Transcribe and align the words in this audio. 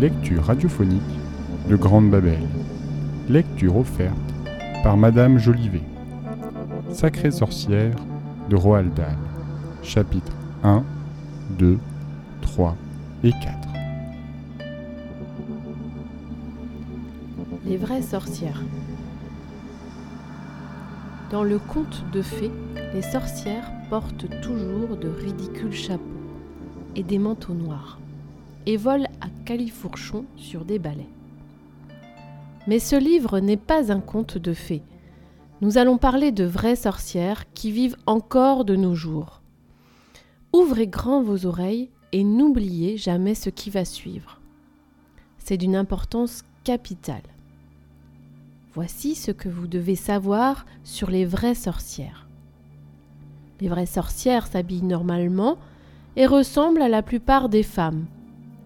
lectures 0.00 0.44
radiophoniques 0.44 1.02
de 1.68 1.76
Grande 1.76 2.10
Babel. 2.10 2.40
Lecture 3.28 3.76
offerte 3.76 4.16
par 4.82 4.96
Madame 4.96 5.38
Jolivet. 5.38 5.82
Sacrée 6.90 7.30
sorcière 7.30 7.94
de 8.48 8.56
Roald 8.56 8.94
Dahl. 8.94 9.18
Chapitres 9.82 10.32
1, 10.62 10.82
2, 11.58 11.78
3 12.40 12.76
et 13.24 13.32
4. 13.32 13.44
Les 17.66 17.76
vraies 17.76 18.00
sorcières. 18.00 18.62
Dans 21.30 21.44
le 21.44 21.58
conte 21.58 22.06
de 22.10 22.22
fées, 22.22 22.50
les 22.94 23.02
sorcières 23.02 23.70
portent 23.90 24.26
toujours 24.40 24.96
de 24.96 25.10
ridicules 25.10 25.74
chapeaux 25.74 26.00
et 26.96 27.02
des 27.02 27.18
manteaux 27.18 27.52
noirs 27.52 28.00
et 28.66 28.76
volent 28.76 29.09
califourchon 29.50 30.26
sur 30.36 30.64
des 30.64 30.78
balais. 30.78 31.08
Mais 32.68 32.78
ce 32.78 32.94
livre 32.94 33.40
n'est 33.40 33.56
pas 33.56 33.90
un 33.90 33.98
conte 33.98 34.38
de 34.38 34.52
fées. 34.52 34.84
Nous 35.60 35.76
allons 35.76 35.98
parler 35.98 36.30
de 36.30 36.44
vraies 36.44 36.76
sorcières 36.76 37.52
qui 37.52 37.72
vivent 37.72 37.96
encore 38.06 38.64
de 38.64 38.76
nos 38.76 38.94
jours. 38.94 39.42
Ouvrez 40.52 40.86
grand 40.86 41.24
vos 41.24 41.46
oreilles 41.46 41.90
et 42.12 42.22
n'oubliez 42.22 42.96
jamais 42.96 43.34
ce 43.34 43.50
qui 43.50 43.70
va 43.70 43.84
suivre. 43.84 44.40
C'est 45.38 45.56
d'une 45.56 45.74
importance 45.74 46.44
capitale. 46.62 47.26
Voici 48.72 49.16
ce 49.16 49.32
que 49.32 49.48
vous 49.48 49.66
devez 49.66 49.96
savoir 49.96 50.64
sur 50.84 51.10
les 51.10 51.24
vraies 51.24 51.56
sorcières. 51.56 52.28
Les 53.60 53.66
vraies 53.66 53.84
sorcières 53.86 54.46
s'habillent 54.46 54.84
normalement 54.84 55.58
et 56.14 56.26
ressemblent 56.26 56.82
à 56.82 56.88
la 56.88 57.02
plupart 57.02 57.48
des 57.48 57.64
femmes. 57.64 58.06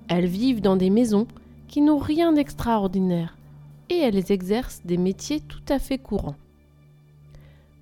Elles 0.08 0.26
vivent 0.26 0.60
dans 0.60 0.76
des 0.76 0.90
maisons 0.90 1.26
qui 1.68 1.80
n'ont 1.80 1.98
rien 1.98 2.32
d'extraordinaire 2.32 3.36
et 3.90 3.98
elles 3.98 4.30
exercent 4.30 4.82
des 4.84 4.96
métiers 4.96 5.40
tout 5.40 5.62
à 5.68 5.78
fait 5.78 5.98
courants. 5.98 6.36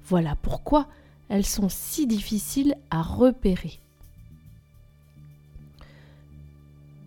Voilà 0.05 0.37
pourquoi 0.37 0.87
elles 1.29 1.47
sont 1.47 1.69
si 1.69 2.07
difficiles 2.07 2.77
à 2.91 3.03
repérer. 3.03 3.79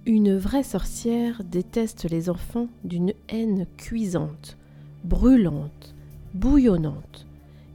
Une 0.06 0.38
vraie 0.38 0.64
sorcière 0.64 1.44
déteste 1.44 2.10
les 2.10 2.30
enfants 2.30 2.68
d'une 2.84 3.14
haine 3.28 3.66
cuisante, 3.78 4.58
brûlante, 5.04 5.96
bouillonnante, 6.34 7.26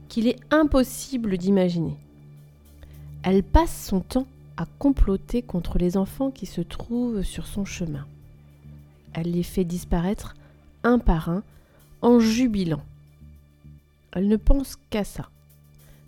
qu'il 0.07 0.27
est 0.27 0.39
impossible 0.49 1.37
d'imaginer. 1.37 1.97
Elle 3.23 3.43
passe 3.43 3.85
son 3.85 3.99
temps 3.99 4.27
comploter 4.65 5.41
contre 5.41 5.77
les 5.77 5.97
enfants 5.97 6.31
qui 6.31 6.45
se 6.45 6.61
trouvent 6.61 7.23
sur 7.23 7.47
son 7.47 7.65
chemin. 7.65 8.05
Elle 9.13 9.31
les 9.31 9.43
fait 9.43 9.63
disparaître 9.63 10.35
un 10.83 10.99
par 10.99 11.29
un 11.29 11.43
en 12.01 12.19
jubilant. 12.19 12.81
Elle 14.11 14.27
ne 14.27 14.37
pense 14.37 14.77
qu'à 14.89 15.03
ça, 15.03 15.29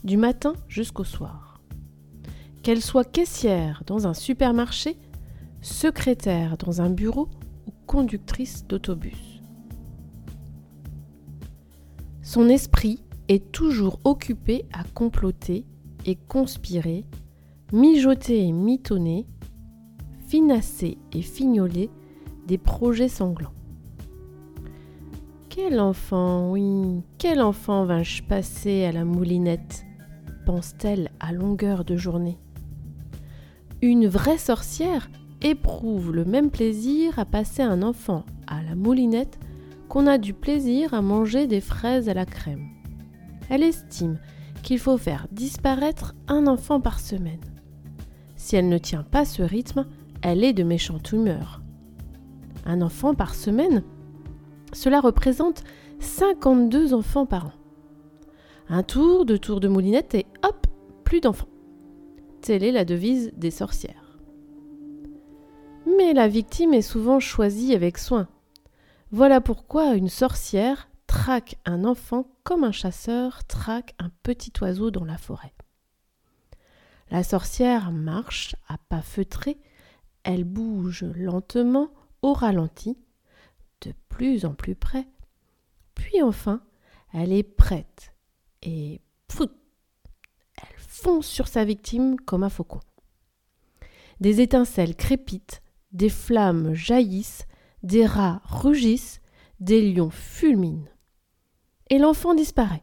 du 0.04 0.18
matin 0.18 0.54
jusqu'au 0.68 1.04
soir. 1.04 1.60
Qu'elle 2.62 2.82
soit 2.82 3.10
caissière 3.10 3.84
dans 3.86 4.08
un 4.08 4.14
supermarché, 4.14 4.98
secrétaire 5.62 6.58
dans 6.58 6.82
un 6.82 6.90
bureau 6.90 7.30
ou 7.68 7.72
conductrice 7.86 8.66
d'autobus. 8.68 9.42
Son 12.22 12.50
esprit 12.50 13.02
est 13.28 13.52
toujours 13.52 14.00
occupé 14.04 14.66
à 14.74 14.84
comploter 14.84 15.66
et 16.06 16.16
conspirer, 16.16 17.06
mijoter 17.74 18.48
et 18.48 18.52
mitonner, 18.52 19.26
finasser 20.28 21.00
et 21.12 21.24
fignoler 21.24 21.90
des 22.48 22.60
projets 22.60 23.10
sanglants. 23.10 23.54
Quel 25.50 25.80
enfant, 25.80 26.52
oui, 26.52 27.02
quel 27.18 27.42
enfant 27.42 27.86
vais-je 27.86 28.24
passer 28.24 28.86
à 28.86 28.92
la 28.92 29.04
moulinette 29.04 29.86
pense-t-elle 30.46 31.10
à 31.20 31.32
longueur 31.32 31.84
de 31.84 31.96
journée. 31.96 32.38
Une 33.82 34.08
vraie 34.08 34.38
sorcière 34.38 35.10
éprouve 35.42 36.14
le 36.14 36.26
même 36.26 36.52
plaisir 36.52 37.18
à 37.18 37.26
passer 37.26 37.64
un 37.64 37.82
enfant 37.82 38.24
à 38.46 38.62
la 38.62 38.76
moulinette 38.76 39.40
qu'on 39.90 40.06
a 40.06 40.18
du 40.18 40.34
plaisir 40.34 40.94
à 40.94 41.02
manger 41.02 41.48
des 41.48 41.62
fraises 41.62 42.08
à 42.08 42.14
la 42.14 42.26
crème. 42.26 42.68
Elle 43.50 43.64
estime 43.64 44.20
qu'il 44.62 44.80
faut 44.80 44.98
faire 44.98 45.28
disparaître 45.32 46.14
un 46.28 46.46
enfant 46.48 46.80
par 46.80 47.00
semaine. 47.00 47.53
Si 48.44 48.58
elle 48.58 48.68
ne 48.68 48.78
tient 48.78 49.04
pas 49.04 49.24
ce 49.24 49.42
rythme, 49.42 49.86
elle 50.22 50.44
est 50.44 50.52
de 50.52 50.64
méchante 50.64 51.14
humeur. 51.14 51.62
Un 52.66 52.82
enfant 52.82 53.16
par 53.16 53.36
semaine 53.36 53.84
Cela 54.74 55.00
représente 55.00 55.64
52 56.02 56.94
enfants 56.94 57.26
par 57.26 57.46
an. 57.46 57.52
Un 58.68 58.84
tour, 58.84 59.24
deux 59.24 59.40
tours 59.40 59.62
de 59.62 59.70
moulinette 59.70 60.14
et 60.16 60.26
hop, 60.44 60.68
plus 61.06 61.22
d'enfants. 61.22 61.48
Telle 62.42 62.66
est 62.66 62.74
la 62.74 62.84
devise 62.84 63.32
des 63.38 63.50
sorcières. 63.50 64.20
Mais 65.98 66.14
la 66.14 66.28
victime 66.28 66.74
est 66.74 66.82
souvent 66.82 67.22
choisie 67.22 67.74
avec 67.74 67.98
soin. 67.98 68.28
Voilà 69.12 69.40
pourquoi 69.40 69.96
une 69.96 70.10
sorcière 70.10 70.90
traque 71.08 71.56
un 71.64 71.86
enfant 71.86 72.28
comme 72.44 72.66
un 72.66 72.74
chasseur 72.74 73.46
traque 73.46 73.96
un 74.00 74.10
petit 74.22 74.52
oiseau 74.62 74.92
dans 74.92 75.06
la 75.06 75.18
forêt. 75.18 75.54
La 77.14 77.22
sorcière 77.22 77.92
marche 77.92 78.56
à 78.68 78.80
pas 78.80 79.04
feutrés, 79.04 79.60
elle 80.24 80.46
bouge 80.46 81.04
lentement 81.16 81.92
au 82.24 82.34
ralenti, 82.34 82.98
de 83.82 83.94
plus 84.10 84.46
en 84.46 84.56
plus 84.56 84.74
près, 84.74 85.08
puis 85.94 86.24
enfin 86.24 86.64
elle 87.14 87.32
est 87.32 87.44
prête 87.44 88.16
et 88.64 89.00
pout, 89.28 89.52
elle 90.58 90.80
fonce 90.80 91.28
sur 91.28 91.48
sa 91.48 91.64
victime 91.64 92.20
comme 92.20 92.42
un 92.42 92.50
faucon. 92.50 92.80
Des 94.20 94.42
étincelles 94.42 94.96
crépitent, 94.96 95.62
des 95.92 96.10
flammes 96.10 96.74
jaillissent, 96.74 97.46
des 97.84 98.08
rats 98.08 98.42
rugissent, 98.44 99.22
des 99.60 99.94
lions 99.94 100.10
fulminent 100.10 100.90
et 101.92 102.00
l'enfant 102.00 102.34
disparaît. 102.34 102.82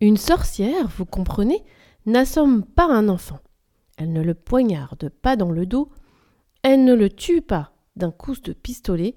Une 0.00 0.16
sorcière, 0.16 0.88
vous 0.88 1.04
comprenez, 1.04 1.62
n'assomme 2.06 2.64
pas 2.64 2.86
un 2.86 3.08
enfant. 3.08 3.38
Elle 3.98 4.12
ne 4.12 4.22
le 4.22 4.34
poignarde 4.34 5.10
pas 5.10 5.36
dans 5.36 5.50
le 5.50 5.66
dos, 5.66 5.90
elle 6.62 6.84
ne 6.84 6.94
le 6.94 7.10
tue 7.10 7.42
pas 7.42 7.72
d'un 7.96 8.10
coup 8.10 8.34
de 8.34 8.54
pistolet. 8.54 9.14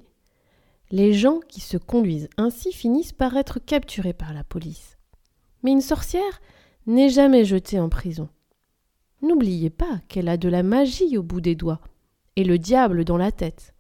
Les 0.92 1.14
gens 1.14 1.40
qui 1.48 1.62
se 1.62 1.78
conduisent 1.78 2.30
ainsi 2.38 2.74
finissent 2.74 3.14
par 3.14 3.38
être 3.38 3.60
capturés 3.60 4.14
par 4.14 4.34
la 4.34 4.44
police. 4.44 4.98
Mais 5.64 5.72
une 5.72 5.82
sorcière 5.82 6.42
n'est 6.86 7.10
jamais 7.10 7.46
jetée 7.46 7.80
en 7.80 7.88
prison. 7.88 8.28
N'oubliez 9.22 9.70
pas 9.70 10.02
qu'elle 10.10 10.28
a 10.28 10.36
de 10.36 10.50
la 10.50 10.64
magie 10.64 11.18
au 11.18 11.24
bout 11.24 11.40
des 11.40 11.56
doigts 11.56 11.80
et 12.36 12.44
le 12.44 12.58
diable 12.58 13.06
dans 13.06 13.18
la 13.18 13.32
tête. 13.32 13.74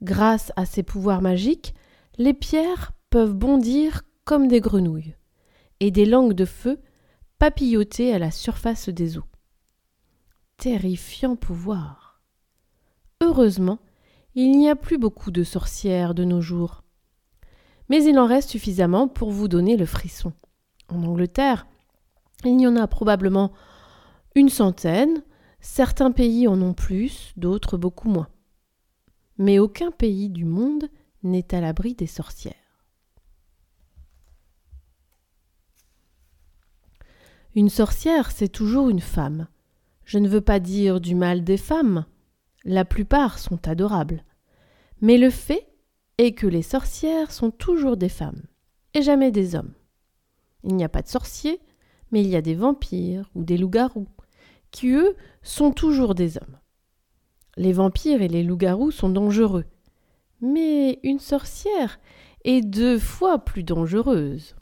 Grâce 0.00 0.52
à 0.56 0.64
ses 0.64 0.82
pouvoirs 0.82 1.20
magiques, 1.20 1.74
les 2.16 2.32
pierres 2.32 2.92
peuvent 3.10 3.34
bondir 3.34 4.02
comme 4.24 4.48
des 4.48 4.60
grenouilles, 4.60 5.14
et 5.80 5.90
des 5.90 6.04
langues 6.04 6.32
de 6.32 6.44
feu 6.44 6.80
papilloter 7.38 8.14
à 8.14 8.18
la 8.18 8.30
surface 8.30 8.88
des 8.88 9.18
eaux. 9.18 9.24
Terrifiant 10.56 11.36
pouvoir. 11.36 12.22
Heureusement, 13.20 13.78
il 14.34 14.52
n'y 14.52 14.68
a 14.68 14.76
plus 14.76 14.98
beaucoup 14.98 15.30
de 15.30 15.44
sorcières 15.44 16.14
de 16.14 16.24
nos 16.24 16.40
jours. 16.40 16.82
Mais 17.88 18.04
il 18.04 18.18
en 18.18 18.26
reste 18.26 18.50
suffisamment 18.50 19.08
pour 19.08 19.30
vous 19.30 19.48
donner 19.48 19.76
le 19.76 19.86
frisson. 19.86 20.32
En 20.88 21.02
Angleterre, 21.02 21.66
il 22.44 22.60
y 22.60 22.66
en 22.66 22.76
a 22.76 22.86
probablement 22.86 23.52
une 24.34 24.48
centaine, 24.48 25.22
certains 25.60 26.10
pays 26.10 26.48
en 26.48 26.60
ont 26.60 26.74
plus, 26.74 27.32
d'autres 27.36 27.76
beaucoup 27.76 28.08
moins 28.08 28.28
mais 29.38 29.58
aucun 29.58 29.90
pays 29.90 30.30
du 30.30 30.44
monde 30.44 30.88
n'est 31.22 31.54
à 31.54 31.60
l'abri 31.60 31.94
des 31.94 32.06
sorcières. 32.06 32.54
Une 37.56 37.68
sorcière, 37.68 38.32
c'est 38.32 38.48
toujours 38.48 38.88
une 38.90 39.00
femme. 39.00 39.46
Je 40.04 40.18
ne 40.18 40.28
veux 40.28 40.40
pas 40.40 40.58
dire 40.58 41.00
du 41.00 41.14
mal 41.14 41.44
des 41.44 41.56
femmes, 41.56 42.04
la 42.64 42.84
plupart 42.84 43.38
sont 43.38 43.68
adorables. 43.68 44.24
Mais 45.00 45.18
le 45.18 45.30
fait 45.30 45.68
est 46.18 46.32
que 46.32 46.48
les 46.48 46.62
sorcières 46.62 47.30
sont 47.30 47.52
toujours 47.52 47.96
des 47.96 48.08
femmes, 48.08 48.42
et 48.92 49.02
jamais 49.02 49.30
des 49.30 49.54
hommes. 49.54 49.72
Il 50.64 50.74
n'y 50.74 50.84
a 50.84 50.88
pas 50.88 51.02
de 51.02 51.08
sorciers, 51.08 51.60
mais 52.10 52.22
il 52.22 52.28
y 52.28 52.36
a 52.36 52.42
des 52.42 52.56
vampires 52.56 53.30
ou 53.36 53.44
des 53.44 53.56
loups-garous, 53.56 54.08
qui 54.72 54.90
eux 54.90 55.14
sont 55.42 55.70
toujours 55.70 56.16
des 56.16 56.36
hommes. 56.38 56.58
Les 57.56 57.72
vampires 57.72 58.20
et 58.20 58.28
les 58.28 58.42
loups-garous 58.42 58.90
sont 58.90 59.10
dangereux. 59.10 59.64
Mais 60.40 60.98
une 61.04 61.20
sorcière 61.20 62.00
est 62.44 62.62
deux 62.62 62.98
fois 62.98 63.44
plus 63.44 63.62
dangereuse. 63.62 64.56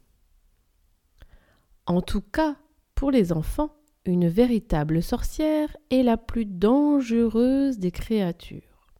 En 1.86 2.02
tout 2.02 2.20
cas, 2.20 2.56
pour 3.02 3.10
les 3.10 3.32
enfants, 3.32 3.74
une 4.04 4.28
véritable 4.28 5.02
sorcière 5.02 5.76
est 5.90 6.04
la 6.04 6.16
plus 6.16 6.46
dangereuse 6.46 7.80
des 7.80 7.90
créatures. 7.90 8.92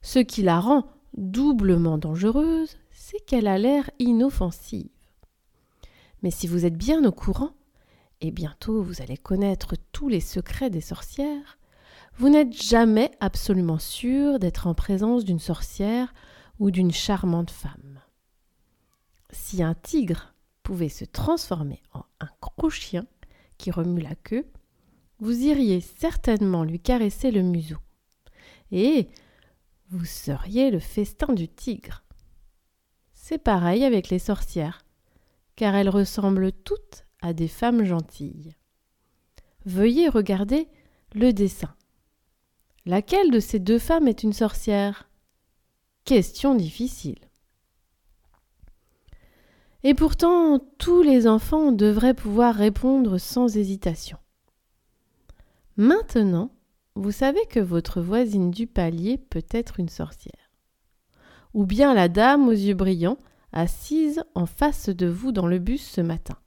Ce 0.00 0.20
qui 0.20 0.40
la 0.40 0.58
rend 0.58 0.86
doublement 1.18 1.98
dangereuse, 1.98 2.78
c'est 2.92 3.22
qu'elle 3.26 3.46
a 3.46 3.58
l'air 3.58 3.90
inoffensive. 3.98 4.88
Mais 6.22 6.30
si 6.30 6.46
vous 6.46 6.64
êtes 6.64 6.78
bien 6.78 7.04
au 7.04 7.12
courant, 7.12 7.50
et 8.22 8.30
bientôt 8.30 8.82
vous 8.82 9.02
allez 9.02 9.18
connaître 9.18 9.74
tous 9.92 10.08
les 10.08 10.20
secrets 10.20 10.70
des 10.70 10.80
sorcières, 10.80 11.58
vous 12.16 12.30
n'êtes 12.30 12.54
jamais 12.54 13.10
absolument 13.20 13.78
sûr 13.78 14.38
d'être 14.38 14.66
en 14.66 14.72
présence 14.72 15.26
d'une 15.26 15.40
sorcière 15.40 16.14
ou 16.58 16.70
d'une 16.70 16.90
charmante 16.90 17.50
femme. 17.50 18.00
Si 19.28 19.62
un 19.62 19.74
tigre 19.74 20.33
pouvait 20.64 20.88
se 20.88 21.04
transformer 21.04 21.80
en 21.92 22.02
un 22.20 22.28
gros 22.40 22.70
chien 22.70 23.06
qui 23.58 23.70
remue 23.70 24.00
la 24.00 24.16
queue, 24.16 24.50
vous 25.20 25.42
iriez 25.42 25.80
certainement 25.80 26.64
lui 26.64 26.80
caresser 26.80 27.30
le 27.30 27.42
museau. 27.42 27.78
Et 28.72 29.08
vous 29.90 30.04
seriez 30.04 30.72
le 30.72 30.80
festin 30.80 31.32
du 31.32 31.48
tigre. 31.48 32.02
C'est 33.12 33.38
pareil 33.38 33.84
avec 33.84 34.08
les 34.08 34.18
sorcières, 34.18 34.84
car 35.54 35.76
elles 35.76 35.88
ressemblent 35.88 36.50
toutes 36.50 37.06
à 37.20 37.32
des 37.32 37.48
femmes 37.48 37.84
gentilles. 37.84 38.56
Veuillez 39.66 40.08
regarder 40.08 40.68
le 41.14 41.32
dessin. 41.32 41.74
Laquelle 42.86 43.30
de 43.30 43.40
ces 43.40 43.60
deux 43.60 43.78
femmes 43.78 44.08
est 44.08 44.24
une 44.24 44.32
sorcière? 44.32 45.08
Question 46.04 46.54
difficile. 46.54 47.20
Et 49.86 49.92
pourtant, 49.92 50.60
tous 50.78 51.02
les 51.02 51.28
enfants 51.28 51.70
devraient 51.70 52.14
pouvoir 52.14 52.54
répondre 52.54 53.18
sans 53.18 53.54
hésitation. 53.54 54.16
Maintenant, 55.76 56.50
vous 56.94 57.12
savez 57.12 57.44
que 57.50 57.60
votre 57.60 58.00
voisine 58.00 58.50
du 58.50 58.66
palier 58.66 59.18
peut 59.18 59.44
être 59.50 59.78
une 59.78 59.90
sorcière. 59.90 60.50
Ou 61.52 61.66
bien 61.66 61.92
la 61.92 62.08
dame 62.08 62.48
aux 62.48 62.52
yeux 62.52 62.74
brillants, 62.74 63.18
assise 63.52 64.24
en 64.34 64.46
face 64.46 64.88
de 64.88 65.06
vous 65.06 65.32
dans 65.32 65.46
le 65.46 65.58
bus 65.58 65.86
ce 65.86 66.00
matin. 66.00 66.38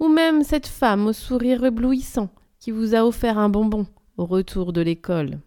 Ou 0.00 0.08
même 0.08 0.42
cette 0.42 0.66
femme 0.66 1.06
au 1.06 1.12
sourire 1.12 1.64
éblouissant 1.64 2.30
qui 2.60 2.70
vous 2.70 2.94
a 2.94 3.04
offert 3.04 3.36
un 3.36 3.50
bonbon 3.50 3.86
au 4.16 4.24
retour 4.24 4.72
de 4.72 4.80
l'école. 4.80 5.38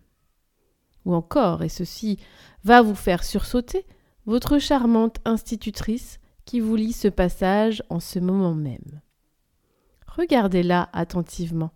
Ou 1.06 1.16
encore, 1.16 1.64
et 1.64 1.70
ceci 1.70 2.20
va 2.64 2.84
vous 2.84 2.96
faire 2.96 3.24
sursauter, 3.24 3.86
votre 4.28 4.60
charmante 4.60 5.18
institutrice 5.26 6.20
qui 6.50 6.62
vous 6.62 6.76
lit 6.76 6.94
ce 6.94 7.08
passage 7.08 7.84
en 7.90 8.00
ce 8.00 8.18
moment 8.18 8.56
même. 8.56 9.02
Regardez-la 10.08 10.90
attentivement. 10.94 11.70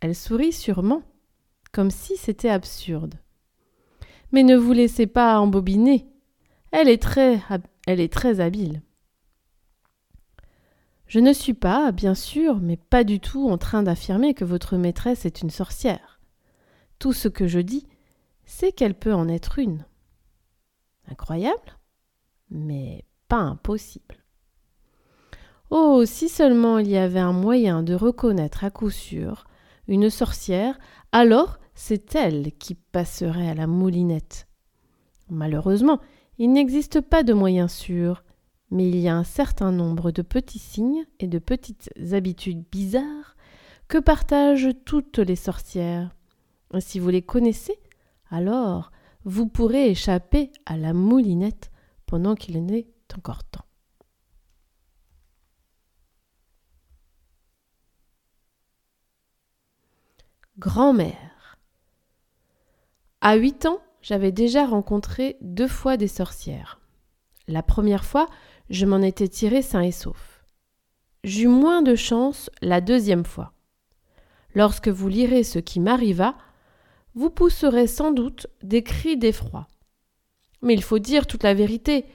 Elle 0.00 0.16
sourit 0.16 0.52
sûrement, 0.52 1.04
comme 1.70 1.92
si 1.92 2.16
c'était 2.16 2.48
absurde. 2.48 3.14
Mais 4.32 4.42
ne 4.42 4.56
vous 4.56 4.72
laissez 4.72 5.06
pas 5.06 5.38
embobiner. 5.38 6.08
Elle 6.72 6.88
est 6.88 7.00
très, 7.00 7.40
elle 7.86 8.00
est 8.00 8.12
très 8.12 8.40
habile. 8.40 8.82
Je 11.06 11.20
ne 11.20 11.32
suis 11.32 11.54
pas, 11.54 11.92
bien 11.92 12.16
sûr, 12.16 12.58
mais 12.58 12.76
pas 12.76 13.04
du 13.04 13.20
tout 13.20 13.48
en 13.48 13.56
train 13.56 13.84
d'affirmer 13.84 14.34
que 14.34 14.44
votre 14.44 14.76
maîtresse 14.76 15.26
est 15.26 15.42
une 15.42 15.50
sorcière. 15.50 16.18
Tout 16.98 17.12
ce 17.12 17.28
que 17.28 17.46
je 17.46 17.60
dis, 17.60 17.86
c'est 18.46 18.72
qu'elle 18.72 18.98
peut 18.98 19.14
en 19.14 19.28
être 19.28 19.60
une. 19.60 19.84
Incroyable, 21.06 21.78
mais 22.50 23.04
impossible. 23.38 24.16
Oh, 25.70 26.04
si 26.04 26.28
seulement 26.28 26.78
il 26.78 26.88
y 26.88 26.96
avait 26.96 27.18
un 27.18 27.32
moyen 27.32 27.82
de 27.82 27.94
reconnaître 27.94 28.64
à 28.64 28.70
coup 28.70 28.90
sûr 28.90 29.46
une 29.88 30.10
sorcière, 30.10 30.78
alors 31.12 31.58
c'est 31.74 32.14
elle 32.14 32.52
qui 32.52 32.74
passerait 32.74 33.48
à 33.48 33.54
la 33.54 33.66
moulinette. 33.66 34.46
Malheureusement, 35.30 35.98
il 36.38 36.52
n'existe 36.52 37.00
pas 37.00 37.22
de 37.22 37.32
moyen 37.32 37.68
sûr, 37.68 38.24
mais 38.70 38.88
il 38.88 38.96
y 38.96 39.08
a 39.08 39.16
un 39.16 39.24
certain 39.24 39.72
nombre 39.72 40.10
de 40.10 40.22
petits 40.22 40.58
signes 40.58 41.04
et 41.20 41.26
de 41.26 41.38
petites 41.38 41.90
habitudes 42.12 42.64
bizarres 42.70 43.36
que 43.88 43.98
partagent 43.98 44.70
toutes 44.84 45.18
les 45.18 45.36
sorcières. 45.36 46.14
Si 46.78 46.98
vous 46.98 47.10
les 47.10 47.22
connaissez, 47.22 47.78
alors 48.30 48.92
vous 49.24 49.46
pourrez 49.46 49.90
échapper 49.90 50.50
à 50.66 50.76
la 50.76 50.92
moulinette 50.92 51.70
pendant 52.06 52.34
qu'il 52.34 52.64
n'est 52.64 52.86
encore 53.16 53.44
temps. 53.44 53.64
Grand-mère. 60.58 61.58
À 63.20 63.36
huit 63.36 63.66
ans, 63.66 63.80
j'avais 64.02 64.32
déjà 64.32 64.66
rencontré 64.66 65.36
deux 65.40 65.68
fois 65.68 65.96
des 65.96 66.08
sorcières. 66.08 66.80
La 67.48 67.62
première 67.62 68.04
fois, 68.04 68.28
je 68.68 68.86
m'en 68.86 69.00
étais 69.00 69.28
tiré 69.28 69.62
sain 69.62 69.80
et 69.80 69.92
sauf. 69.92 70.44
J'eus 71.24 71.48
moins 71.48 71.82
de 71.82 71.94
chance 71.94 72.50
la 72.60 72.80
deuxième 72.80 73.24
fois. 73.24 73.52
Lorsque 74.54 74.88
vous 74.88 75.08
lirez 75.08 75.44
ce 75.44 75.58
qui 75.58 75.80
m'arriva, 75.80 76.36
vous 77.14 77.30
pousserez 77.30 77.86
sans 77.86 78.12
doute 78.12 78.46
des 78.62 78.82
cris 78.82 79.16
d'effroi. 79.16 79.68
Mais 80.62 80.74
il 80.74 80.82
faut 80.82 80.98
dire 80.98 81.26
toute 81.26 81.42
la 81.42 81.54
vérité, 81.54 82.06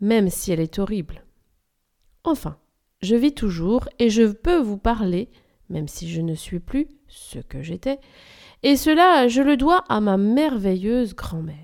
même 0.00 0.28
si 0.30 0.52
elle 0.52 0.60
est 0.60 0.78
horrible. 0.78 1.24
Enfin, 2.24 2.58
je 3.02 3.16
vis 3.16 3.34
toujours 3.34 3.88
et 3.98 4.10
je 4.10 4.24
peux 4.24 4.58
vous 4.58 4.78
parler, 4.78 5.28
même 5.68 5.88
si 5.88 6.08
je 6.08 6.20
ne 6.20 6.34
suis 6.34 6.60
plus 6.60 6.88
ce 7.08 7.38
que 7.38 7.62
j'étais, 7.62 8.00
et 8.62 8.76
cela 8.76 9.28
je 9.28 9.42
le 9.42 9.56
dois 9.56 9.84
à 9.88 10.00
ma 10.00 10.16
merveilleuse 10.16 11.14
grand-mère. 11.14 11.56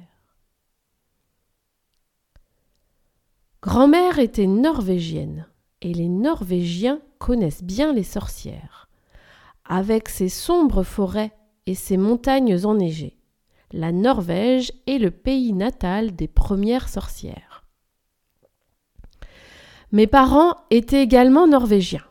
Grand-mère 3.63 4.19
était 4.19 4.49
norvégienne, 4.49 5.47
et 5.83 5.95
les 5.95 6.09
Norvégiens 6.09 7.01
connaissent 7.19 7.63
bien 7.63 7.93
les 7.93 8.03
sorcières. 8.03 8.89
Avec 9.65 10.09
ses 10.09 10.29
sombres 10.29 10.83
forêts 10.83 11.33
et 11.67 11.77
ses 11.77 11.97
montagnes 11.97 12.67
enneigées. 12.67 13.19
La 13.71 13.93
Norvège 13.93 14.73
est 14.87 14.99
le 14.99 15.11
pays 15.11 15.53
natal 15.53 16.15
des 16.15 16.29
premières 16.29 16.89
sorcières. 16.89 17.52
Mes 19.93 20.07
parents 20.07 20.57
étaient 20.71 21.03
également 21.03 21.47
norvégiens, 21.47 22.05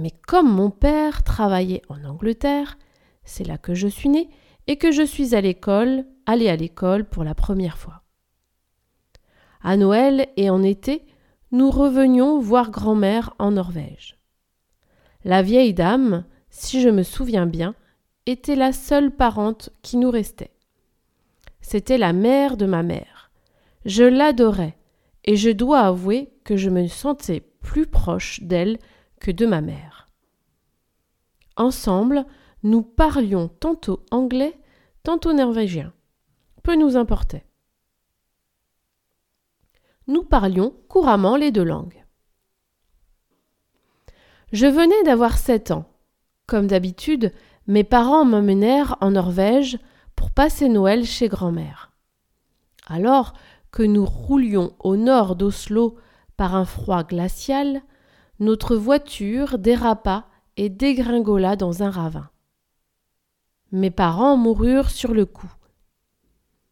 mais 0.00 0.10
comme 0.10 0.52
mon 0.52 0.68
père 0.68 1.22
travaillait 1.22 1.82
en 1.88 2.04
Angleterre, 2.04 2.76
c'est 3.22 3.46
là 3.46 3.56
que 3.56 3.72
je 3.72 3.86
suis 3.86 4.08
née 4.08 4.28
et 4.66 4.76
que 4.76 4.90
je 4.90 5.02
suis 5.02 5.36
à 5.36 5.40
l'école, 5.40 6.04
allée 6.26 6.48
à 6.48 6.56
l'école 6.56 7.04
pour 7.04 7.22
la 7.22 7.36
première 7.36 7.78
fois. 7.78 8.02
À 9.62 9.76
Noël 9.76 10.26
et 10.36 10.50
en 10.50 10.64
été, 10.64 11.06
nous 11.52 11.70
revenions 11.70 12.40
voir 12.40 12.72
grand-mère 12.72 13.32
en 13.38 13.52
Norvège. 13.52 14.18
La 15.24 15.42
vieille 15.42 15.74
dame, 15.74 16.24
si 16.48 16.80
je 16.80 16.88
me 16.88 17.04
souviens 17.04 17.46
bien, 17.46 17.76
était 18.26 18.56
la 18.56 18.72
seule 18.72 19.14
parente 19.14 19.70
qui 19.82 19.98
nous 19.98 20.10
restait. 20.10 20.52
C'était 21.60 21.98
la 21.98 22.12
mère 22.12 22.56
de 22.56 22.66
ma 22.66 22.82
mère. 22.82 23.30
Je 23.84 24.02
l'adorais, 24.02 24.76
et 25.30 25.36
je 25.36 25.50
dois 25.50 25.82
avouer 25.82 26.28
que 26.42 26.56
je 26.56 26.70
me 26.70 26.88
sentais 26.88 27.38
plus 27.60 27.86
proche 27.86 28.42
d'elle 28.42 28.80
que 29.20 29.30
de 29.30 29.46
ma 29.46 29.60
mère. 29.60 30.08
Ensemble, 31.56 32.26
nous 32.64 32.82
parlions 32.82 33.46
tantôt 33.46 34.04
anglais, 34.10 34.58
tantôt 35.04 35.32
norvégien. 35.32 35.92
Peu 36.64 36.74
nous 36.74 36.96
importait. 36.96 37.46
Nous 40.08 40.24
parlions 40.24 40.74
couramment 40.88 41.36
les 41.36 41.52
deux 41.52 41.62
langues. 41.62 42.04
Je 44.50 44.66
venais 44.66 45.04
d'avoir 45.04 45.38
sept 45.38 45.70
ans. 45.70 45.84
Comme 46.48 46.66
d'habitude, 46.66 47.32
mes 47.68 47.84
parents 47.84 48.24
m'emmenèrent 48.24 48.96
en 49.00 49.12
Norvège 49.12 49.78
pour 50.16 50.32
passer 50.32 50.68
Noël 50.68 51.04
chez 51.04 51.28
grand-mère. 51.28 51.92
Alors 52.88 53.34
que 53.70 53.82
nous 53.82 54.04
roulions 54.04 54.74
au 54.80 54.96
nord 54.96 55.36
d'Oslo 55.36 55.96
par 56.36 56.54
un 56.54 56.64
froid 56.64 57.04
glacial, 57.04 57.82
notre 58.38 58.76
voiture 58.76 59.58
dérapa 59.58 60.26
et 60.56 60.68
dégringola 60.68 61.56
dans 61.56 61.82
un 61.82 61.90
ravin. 61.90 62.30
Mes 63.72 63.90
parents 63.90 64.36
moururent 64.36 64.90
sur 64.90 65.14
le 65.14 65.26
coup. 65.26 65.52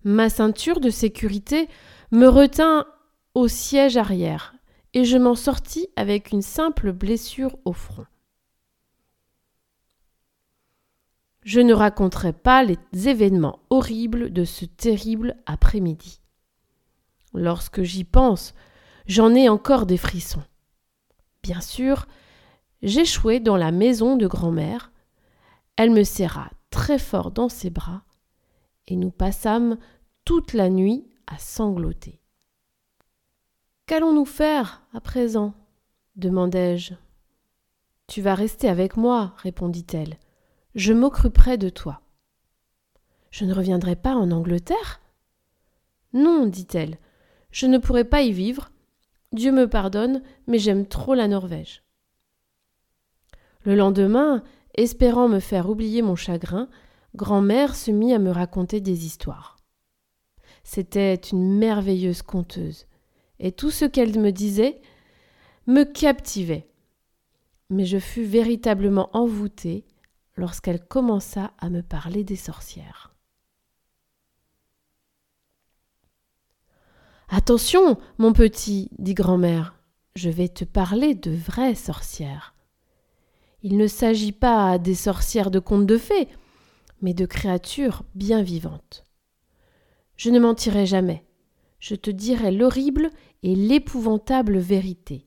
Ma 0.05 0.31
ceinture 0.31 0.81
de 0.81 0.91
sécurité 0.91 1.69
me 2.11 2.27
retint 2.27 2.87
au 3.35 3.47
siège 3.47 3.97
arrière, 3.97 4.55
et 4.95 5.05
je 5.05 5.17
m'en 5.19 5.35
sortis 5.35 5.89
avec 5.97 6.33
une 6.33 6.43
simple 6.43 6.93
blessure 6.93 7.57
au 7.65 7.73
front. 7.73 8.07
je 11.49 11.61
ne 11.61 11.73
raconterai 11.73 12.35
pas 12.35 12.63
les 12.63 12.77
événements 13.09 13.61
horribles 13.71 14.31
de 14.31 14.45
ce 14.45 14.67
terrible 14.67 15.35
après-midi. 15.47 16.21
Lorsque 17.35 17.83
j'y 17.83 18.05
pense, 18.05 18.55
j'en 19.07 19.35
ai 19.35 19.49
encore 19.49 19.87
des 19.87 19.97
frissons. 19.97 20.43
Bien 21.43 21.61
sûr, 21.61 22.07
j'échouai 22.83 23.41
dans 23.41 23.57
la 23.57 23.71
maison 23.71 24.17
de 24.17 24.27
grand-mère. 24.27 24.93
Elle 25.77 25.91
me 25.91 26.05
serra 26.05 26.51
très 26.71 26.99
fort 26.99 27.31
dans 27.31 27.49
ses 27.49 27.71
bras 27.71 28.03
et 28.87 28.97
nous 28.97 29.11
passâmes 29.11 29.79
toute 30.25 30.53
la 30.53 30.69
nuit 30.69 31.07
à 31.27 31.39
sangloter. 31.39 32.21
Qu'allons-nous 33.87 34.27
faire 34.27 34.83
à 34.93 35.01
présent? 35.01 35.55
demandai-je. 36.17 36.95
Tu 38.09 38.23
vas 38.23 38.35
rester 38.35 38.69
avec 38.69 38.97
moi, 38.97 39.35
répondit-elle. 39.37 40.19
Je 40.75 40.93
m'occuperai 40.93 41.59
de 41.59 41.69
toi. 41.69 42.01
Je 43.31 43.45
ne 43.45 43.55
reviendrai 43.55 43.97
pas 43.97 44.15
en 44.15 44.31
Angleterre 44.31 45.01
Non, 46.13 46.47
dit-elle, 46.47 46.99
je 47.51 47.67
ne 47.67 47.79
pourrai 47.79 48.05
pas 48.05 48.23
y 48.23 48.33
vivre. 48.33 48.71
Dieu 49.33 49.53
me 49.53 49.69
pardonne, 49.69 50.23
mais 50.47 50.59
j'aime 50.59 50.87
trop 50.87 51.15
la 51.15 51.29
Norvège. 51.29 51.83
Le 53.65 53.75
lendemain, 53.75 54.43
espérant 54.75 55.29
me 55.29 55.41
faire 55.41 55.69
oublier 55.69 56.03
mon 56.03 56.17
chagrin, 56.17 56.69
grand-mère 57.15 57.75
se 57.75 57.91
mit 57.91 58.15
à 58.15 58.19
me 58.19 58.31
raconter 58.31 58.81
des 58.81 59.05
histoires. 59.07 59.57
C'était 60.63 61.15
une 61.15 61.59
merveilleuse 61.59 62.23
conteuse, 62.23 62.87
et 63.41 63.53
tout 63.53 63.71
ce 63.71 63.85
qu'elle 63.85 64.19
me 64.19 64.31
disait 64.31 64.81
me 65.67 65.85
captivait. 65.85 66.69
Mais 67.71 67.85
je 67.85 67.99
fus 67.99 68.25
véritablement 68.25 69.11
envoûtée 69.13 69.85
lorsqu'elle 70.37 70.83
commença 70.83 71.53
à 71.59 71.69
me 71.69 71.83
parler 71.83 72.25
des 72.25 72.37
sorcières. 72.37 73.08
Attention, 77.31 77.99
mon 78.17 78.33
petit, 78.33 78.89
dit 78.99 79.13
grand-mère, 79.13 79.75
je 80.17 80.31
vais 80.31 80.49
te 80.49 80.65
parler 80.65 81.15
de 81.15 81.31
vraies 81.31 81.75
sorcières. 81.75 82.55
Il 83.63 83.77
ne 83.77 83.87
s'agit 83.87 84.33
pas 84.33 84.79
des 84.79 84.95
sorcières 84.95 85.51
de 85.51 85.59
contes 85.59 85.85
de 85.85 85.99
fées, 85.99 86.29
mais 87.03 87.13
de 87.13 87.27
créatures 87.27 88.03
bien 88.15 88.41
vivantes. 88.41 89.05
Je 90.17 90.31
ne 90.31 90.41
mentirai 90.41 90.87
jamais, 90.87 91.23
je 91.81 91.95
te 91.97 92.11
dirai 92.11 92.51
l'horrible 92.51 93.11
et 93.43 93.55
l'épouvantable 93.55 94.57
vérité. 94.57 95.27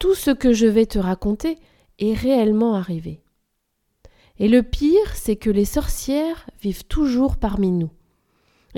Tout 0.00 0.16
ce 0.16 0.32
que 0.32 0.52
je 0.52 0.66
vais 0.66 0.86
te 0.86 0.98
raconter 0.98 1.56
est 2.00 2.14
réellement 2.14 2.74
arrivé. 2.74 3.22
Et 4.40 4.48
le 4.48 4.64
pire, 4.64 5.14
c'est 5.14 5.36
que 5.36 5.50
les 5.50 5.64
sorcières 5.64 6.50
vivent 6.60 6.86
toujours 6.86 7.36
parmi 7.36 7.70
nous 7.70 7.90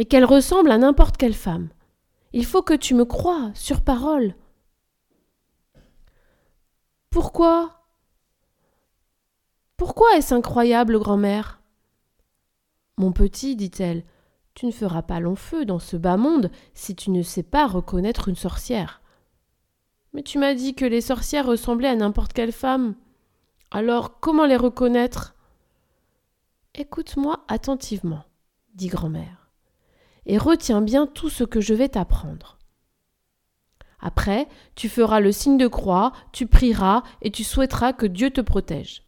et 0.00 0.06
qu'elle 0.06 0.24
ressemble 0.24 0.70
à 0.70 0.78
n'importe 0.78 1.18
quelle 1.18 1.34
femme. 1.34 1.68
Il 2.32 2.46
faut 2.46 2.62
que 2.62 2.72
tu 2.72 2.94
me 2.94 3.04
crois, 3.04 3.50
sur 3.52 3.82
parole. 3.82 4.34
Pourquoi? 7.10 7.84
Pourquoi 9.76 10.16
est-ce 10.16 10.32
incroyable, 10.34 10.98
grand-mère? 10.98 11.60
Mon 12.96 13.12
petit, 13.12 13.56
dit-elle, 13.56 14.02
tu 14.54 14.64
ne 14.64 14.70
feras 14.70 15.02
pas 15.02 15.20
long 15.20 15.36
feu 15.36 15.66
dans 15.66 15.78
ce 15.78 15.98
bas 15.98 16.16
monde 16.16 16.50
si 16.72 16.96
tu 16.96 17.10
ne 17.10 17.22
sais 17.22 17.42
pas 17.42 17.66
reconnaître 17.66 18.30
une 18.30 18.36
sorcière. 18.36 19.02
Mais 20.14 20.22
tu 20.22 20.38
m'as 20.38 20.54
dit 20.54 20.74
que 20.74 20.86
les 20.86 21.02
sorcières 21.02 21.46
ressemblaient 21.46 21.88
à 21.88 21.94
n'importe 21.94 22.32
quelle 22.32 22.52
femme. 22.52 22.94
Alors 23.70 24.18
comment 24.18 24.46
les 24.46 24.56
reconnaître? 24.56 25.34
Écoute-moi 26.74 27.44
attentivement, 27.48 28.24
dit 28.74 28.88
grand-mère 28.88 29.39
et 30.26 30.38
retiens 30.38 30.80
bien 30.80 31.06
tout 31.06 31.28
ce 31.28 31.44
que 31.44 31.60
je 31.60 31.74
vais 31.74 31.88
t'apprendre. 31.88 32.58
Après, 34.00 34.48
tu 34.74 34.88
feras 34.88 35.20
le 35.20 35.32
signe 35.32 35.58
de 35.58 35.66
croix, 35.66 36.12
tu 36.32 36.46
prieras 36.46 37.02
et 37.22 37.30
tu 37.30 37.44
souhaiteras 37.44 37.92
que 37.92 38.06
Dieu 38.06 38.30
te 38.30 38.40
protège. 38.40 39.04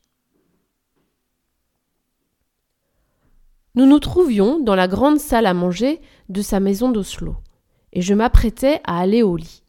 Nous 3.75 3.87
nous 3.87 4.01
trouvions 4.01 4.59
dans 4.59 4.75
la 4.75 4.87
grande 4.87 5.19
salle 5.19 5.47
à 5.47 5.55
manger 5.55 6.01
de 6.29 6.43
sa 6.43 6.61
maison 6.61 6.91
d'Oslo, 6.91 7.37
et 7.95 8.03
je 8.03 8.13
m'apprêtais 8.13 8.81
à 8.85 9.01
aller 9.01 9.23
au 9.23 9.37
lit. 9.37 9.63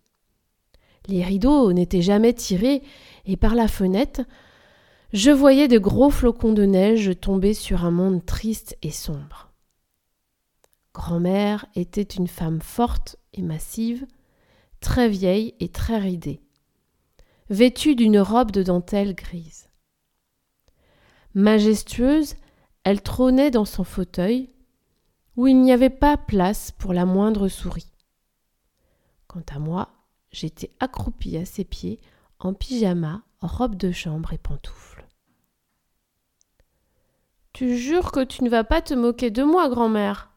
Les 1.08 1.24
rideaux 1.24 1.72
n'étaient 1.72 2.02
jamais 2.02 2.34
tirés, 2.34 2.84
et 3.26 3.38
par 3.38 3.56
la 3.56 3.70
fenêtre, 3.70 4.22
je 5.14 5.32
voyais 5.32 5.70
de 5.70 5.78
gros 5.78 6.10
flocons 6.10 6.52
de 6.52 6.64
neige 6.64 7.12
tomber 7.22 7.54
sur 7.54 7.86
un 7.86 7.92
monde 7.92 8.26
triste 8.26 8.78
et 8.82 8.92
sombre. 8.92 9.53
Grand-mère 10.94 11.66
était 11.76 12.02
une 12.02 12.28
femme 12.28 12.62
forte 12.62 13.18
et 13.34 13.42
massive, 13.42 14.06
très 14.80 15.10
vieille 15.10 15.56
et 15.60 15.70
très 15.70 15.98
ridée, 15.98 16.42
vêtue 17.50 17.96
d'une 17.96 18.20
robe 18.20 18.52
de 18.52 18.62
dentelle 18.62 19.16
grise. 19.16 19.70
Majestueuse, 21.34 22.36
elle 22.84 23.02
trônait 23.02 23.50
dans 23.50 23.66
son 23.66 23.84
fauteuil, 23.84 24.52
où 25.36 25.48
il 25.48 25.60
n'y 25.60 25.72
avait 25.72 25.90
pas 25.90 26.16
place 26.16 26.72
pour 26.72 26.94
la 26.94 27.06
moindre 27.06 27.48
souris. 27.48 27.92
Quant 29.26 29.44
à 29.50 29.58
moi, 29.58 29.90
j'étais 30.32 30.72
accroupie 30.80 31.38
à 31.38 31.46
ses 31.46 31.64
pieds, 31.64 32.00
en 32.38 32.54
pyjama, 32.54 33.24
robe 33.42 33.76
de 33.76 33.92
chambre 33.92 34.32
et 34.34 34.38
pantoufles. 34.38 35.08
Tu 37.52 37.78
jures 37.78 38.12
que 38.12 38.24
tu 38.24 38.44
ne 38.44 38.50
vas 38.50 38.64
pas 38.64 38.82
te 38.82 38.94
moquer 38.94 39.32
de 39.32 39.44
moi, 39.44 39.70
grand-mère 39.70 40.33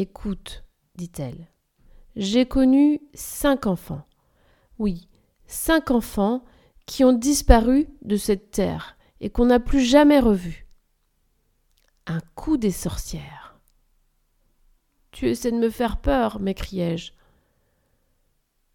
Écoute, 0.00 0.62
dit-elle, 0.94 1.48
j'ai 2.14 2.46
connu 2.46 3.00
cinq 3.14 3.66
enfants. 3.66 4.06
Oui, 4.78 5.08
cinq 5.48 5.90
enfants 5.90 6.44
qui 6.86 7.02
ont 7.02 7.12
disparu 7.12 7.88
de 8.02 8.14
cette 8.14 8.52
terre 8.52 8.96
et 9.20 9.28
qu'on 9.28 9.46
n'a 9.46 9.58
plus 9.58 9.80
jamais 9.80 10.20
revus. 10.20 10.68
Un 12.06 12.20
coup 12.36 12.58
des 12.58 12.70
sorcières. 12.70 13.58
Tu 15.10 15.26
essaies 15.26 15.50
de 15.50 15.56
me 15.56 15.68
faire 15.68 16.00
peur, 16.00 16.38
m'écriai-je. 16.38 17.10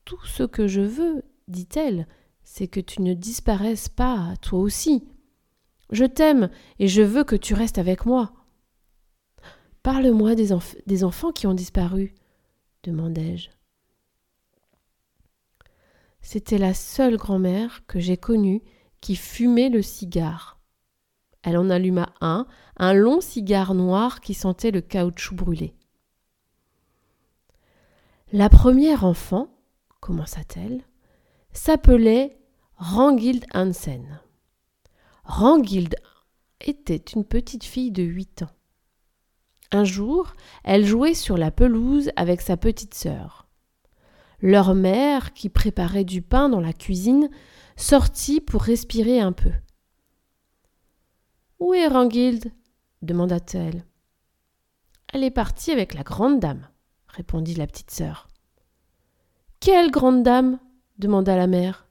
Tout 0.03 0.25
ce 0.25 0.44
que 0.44 0.68
je 0.68 0.82
veux, 0.82 1.24
dit-elle, 1.48 2.06
c'est 2.44 2.68
que 2.68 2.82
tu 2.82 3.01
ne 3.01 3.13
disparaisses 3.13 3.88
pas, 3.88 4.34
toi 4.42 4.60
aussi. 4.60 5.08
Je 5.89 6.03
t'aime 6.03 6.50
et 6.80 6.89
je 6.89 7.01
veux 7.01 7.24
que 7.24 7.38
tu 7.38 7.53
restes 7.53 7.77
avec 7.77 8.06
moi. 8.06 8.43
Parle-moi 9.84 10.34
des, 10.36 10.54
enfants 11.04 11.34
qui 11.34 11.46
ont 11.46 11.54
disparu, 11.54 12.16
demandai-je. 12.84 13.50
C'était 16.22 16.58
la 16.58 16.74
seule 16.74 17.18
grand-mère 17.18 17.86
que 17.86 18.00
j'ai 18.00 18.16
connue 18.16 18.62
qui 19.02 19.18
fumait 19.18 19.68
le 19.68 19.82
cigare. 19.82 20.62
Elle 21.42 21.58
en 21.58 21.70
alluma 21.70 22.13
un, 22.22 22.48
un 22.78 22.94
long 22.94 23.20
cigare 23.20 23.74
noir 23.74 24.22
qui 24.22 24.34
sentait 24.34 24.72
le 24.72 24.80
caoutchouc 24.80 25.36
brûlé. 25.36 25.75
La 28.32 28.48
première 28.48 29.04
enfant, 29.04 29.50
commença-t-elle, 30.00 30.82
s'appelait 31.52 32.40
Rangild 32.78 33.46
Hansen. 33.54 34.22
Rangild 35.25 35.98
était 36.62 36.96
une 36.96 37.25
petite 37.25 37.66
fille 37.66 37.92
de 37.92 38.04
huit 38.04 38.44
ans. 38.44 38.62
Un 39.74 39.86
jour, 39.86 40.36
elle 40.63 40.86
jouait 40.86 41.15
sur 41.15 41.36
la 41.36 41.50
pelouse 41.50 42.12
avec 42.15 42.42
sa 42.42 42.58
petite 42.58 42.94
sœur. 42.94 43.48
Leur 44.39 44.75
mère, 44.75 45.34
qui 45.34 45.50
préparait 45.50 46.03
du 46.03 46.22
pain 46.22 46.48
dans 46.48 46.60
la 46.60 46.74
cuisine, 46.74 47.27
sortit 47.75 48.39
pour 48.39 48.62
respirer 48.62 49.20
un 49.20 49.32
peu. 49.32 49.51
Où 51.60 51.74
est 51.74 51.88
Rangild 51.88 52.51
demanda-t-elle. 53.01 53.84
Elle 55.12 55.24
est 55.24 55.32
partie 55.32 55.72
avec 55.72 55.96
la 55.96 56.03
grande 56.03 56.39
dame, 56.39 56.68
répondit 57.08 57.56
la 57.56 57.65
petite 57.65 57.92
sœur. 57.92 58.27
Quelle 59.60 59.89
grande 59.89 60.22
dame? 60.22 60.60
demanda 61.00 61.36
la 61.36 61.48
mère. 61.48 61.88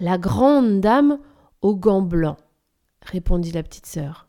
La 0.00 0.18
grande 0.18 0.82
dame 0.82 1.18
aux 1.62 1.76
gants 1.76 2.02
blancs, 2.02 2.38
répondit 3.00 3.52
la 3.52 3.62
petite 3.62 3.86
sœur. 3.86 4.26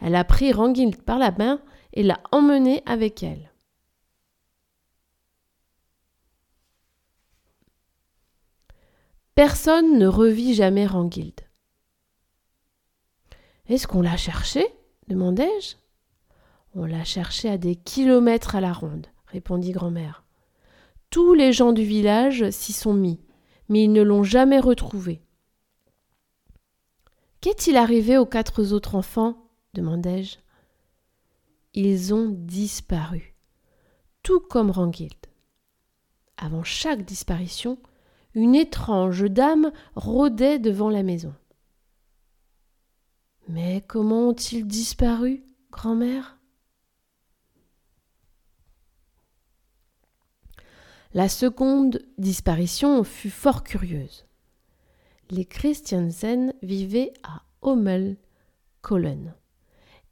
Elle 0.00 0.14
a 0.14 0.24
pris 0.24 0.52
Rangild 0.52 1.02
par 1.02 1.18
la 1.18 1.30
main 1.30 1.60
et 1.94 2.02
l'a 2.02 2.20
emmené 2.32 2.82
avec 2.86 3.22
elle. 3.22 3.50
Personne 9.34 9.98
ne 9.98 10.06
revit 10.06 10.54
jamais 10.54 10.86
Rangild. 10.86 11.40
Est-ce 13.66 13.86
qu'on 13.86 14.02
l'a 14.02 14.16
cherché 14.16 14.66
demandai-je. 15.08 15.76
On 16.74 16.84
l'a 16.84 17.04
cherché 17.04 17.48
à 17.48 17.58
des 17.58 17.76
kilomètres 17.76 18.56
à 18.56 18.60
la 18.60 18.72
ronde, 18.72 19.06
répondit 19.26 19.72
grand-mère. 19.72 20.24
Tous 21.10 21.34
les 21.34 21.52
gens 21.52 21.72
du 21.72 21.84
village 21.84 22.50
s'y 22.50 22.72
sont 22.72 22.94
mis, 22.94 23.20
mais 23.68 23.84
ils 23.84 23.92
ne 23.92 24.02
l'ont 24.02 24.24
jamais 24.24 24.60
retrouvé. 24.60 25.22
Qu'est-il 27.40 27.76
arrivé 27.76 28.18
aux 28.18 28.26
quatre 28.26 28.72
autres 28.72 28.94
enfants? 28.94 29.36
demandai-je. 29.74 30.43
Ils 31.76 32.14
ont 32.14 32.28
disparu, 32.28 33.34
tout 34.22 34.38
comme 34.38 34.70
Rangild. 34.70 35.26
Avant 36.36 36.62
chaque 36.62 37.04
disparition, 37.04 37.80
une 38.34 38.54
étrange 38.54 39.24
dame 39.24 39.72
rôdait 39.96 40.60
devant 40.60 40.88
la 40.88 41.02
maison. 41.02 41.34
Mais 43.48 43.84
comment 43.88 44.28
ont-ils 44.28 44.66
disparu, 44.66 45.44
grand-mère? 45.72 46.38
La 51.12 51.28
seconde 51.28 52.04
disparition 52.18 53.02
fut 53.02 53.30
fort 53.30 53.64
curieuse. 53.64 54.26
Les 55.30 55.44
Christiansen 55.44 56.54
vivaient 56.62 57.12
à 57.24 57.42
Hommel. 57.62 58.16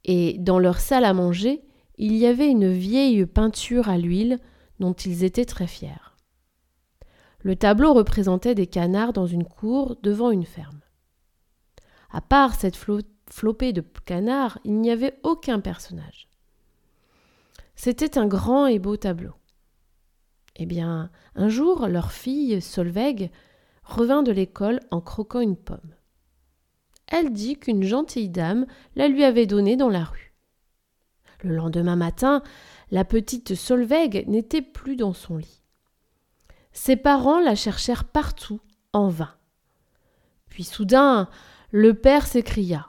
Et 0.04 0.37
dans 0.38 0.59
leur 0.59 0.80
salle 0.80 1.04
à 1.04 1.14
manger, 1.14 1.62
il 1.97 2.16
y 2.16 2.26
avait 2.26 2.50
une 2.50 2.73
vieille 2.73 3.26
peinture 3.26 3.88
à 3.88 3.99
l'huile 3.99 4.38
dont 4.80 4.92
ils 4.92 5.25
étaient 5.25 5.44
très 5.44 5.66
fiers. 5.66 6.16
Le 7.40 7.56
tableau 7.56 7.92
représentait 7.92 8.54
des 8.54 8.66
canards 8.66 9.12
dans 9.12 9.26
une 9.26 9.44
cour 9.44 9.97
devant 10.02 10.30
une 10.30 10.44
ferme. 10.44 10.80
À 12.11 12.21
part 12.21 12.54
cette 12.54 12.76
flopée 12.76 13.73
de 13.73 13.80
canards, 14.04 14.59
il 14.64 14.80
n'y 14.80 14.90
avait 14.90 15.18
aucun 15.23 15.61
personnage. 15.61 16.28
C'était 17.75 18.18
un 18.18 18.26
grand 18.26 18.66
et 18.66 18.78
beau 18.78 18.97
tableau. 18.97 19.32
Eh 20.56 20.66
bien, 20.66 21.11
un 21.35 21.49
jour, 21.49 21.88
leur 21.88 22.12
fille, 22.12 22.61
Solveig, 22.61 23.30
revint 23.82 24.23
de 24.23 24.32
l'école 24.32 24.80
en 24.90 25.00
croquant 25.00 25.40
une 25.40 25.56
pomme. 25.56 25.94
Elle 27.12 27.31
dit 27.31 27.59
qu'une 27.59 27.83
gentille 27.83 28.31
dame 28.31 28.66
la 28.97 29.07
lui 29.07 29.23
avait 29.23 29.47
donnée 29.47 29.76
dans 29.76 29.90
la 29.90 30.02
rue. 30.02 30.33
Le 31.42 31.54
lendemain 31.54 31.95
matin, 31.95 32.42
la 32.90 33.04
petite 33.04 33.54
Solveig 33.54 34.25
n'était 34.28 34.62
plus 34.62 34.97
dans 34.97 35.12
son 35.12 35.37
lit. 35.37 35.62
Ses 36.73 36.97
parents 36.97 37.38
la 37.38 37.54
cherchèrent 37.54 38.04
partout, 38.04 38.61
en 38.95 39.09
vain. 39.09 39.35
Puis 40.49 40.64
soudain, 40.64 41.28
le 41.71 41.92
père 41.92 42.26
s'écria. 42.26 42.88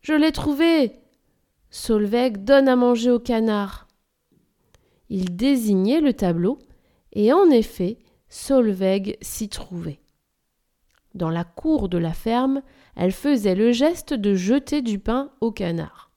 Je 0.00 0.12
l'ai 0.12 0.30
trouvée. 0.30 1.00
Solveig 1.70 2.38
donne 2.38 2.68
à 2.68 2.76
manger 2.76 3.10
au 3.10 3.18
canard. 3.18 3.88
Il 5.08 5.34
désignait 5.34 6.00
le 6.00 6.12
tableau, 6.12 6.60
et 7.14 7.32
en 7.32 7.50
effet, 7.50 7.98
Solveig 8.28 9.16
s'y 9.22 9.48
trouvait. 9.48 10.00
Dans 11.14 11.30
la 11.30 11.42
cour 11.42 11.88
de 11.88 11.98
la 11.98 12.12
ferme, 12.12 12.62
elle 12.96 13.12
faisait 13.12 13.54
le 13.54 13.72
geste 13.72 14.14
de 14.14 14.34
jeter 14.34 14.82
du 14.82 14.98
pain 14.98 15.32
au 15.40 15.52
canard. 15.52 16.10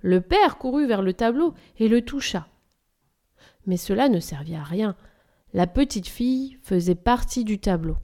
Le 0.00 0.20
père 0.20 0.58
courut 0.58 0.86
vers 0.86 1.02
le 1.02 1.12
tableau 1.12 1.54
et 1.78 1.88
le 1.88 2.04
toucha. 2.04 2.48
Mais 3.66 3.76
cela 3.76 4.08
ne 4.08 4.20
servit 4.20 4.54
à 4.54 4.62
rien. 4.62 4.96
La 5.52 5.66
petite 5.66 6.08
fille 6.08 6.58
faisait 6.62 6.94
partie 6.94 7.44
du 7.44 7.58
tableau. 7.58 7.96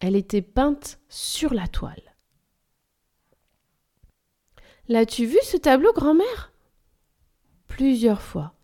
Elle 0.00 0.16
était 0.16 0.42
peinte 0.42 1.00
sur 1.08 1.54
la 1.54 1.66
toile. 1.66 2.16
L'as-tu 4.88 5.24
vu 5.24 5.38
ce 5.42 5.56
tableau, 5.56 5.92
grand-mère? 5.94 6.52
Plusieurs 7.68 8.20
fois. 8.20 8.54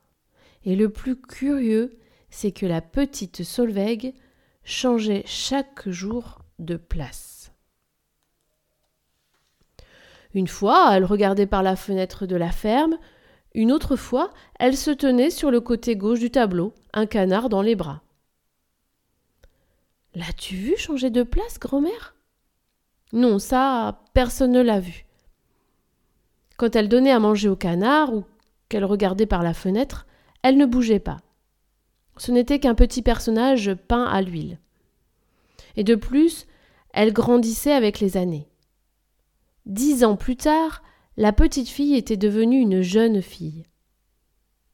Et 0.64 0.76
le 0.76 0.90
plus 0.90 1.18
curieux, 1.18 1.98
c'est 2.28 2.52
que 2.52 2.66
la 2.66 2.82
petite 2.82 3.42
Solveig 3.42 4.12
changeait 4.62 5.22
chaque 5.24 5.88
jour 5.88 6.42
de 6.58 6.76
place. 6.76 7.39
Une 10.34 10.49
fois, 10.49 10.96
elle 10.96 11.04
regardait 11.04 11.46
par 11.46 11.62
la 11.62 11.76
fenêtre 11.76 12.26
de 12.26 12.37
la 12.37 12.52
ferme, 12.52 12.99
une 13.54 13.72
autre 13.72 13.96
fois, 13.96 14.30
elle 14.58 14.76
se 14.76 14.90
tenait 14.90 15.30
sur 15.30 15.50
le 15.50 15.60
côté 15.60 15.96
gauche 15.96 16.20
du 16.20 16.30
tableau, 16.30 16.72
un 16.92 17.06
canard 17.06 17.49
dans 17.49 17.62
les 17.62 17.75
bras. 17.75 18.02
L'as-tu 20.14 20.54
vu 20.54 20.76
changer 20.76 21.10
de 21.10 21.23
place, 21.23 21.58
grand-mère? 21.58 22.14
Non, 23.12 23.38
ça, 23.38 24.02
personne 24.12 24.52
ne 24.52 24.62
l'a 24.62 24.78
vu. 24.78 25.04
Quand 26.56 26.76
elle 26.76 26.88
donnait 26.88 27.10
à 27.10 27.19
manger 27.19 27.49
au 27.49 27.56
canard 27.56 28.14
ou 28.14 28.25
qu'elle 28.69 28.84
regardait 28.84 29.26
par 29.26 29.43
la 29.43 29.54
fenêtre, 29.54 30.06
elle 30.43 30.56
ne 30.56 30.66
bougeait 30.66 31.00
pas. 31.00 31.19
Ce 32.19 32.30
n'était 32.30 32.60
qu'un 32.60 32.75
petit 32.75 33.02
personnage 33.02 33.75
peint 33.88 34.04
à 34.04 34.23
l'huile. 34.23 34.58
Et 35.76 35.84
de 35.84 35.95
plus, 35.95 36.47
elle 36.93 37.12
grandissait 37.12 37.73
avec 37.73 37.99
les 37.99 38.16
années. 38.16 38.47
Dix 39.66 40.04
ans 40.04 40.16
plus 40.16 40.36
tard, 40.36 40.82
la 41.16 41.32
petite 41.32 41.68
fille 41.68 41.94
était 41.94 42.16
devenue 42.16 42.60
une 42.60 42.80
jeune 42.80 43.20
fille. 43.20 43.66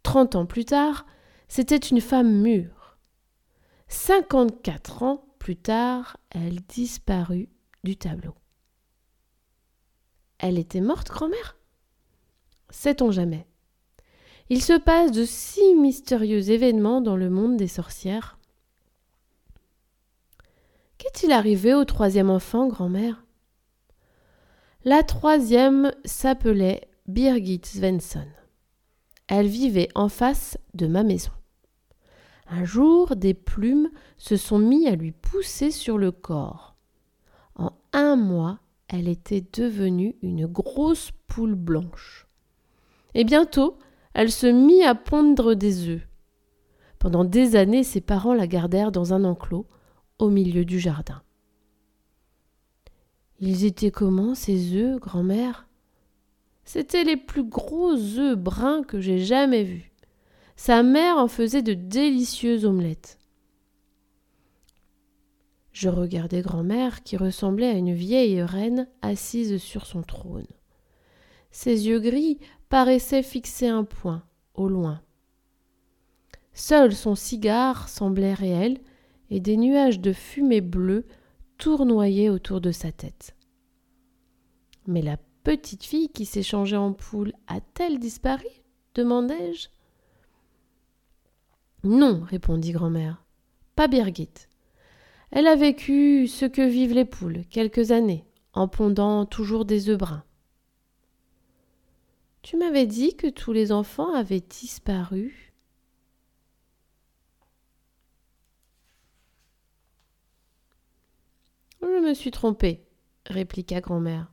Trente 0.03 0.37
ans 0.37 0.47
plus 0.47 0.65
tard, 0.65 1.07
c'était 1.49 1.77
une 1.77 2.01
femme 2.01 2.41
mûre. 2.41 2.99
Cinquante-quatre 3.89 5.03
ans 5.03 5.27
plus 5.39 5.57
tard, 5.57 6.17
elle 6.31 6.61
disparut 6.63 7.49
du 7.85 7.97
tableau. 7.97 8.35
Elle 10.39 10.59
était 10.59 10.81
morte, 10.81 11.09
grand-mère? 11.09 11.57
Sait-on 12.71 13.11
jamais 13.11 13.47
Il 14.49 14.63
se 14.63 14.79
passe 14.79 15.13
de 15.13 15.25
si 15.25 15.75
mystérieux 15.75 16.51
événements 16.51 17.01
dans 17.01 17.17
le 17.17 17.31
monde 17.31 17.57
des 17.57 17.69
sorcières. 17.69 18.39
Qu'est-il 20.99 21.33
arrivé 21.33 21.75
au 21.75 21.85
troisième 21.85 22.31
enfant, 22.31 22.67
grand-mère? 22.69 23.26
La 24.87 25.03
troisième 25.03 25.91
s'appelait 26.05 26.83
Birgit 27.09 27.61
Svensson. 27.65 28.29
Elle 29.27 29.49
vivait 29.49 29.89
en 29.97 30.09
face 30.09 30.59
de 30.75 30.87
ma 30.87 31.03
maison. 31.03 31.33
Un 32.47 32.65
jour, 32.65 33.17
des 33.17 33.35
plumes 33.35 33.91
se 34.17 34.37
sont 34.37 34.61
mis 34.61 34.87
à 34.87 34.95
lui 34.95 35.11
pousser 35.11 35.73
sur 35.73 35.99
le 35.99 36.13
corps. 36.13 36.77
En 37.57 37.73
un 37.93 38.15
mois, 38.15 38.61
elle 38.87 39.09
était 39.09 39.45
devenue 39.53 40.15
une 40.23 40.47
grosse 40.47 41.11
poule 41.27 41.57
blanche. 41.57 42.29
Et 43.15 43.25
bientôt, 43.25 43.79
elle 44.15 44.31
se 44.31 44.47
mit 44.47 44.85
à 44.85 44.95
pondre 44.95 45.55
des 45.55 45.89
œufs. 45.89 46.07
Pendant 47.01 47.25
des 47.25 47.57
années, 47.57 47.83
ses 47.83 48.01
parents 48.01 48.35
la 48.35 48.47
gardèrent 48.47 48.93
dans 48.93 49.13
un 49.13 49.25
enclos 49.25 49.67
au 50.21 50.31
milieu 50.31 50.65
du 50.65 50.79
jardin. 50.79 51.23
Ils 53.39 53.65
étaient 53.65 53.91
comment 53.91 54.35
ces 54.35 54.75
œufs, 54.77 54.99
grand-mère? 54.99 55.69
C'étaient 56.65 57.05
les 57.05 57.17
plus 57.17 57.45
gros 57.45 57.95
œufs 57.95 58.37
bruns 58.37 58.83
que 58.83 59.01
j'ai 59.01 59.19
jamais 59.19 59.63
vus. 59.63 59.93
Sa 60.57 60.83
mère 60.83 61.19
en 61.19 61.29
faisait 61.29 61.63
de 61.63 61.75
délicieuses 61.75 62.65
omelettes. 62.65 63.19
Je 65.73 65.91
regardais 65.91 66.41
grand-mère 66.41 67.03
qui 67.03 67.19
ressemblait 67.19 67.69
à 67.69 67.77
une 67.77 67.93
vieille 67.93 68.43
reine 68.43 68.89
assise 69.03 69.59
sur 69.59 69.85
son 69.85 70.03
trône. 70.03 70.47
Ses 71.51 71.89
yeux 71.89 72.01
gris 72.01 72.39
paraissaient 72.71 73.23
fixer 73.23 73.69
un 73.69 73.85
point, 73.85 74.23
au 74.55 74.69
loin. 74.69 75.03
Seul 76.55 76.95
son 76.95 77.15
cigare 77.15 77.91
semblait 77.91 78.33
réel, 78.33 78.81
et 79.29 79.41
des 79.41 79.57
nuages 79.59 80.01
de 80.01 80.13
fumée 80.13 80.63
bleue 80.63 81.05
tournoyait 81.59 82.29
autour 82.29 82.61
de 82.61 82.73
sa 82.73 82.93
tête. 82.93 83.35
Mais 84.87 85.03
la 85.03 85.17
petite 85.43 85.85
fille 85.85 86.09
qui 86.09 86.27
s'est 86.27 86.43
changée 86.43 86.77
en 86.77 86.93
poule 86.93 87.33
a-t-elle 87.47 87.99
disparu? 87.99 88.47
demandai-je. 88.95 89.69
Non, 91.85 92.23
répondit 92.25 92.73
grand-mère. 92.73 93.23
Pas 93.75 93.89
Birgit. 93.89 94.49
Elle 95.31 95.47
a 95.47 95.55
vécu 95.55 96.27
ce 96.29 96.47
que 96.47 96.67
vivent 96.67 96.95
les 96.95 97.05
poules, 97.05 97.45
quelques 97.51 97.91
années, 97.91 98.25
en 98.55 98.69
pondant 98.69 99.27
toujours 99.27 99.65
des 99.65 99.91
œufs 99.91 99.99
bruns. 99.99 100.25
Tu 102.43 102.57
m'avais 102.57 102.87
dit 102.87 103.17
que 103.17 103.27
tous 103.27 103.53
les 103.53 103.73
enfants 103.73 104.15
avaient 104.15 104.41
disparu. 104.41 105.46
Je 111.83 112.09
me 112.09 112.15
suis 112.15 112.31
trompée, 112.31 112.85
répliqua 113.27 113.81
grand-mère. 113.81 114.33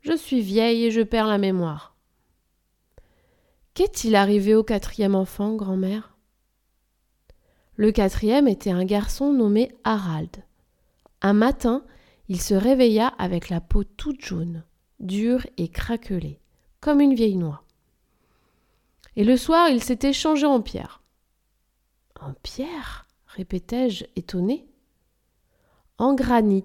Je 0.00 0.16
suis 0.16 0.40
vieille 0.40 0.84
et 0.84 0.90
je 0.90 1.02
perds 1.02 1.26
la 1.26 1.38
mémoire. 1.38 1.96
Qu'est-il 3.74 4.16
arrivé 4.16 4.54
au 4.54 4.64
quatrième 4.64 5.14
enfant, 5.14 5.54
grand-mère? 5.54 6.16
Le 7.76 7.92
quatrième 7.92 8.48
était 8.48 8.70
un 8.70 8.84
garçon 8.84 9.32
nommé 9.32 9.72
Harald. 9.84 10.44
Un 11.22 11.32
matin, 11.32 11.84
il 12.28 12.40
se 12.40 12.54
réveilla 12.54 13.08
avec 13.18 13.48
la 13.48 13.60
peau 13.60 13.84
toute 13.84 14.22
jaune, 14.22 14.64
dure 15.00 15.46
et 15.56 15.68
craquelée, 15.68 16.40
comme 16.80 17.00
une 17.00 17.14
vieille 17.14 17.36
noix. 17.36 17.64
Et 19.16 19.24
le 19.24 19.36
soir, 19.36 19.68
il 19.68 19.82
s'était 19.82 20.12
changé 20.12 20.46
en 20.46 20.60
pierre. 20.60 21.02
En 22.20 22.34
pierre? 22.42 23.06
répétai-je, 23.26 24.04
étonné. 24.16 24.69
En 26.00 26.14
granit, 26.14 26.64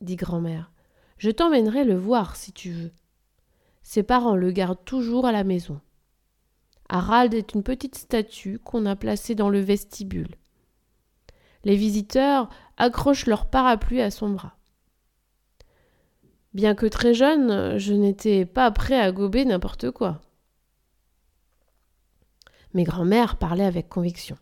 dit 0.00 0.14
grand-mère. 0.14 0.70
Je 1.16 1.32
t'emmènerai 1.32 1.82
le 1.82 1.96
voir 1.96 2.36
si 2.36 2.52
tu 2.52 2.70
veux. 2.70 2.92
Ses 3.82 4.04
parents 4.04 4.36
le 4.36 4.52
gardent 4.52 4.84
toujours 4.84 5.26
à 5.26 5.32
la 5.32 5.42
maison. 5.42 5.80
Harald 6.88 7.34
est 7.34 7.54
une 7.54 7.64
petite 7.64 7.96
statue 7.96 8.60
qu'on 8.60 8.86
a 8.86 8.94
placée 8.94 9.34
dans 9.34 9.48
le 9.50 9.58
vestibule. 9.58 10.36
Les 11.64 11.74
visiteurs 11.74 12.50
accrochent 12.76 13.26
leur 13.26 13.50
parapluie 13.50 14.00
à 14.00 14.12
son 14.12 14.28
bras. 14.30 14.54
Bien 16.54 16.76
que 16.76 16.86
très 16.86 17.14
jeune, 17.14 17.78
je 17.78 17.94
n'étais 17.94 18.46
pas 18.46 18.70
prêt 18.70 19.00
à 19.00 19.10
gober 19.10 19.44
n'importe 19.44 19.90
quoi. 19.90 20.20
Mes 22.74 22.84
grands-mères 22.84 23.38
parlaient 23.38 23.64
avec 23.64 23.88
conviction. 23.88 24.38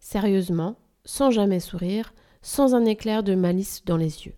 Sérieusement, 0.00 0.78
sans 1.04 1.30
jamais 1.30 1.60
sourire, 1.60 2.14
sans 2.44 2.74
un 2.74 2.84
éclair 2.84 3.22
de 3.22 3.34
malice 3.34 3.86
dans 3.86 3.96
les 3.96 4.26
yeux. 4.26 4.36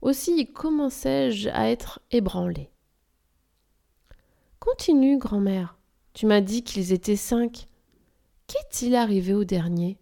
Aussi 0.00 0.50
commençais-je 0.50 1.50
à 1.50 1.70
être 1.70 2.00
ébranlé? 2.10 2.70
Continue, 4.58 5.18
grand-mère. 5.18 5.76
Tu 6.14 6.24
m'as 6.24 6.40
dit 6.40 6.64
qu'ils 6.64 6.92
étaient 6.92 7.16
cinq. 7.16 7.66
Qu'est-il 8.46 8.96
arrivé 8.96 9.34
au 9.34 9.44
dernier? 9.44 9.98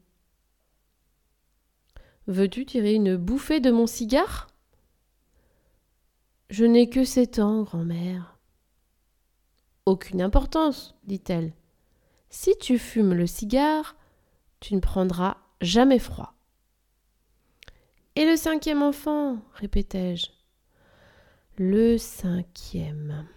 Veux-tu 2.29 2.65
tirer 2.65 2.95
une 2.95 3.17
bouffée 3.17 3.59
de 3.59 3.73
mon 3.73 3.89
cigare? 3.89 4.47
Je 6.51 6.65
n'ai 6.65 6.89
que 6.89 7.05
sept 7.05 7.41
ans, 7.41 7.65
grand-mère. 7.65 8.39
Aucune 9.87 10.23
importance, 10.23 10.95
dit-elle. 11.03 11.53
Si 12.31 12.57
tu 12.61 12.79
fumes 12.79 13.15
le 13.15 13.27
cigare, 13.27 13.97
tu 14.61 14.77
ne 14.77 14.81
prendras 14.81 15.39
jamais 15.61 15.99
froid. 15.99 16.38
Et 18.19 18.27
le 18.27 18.35
cinquième 18.35 18.83
enfant 18.83 19.39
répétai-je. 19.55 20.27
Le 21.57 21.99
cinquième, 21.99 23.29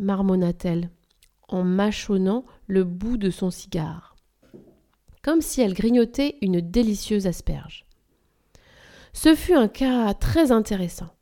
marmonna-t-elle, 0.00 0.90
en 1.46 1.62
mâchonnant 1.62 2.44
le 2.66 2.82
bout 2.82 3.18
de 3.18 3.30
son 3.30 3.52
cigare, 3.52 4.16
comme 5.22 5.40
si 5.40 5.60
elle 5.60 5.74
grignotait 5.74 6.38
une 6.42 6.60
délicieuse 6.60 7.28
asperge. 7.28 7.86
Ce 9.12 9.36
fut 9.36 9.54
un 9.54 9.68
cas 9.68 10.12
très 10.12 10.50
intéressant. 10.50 11.14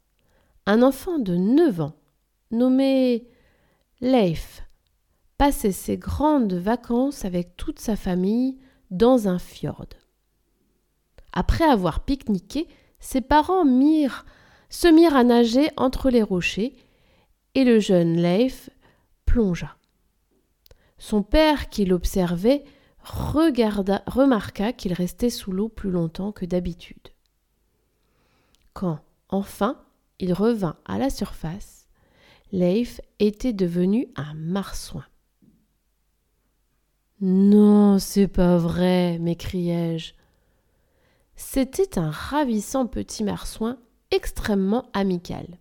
Un 0.65 0.81
enfant 0.81 1.19
de 1.19 1.37
neuf 1.37 1.81
ans, 1.81 1.97
nommé 2.53 3.29
Leif, 4.01 4.63
passait 5.37 5.73
ses 5.73 5.99
grandes 5.99 6.55
vacances 6.55 7.27
avec 7.27 7.55
toute 7.59 7.81
sa 7.81 7.97
famille 7.97 8.57
dans 8.91 9.29
un 9.29 9.39
fjord. 9.39 9.89
Après 11.35 11.65
avoir 11.65 12.07
pique-niqué, 12.07 12.67
ses 13.05 13.21
parents 13.21 13.65
se 14.71 14.89
mirent 14.89 15.15
à 15.15 15.25
nager 15.25 15.69
entre 15.77 16.09
les 16.09 16.23
rochers 16.23 16.75
et 17.55 17.63
le 17.63 17.79
jeune 17.79 18.17
Leif 18.17 18.71
plongea. 19.27 19.77
Son 20.97 21.23
père, 21.23 21.69
qui 21.69 21.85
l'observait, 21.85 22.65
remarqua 23.03 24.73
qu'il 24.73 24.95
restait 24.95 25.29
sous 25.29 25.53
l'eau 25.53 25.69
plus 25.69 25.91
longtemps 25.91 26.33
que 26.33 26.47
d'habitude. 26.47 27.11
Quand, 28.73 29.01
enfin, 29.29 29.79
il 30.19 30.33
revint 30.33 30.77
à 30.87 30.97
la 30.97 31.11
surface, 31.11 31.87
Leif 32.53 33.03
était 33.19 33.53
devenu 33.53 34.09
un 34.17 34.33
marsouin. 34.33 35.05
Non, 37.21 37.99
c'est 37.99 38.29
pas 38.29 38.57
vrai, 38.57 39.19
m'écriai-je. 39.19 40.15
C'était 41.37 41.99
un 41.99 42.11
ravissant 42.11 42.87
petit 42.87 43.25
marsouin 43.25 43.79
extrêmement 44.11 44.87
amical. 44.93 45.59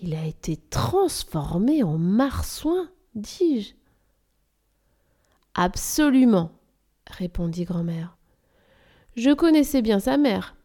Il 0.00 0.14
a 0.14 0.24
été 0.26 0.56
transformé 0.56 1.84
en 1.84 1.96
marsouin, 1.96 2.90
dis-je. 3.14 3.74
Absolument, 5.54 6.50
répondit 7.06 7.64
grand-mère. 7.64 8.16
Je 9.16 9.30
connaissais 9.30 9.82
bien 9.82 10.00
sa 10.00 10.16
mère. 10.16 10.56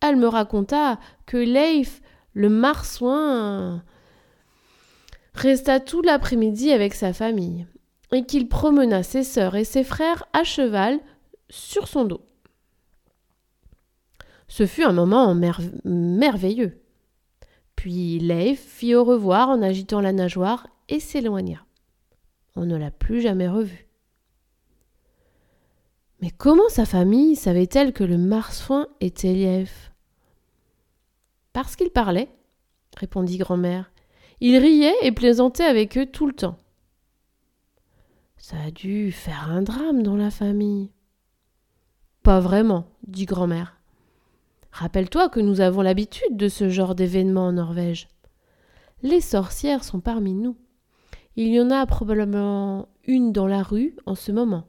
Elle 0.00 0.16
me 0.16 0.26
raconta 0.26 0.98
que 1.24 1.38
Leif, 1.38 2.02
le 2.34 2.50
marsouin, 2.50 3.82
resta 5.32 5.80
tout 5.80 6.02
l'après-midi 6.02 6.70
avec 6.72 6.92
sa 6.92 7.12
famille 7.14 7.66
et 8.12 8.26
qu'il 8.26 8.48
promena 8.48 9.02
ses 9.02 9.24
sœurs 9.24 9.56
et 9.56 9.64
ses 9.64 9.84
frères 9.84 10.24
à 10.32 10.44
cheval 10.44 11.00
sur 11.48 11.88
son 11.88 12.04
dos. 12.04 12.25
Ce 14.48 14.66
fut 14.66 14.84
un 14.84 14.92
moment 14.92 15.34
merveilleux. 15.84 16.82
Puis 17.74 18.18
Leif 18.18 18.60
fit 18.60 18.94
au 18.94 19.04
revoir 19.04 19.48
en 19.48 19.62
agitant 19.62 20.00
la 20.00 20.12
nageoire 20.12 20.66
et 20.88 21.00
s'éloigna. 21.00 21.64
On 22.54 22.64
ne 22.64 22.76
l'a 22.76 22.90
plus 22.90 23.20
jamais 23.20 23.48
revu. 23.48 23.86
Mais 26.22 26.30
comment 26.30 26.68
sa 26.68 26.86
famille 26.86 27.36
savait-elle 27.36 27.92
que 27.92 28.04
le 28.04 28.16
marsouin 28.16 28.88
était 29.00 29.34
Leif? 29.34 29.92
Parce 31.52 31.76
qu'il 31.76 31.90
parlait, 31.90 32.30
répondit 32.96 33.38
grand-mère. 33.38 33.90
Il 34.40 34.56
riait 34.56 34.94
et 35.02 35.12
plaisantait 35.12 35.64
avec 35.64 35.98
eux 35.98 36.06
tout 36.06 36.26
le 36.26 36.32
temps. 36.32 36.58
Ça 38.36 38.56
a 38.66 38.70
dû 38.70 39.12
faire 39.12 39.50
un 39.50 39.62
drame 39.62 40.02
dans 40.02 40.16
la 40.16 40.30
famille. 40.30 40.90
Pas 42.22 42.40
vraiment, 42.40 42.86
dit 43.06 43.26
grand-mère. 43.26 43.75
Rappelle-toi 44.76 45.30
que 45.30 45.40
nous 45.40 45.62
avons 45.62 45.80
l'habitude 45.80 46.36
de 46.36 46.48
ce 46.48 46.68
genre 46.68 46.94
d'événements 46.94 47.46
en 47.46 47.52
Norvège. 47.52 48.08
Les 49.02 49.22
sorcières 49.22 49.82
sont 49.82 50.00
parmi 50.00 50.34
nous. 50.34 50.54
Il 51.34 51.48
y 51.48 51.58
en 51.58 51.70
a 51.70 51.86
probablement 51.86 52.86
une 53.06 53.32
dans 53.32 53.46
la 53.46 53.62
rue 53.62 53.96
en 54.04 54.14
ce 54.14 54.32
moment. 54.32 54.68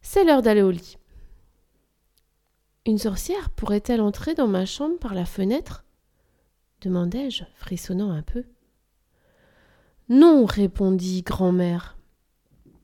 C'est 0.00 0.22
l'heure 0.22 0.42
d'aller 0.42 0.62
au 0.62 0.70
lit. 0.70 0.96
Une 2.86 2.98
sorcière 2.98 3.50
pourrait-elle 3.50 4.00
entrer 4.00 4.34
dans 4.34 4.46
ma 4.46 4.64
chambre 4.64 4.98
par 5.00 5.14
la 5.14 5.24
fenêtre? 5.24 5.84
demandai-je, 6.82 7.42
frissonnant 7.56 8.12
un 8.12 8.22
peu. 8.22 8.44
Non, 10.08 10.44
répondit 10.44 11.22
grand-mère. 11.22 11.98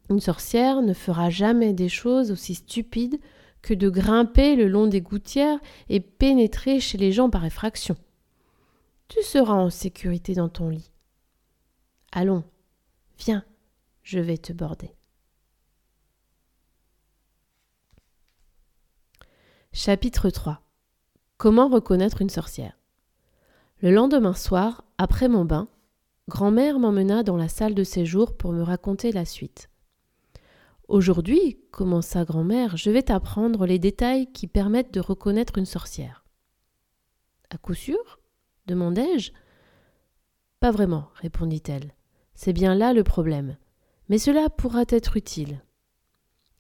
Une 0.09 0.19
sorcière 0.19 0.83
ne 0.83 0.93
fera 0.93 1.31
jamais 1.31 1.73
des 1.73 1.88
choses 1.88 2.33
aussi 2.33 2.57
stupides 2.57 3.21
que 3.62 3.75
de 3.75 3.88
grimper 3.88 4.57
le 4.57 4.68
long 4.68 4.87
des 4.87 5.01
gouttières 5.01 5.59
et 5.88 6.01
pénétrer 6.01 6.81
chez 6.81 6.99
les 6.99 7.12
gens 7.12 7.31
par 7.31 7.44
effraction. 7.44 7.96
Tu 9.09 9.23
seras 9.23 9.55
en 9.55 9.70
sécurité 9.70 10.35
dans 10.35 10.49
ton 10.49 10.68
lit. 10.68 10.90
Allons, 12.12 12.44
viens, 13.18 13.44
je 14.03 14.18
vais 14.18 14.38
te 14.38 14.53
border. 14.53 14.94
Chapitre 19.73 20.31
3 20.31 20.62
Comment 21.37 21.68
reconnaître 21.68 22.20
une 22.20 22.29
sorcière 22.29 22.77
Le 23.81 23.90
lendemain 23.90 24.35
soir, 24.35 24.85
après 24.99 25.29
mon 25.29 25.44
bain, 25.44 25.68
grand-mère 26.29 26.79
m'emmena 26.79 27.23
dans 27.23 27.37
la 27.37 27.49
salle 27.49 27.75
de 27.75 27.85
séjour 27.85 28.37
pour 28.37 28.53
me 28.53 28.62
raconter 28.62 29.12
la 29.12 29.25
suite. 29.25 29.69
Aujourd'hui, 30.90 31.57
commença 31.70 32.24
grand-mère, 32.24 32.76
je 32.76 32.90
vais 32.90 33.05
t'apprendre 33.05 33.64
les 33.64 33.79
détails 33.79 34.26
qui 34.33 34.48
permettent 34.48 34.92
de 34.92 34.98
reconnaître 34.98 35.57
une 35.57 35.64
sorcière. 35.64 36.24
À 37.48 37.59
coup 37.59 37.74
sûr? 37.74 38.18
demandai-je. 38.66 39.31
Pas 40.59 40.72
vraiment, 40.72 41.11
répondit-elle. 41.14 41.94
C'est 42.35 42.53
bien 42.53 42.74
là 42.74 42.92
le 42.92 43.05
problème. 43.05 43.57
Mais 44.09 44.18
cela 44.18 44.50
pourra 44.50 44.83
être 44.88 45.16
utile. 45.16 45.62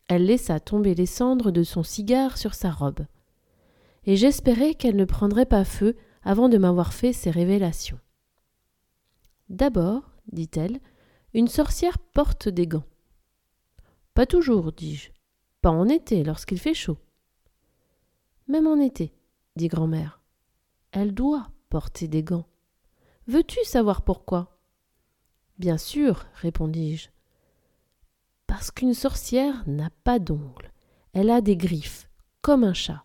Elle 0.06 0.26
laissa 0.26 0.60
tomber 0.60 0.94
les 0.94 1.06
cendres 1.06 1.50
de 1.50 1.64
son 1.64 1.82
cigare 1.82 2.38
sur 2.38 2.54
sa 2.54 2.70
robe. 2.70 3.04
Et 4.04 4.14
j'espérais 4.14 4.74
qu'elle 4.74 4.94
ne 4.94 5.06
prendrait 5.06 5.44
pas 5.44 5.64
feu 5.64 5.96
avant 6.22 6.48
de 6.48 6.56
m'avoir 6.56 6.92
fait 6.92 7.12
ces 7.12 7.32
révélations. 7.32 7.98
D'abord, 9.48 10.12
dit-elle, 10.30 10.78
une 11.34 11.48
sorcière 11.48 11.98
porte 11.98 12.48
des 12.48 12.68
gants. 12.68 12.86
Pas 14.20 14.26
toujours, 14.26 14.70
dis-je. 14.70 15.12
Pas 15.62 15.70
en 15.70 15.88
été, 15.88 16.24
lorsqu'il 16.24 16.60
fait 16.60 16.74
chaud. 16.74 16.98
Même 18.48 18.66
en 18.66 18.78
été, 18.78 19.14
dit 19.56 19.68
grand-mère. 19.68 20.20
Elle 20.92 21.14
doit 21.14 21.50
porter 21.70 22.06
des 22.06 22.22
gants. 22.22 22.46
Veux-tu 23.28 23.64
savoir 23.64 24.02
pourquoi? 24.02 24.60
Bien 25.56 25.78
sûr, 25.78 26.26
répondis-je. 26.34 27.08
Parce 28.46 28.70
qu'une 28.70 28.92
sorcière 28.92 29.66
n'a 29.66 29.88
pas 30.04 30.18
d'ongles. 30.18 30.70
Elle 31.14 31.30
a 31.30 31.40
des 31.40 31.56
griffes, 31.56 32.10
comme 32.42 32.62
un 32.62 32.74
chat, 32.74 33.02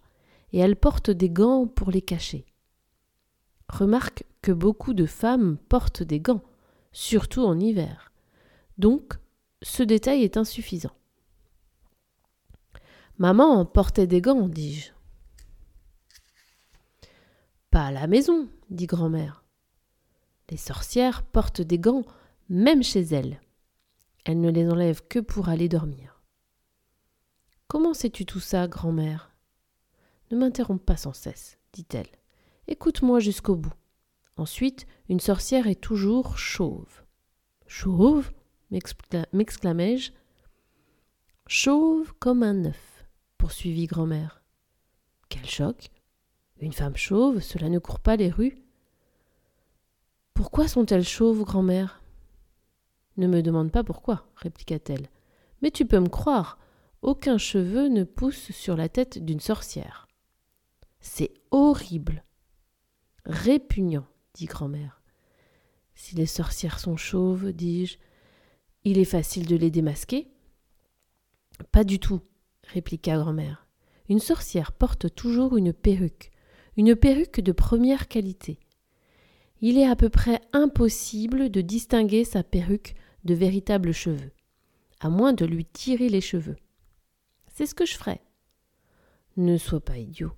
et 0.52 0.60
elle 0.60 0.76
porte 0.76 1.12
des 1.12 1.30
gants 1.30 1.66
pour 1.66 1.92
les 1.92 2.02
cacher. 2.02 2.46
Remarque 3.70 4.26
que 4.42 4.52
beaucoup 4.52 4.94
de 4.94 5.06
femmes 5.06 5.60
portent 5.70 6.04
des 6.04 6.20
gants, 6.20 6.44
surtout 6.92 7.46
en 7.46 7.58
hiver. 7.58 8.12
Donc, 8.78 9.14
ce 9.62 9.82
détail 9.82 10.24
est 10.24 10.36
insuffisant. 10.36 10.92
Maman 13.18 13.66
portait 13.66 14.08
des 14.08 14.22
gants, 14.22 14.50
dis-je. 14.50 14.92
Pas 17.72 17.86
à 17.86 17.92
la 17.92 18.08
maison, 18.08 18.50
dit 18.70 18.88
grand-mère. 18.88 19.44
Les 20.50 20.58
sorcières 20.58 21.24
portent 21.24 21.62
des 21.62 21.80
gants 21.80 22.04
même 22.50 22.84
chez 22.84 23.02
elles. 23.02 23.40
Elles 24.26 24.40
ne 24.40 24.52
les 24.52 24.70
enlèvent 24.70 25.08
que 25.08 25.20
pour 25.20 25.50
aller 25.50 25.70
dormir. 25.70 26.22
Comment 27.68 27.94
sais-tu 27.94 28.26
tout 28.26 28.40
ça, 28.40 28.68
grand-mère? 28.68 29.32
Ne 30.32 30.38
m'interromps 30.38 30.84
pas 30.84 30.98
sans 30.98 31.14
cesse, 31.14 31.58
dit-elle. 31.74 32.10
Écoute-moi 32.68 33.20
jusqu'au 33.20 33.56
bout. 33.56 33.74
Ensuite, 34.38 34.86
une 35.10 35.20
sorcière 35.20 35.68
est 35.68 35.82
toujours 35.82 36.38
chauve. 36.38 37.04
Chauve? 37.68 38.32
m'exclamai-je. 38.72 40.12
Chauve 41.48 42.14
comme 42.20 42.44
un 42.44 42.66
œuf, 42.66 42.95
poursuivit 43.46 43.86
grand-mère. 43.86 44.42
Quel 45.30 45.46
choc 45.46 45.92
Une 46.62 46.74
femme 46.74 46.98
chauve, 46.98 47.42
cela 47.42 47.70
ne 47.70 47.78
court 47.78 48.00
pas 48.00 48.16
les 48.16 48.32
rues. 48.32 48.58
Pourquoi 50.34 50.68
sont-elles 50.68 51.06
chauves, 51.06 51.44
grand-mère? 51.44 52.02
Ne 53.18 53.28
me 53.28 53.44
demande 53.44 53.72
pas 53.72 53.84
pourquoi, 53.84 54.28
répliqua-t-elle. 54.36 55.12
Mais 55.62 55.70
tu 55.70 55.86
peux 55.86 56.00
me 56.00 56.10
croire, 56.10 56.58
aucun 57.04 57.38
cheveu 57.38 57.88
ne 57.88 58.04
pousse 58.04 58.52
sur 58.52 58.76
la 58.76 58.90
tête 58.90 59.24
d'une 59.24 59.40
sorcière. 59.40 60.08
C'est 61.00 61.32
horrible. 61.52 62.24
Répugnant, 63.26 64.08
dit 64.34 64.46
grand-mère. 64.46 65.04
Si 65.94 66.16
les 66.16 66.26
sorcières 66.26 66.80
sont 66.80 66.98
chauves, 66.98 67.52
dis-je, 67.52 68.00
il 68.86 68.98
est 68.98 69.06
facile 69.06 69.46
de 69.46 69.56
les 69.56 69.70
démasquer? 69.70 70.32
Pas 71.72 71.84
du 71.84 72.00
tout, 72.00 72.22
répliqua 72.74 73.18
grand-mère. 73.18 73.68
Une 74.10 74.20
sorcière 74.20 74.72
porte 74.72 75.14
toujours 75.14 75.58
une 75.58 75.74
perruque, 75.74 76.32
une 76.78 76.96
perruque 76.96 77.40
de 77.40 77.52
première 77.52 78.08
qualité. 78.08 78.60
Il 79.62 79.78
est 79.78 79.88
à 79.88 79.96
peu 79.96 80.10
près 80.10 80.42
impossible 80.54 81.50
de 81.50 81.62
distinguer 81.62 82.24
sa 82.24 82.44
perruque 82.44 82.96
de 83.24 83.34
véritables 83.34 83.94
cheveux, 83.94 84.32
à 85.00 85.10
moins 85.10 85.34
de 85.34 85.46
lui 85.46 85.66
tirer 85.66 86.10
les 86.10 86.22
cheveux. 86.22 86.58
C'est 87.48 87.66
ce 87.66 87.76
que 87.76 87.86
je 87.86 87.96
ferai. 87.96 88.22
Ne 89.38 89.58
sois 89.58 89.82
pas 89.82 89.98
idiot, 89.98 90.34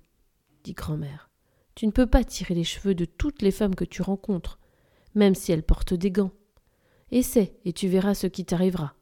dit 0.64 0.72
grand-mère. 0.72 1.30
Tu 1.74 1.86
ne 1.86 1.92
peux 1.92 2.06
pas 2.06 2.24
tirer 2.24 2.54
les 2.54 2.64
cheveux 2.64 2.94
de 2.94 3.04
toutes 3.04 3.42
les 3.42 3.50
femmes 3.50 3.74
que 3.74 3.84
tu 3.84 4.02
rencontres, 4.02 4.58
même 5.14 5.34
si 5.34 5.52
elles 5.52 5.62
portent 5.62 5.94
des 5.94 6.10
gants. 6.10 6.32
Essaie, 7.10 7.56
et 7.64 7.72
tu 7.72 7.88
verras 7.88 8.14
ce 8.14 8.26
qui 8.26 8.44
t'arrivera. 8.44 8.94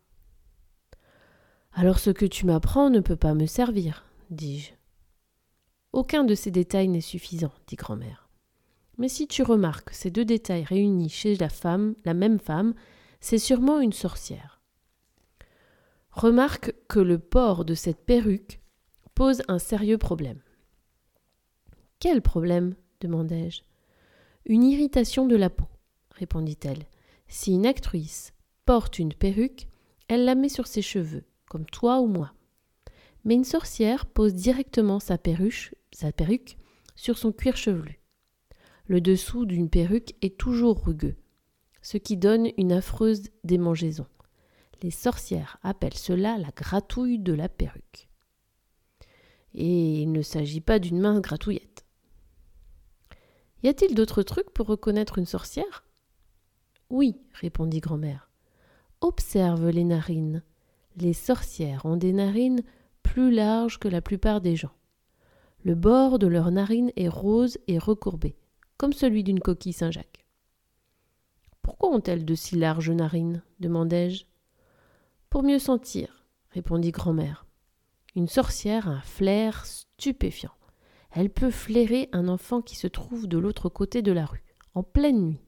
Alors 1.78 1.98
ce 1.98 2.08
que 2.08 2.24
tu 2.24 2.46
m'apprends 2.46 2.88
ne 2.88 3.00
peut 3.00 3.16
pas 3.16 3.34
me 3.34 3.44
servir, 3.44 4.06
dis-je. 4.30 4.72
Aucun 5.92 6.24
de 6.24 6.34
ces 6.34 6.50
détails 6.50 6.88
n'est 6.88 7.02
suffisant, 7.02 7.52
dit 7.66 7.76
grand-mère. 7.76 8.30
Mais 8.96 9.10
si 9.10 9.28
tu 9.28 9.42
remarques 9.42 9.90
ces 9.90 10.10
deux 10.10 10.24
détails 10.24 10.64
réunis 10.64 11.10
chez 11.10 11.36
la 11.36 11.50
femme, 11.50 11.94
la 12.06 12.14
même 12.14 12.38
femme, 12.38 12.72
c'est 13.20 13.36
sûrement 13.36 13.78
une 13.78 13.92
sorcière. 13.92 14.62
Remarque 16.12 16.74
que 16.88 16.98
le 16.98 17.18
port 17.18 17.66
de 17.66 17.74
cette 17.74 18.06
perruque 18.06 18.62
pose 19.14 19.42
un 19.46 19.58
sérieux 19.58 19.98
problème. 19.98 20.40
Quel 22.00 22.22
problème? 22.22 22.74
demandai-je. 23.02 23.60
Une 24.46 24.64
irritation 24.64 25.26
de 25.26 25.36
la 25.36 25.50
peau, 25.50 25.68
répondit-elle. 26.12 26.86
Si 27.28 27.52
une 27.52 27.66
actrice 27.66 28.32
porte 28.64 28.98
une 28.98 29.12
perruque, 29.12 29.68
elle 30.08 30.24
la 30.24 30.34
met 30.34 30.48
sur 30.48 30.66
ses 30.66 30.80
cheveux, 30.80 31.24
comme 31.48 31.66
toi 31.66 32.00
ou 32.00 32.06
moi. 32.06 32.32
Mais 33.24 33.34
une 33.34 33.44
sorcière 33.44 34.06
pose 34.06 34.34
directement 34.34 35.00
sa 35.00 35.18
perruque, 35.18 35.74
sa 35.92 36.12
perruque 36.12 36.56
sur 36.94 37.18
son 37.18 37.32
cuir 37.32 37.56
chevelu. 37.56 38.00
Le 38.86 39.00
dessous 39.00 39.46
d'une 39.46 39.68
perruque 39.68 40.14
est 40.22 40.38
toujours 40.38 40.84
rugueux, 40.84 41.16
ce 41.82 41.98
qui 41.98 42.16
donne 42.16 42.50
une 42.56 42.72
affreuse 42.72 43.30
démangeaison. 43.42 44.06
Les 44.82 44.90
sorcières 44.90 45.58
appellent 45.62 45.94
cela 45.94 46.38
la 46.38 46.50
gratouille 46.50 47.18
de 47.18 47.32
la 47.32 47.48
perruque. 47.48 48.08
Et 49.54 50.02
il 50.02 50.12
ne 50.12 50.22
s'agit 50.22 50.60
pas 50.60 50.78
d'une 50.78 51.00
mince 51.00 51.20
gratouillette. 51.20 51.84
Y 53.62 53.68
a-t-il 53.68 53.94
d'autres 53.94 54.22
trucs 54.22 54.50
pour 54.50 54.66
reconnaître 54.66 55.18
une 55.18 55.26
sorcière? 55.26 55.84
Oui, 56.90 57.16
répondit 57.32 57.80
grand-mère. 57.80 58.30
Observe 59.00 59.68
les 59.70 59.84
narines. 59.84 60.44
Les 60.96 61.12
sorcières 61.12 61.84
ont 61.84 61.96
des 61.96 62.12
narines 62.12 62.62
plus 63.02 63.30
larges 63.30 63.78
que 63.78 63.88
la 63.88 64.00
plupart 64.00 64.40
des 64.40 64.56
gens. 64.56 64.72
Le 65.62 65.74
bord 65.74 66.18
de 66.18 66.26
leurs 66.26 66.50
narines 66.50 66.92
est 66.96 67.08
rose 67.08 67.58
et 67.66 67.78
recourbé, 67.78 68.36
comme 68.78 68.92
celui 68.92 69.22
d'une 69.22 69.40
coquille 69.40 69.72
Saint-Jacques. 69.72 70.26
Pourquoi 71.60 71.90
ont-elles 71.90 72.24
de 72.24 72.34
si 72.34 72.56
larges 72.56 72.90
narines? 72.90 73.42
demandai-je. 73.60 74.24
Pour 75.28 75.42
mieux 75.42 75.58
sentir, 75.58 76.24
répondit 76.50 76.92
grand-mère. 76.92 77.46
Une 78.14 78.28
sorcière 78.28 78.88
a 78.88 78.92
un 78.92 79.00
flair 79.02 79.66
stupéfiant. 79.66 80.52
Elle 81.10 81.28
peut 81.30 81.50
flairer 81.50 82.08
un 82.12 82.28
enfant 82.28 82.62
qui 82.62 82.76
se 82.76 82.86
trouve 82.86 83.26
de 83.26 83.36
l'autre 83.36 83.68
côté 83.68 84.00
de 84.00 84.12
la 84.12 84.24
rue, 84.24 84.44
en 84.74 84.82
pleine 84.82 85.20
nuit. 85.20 85.40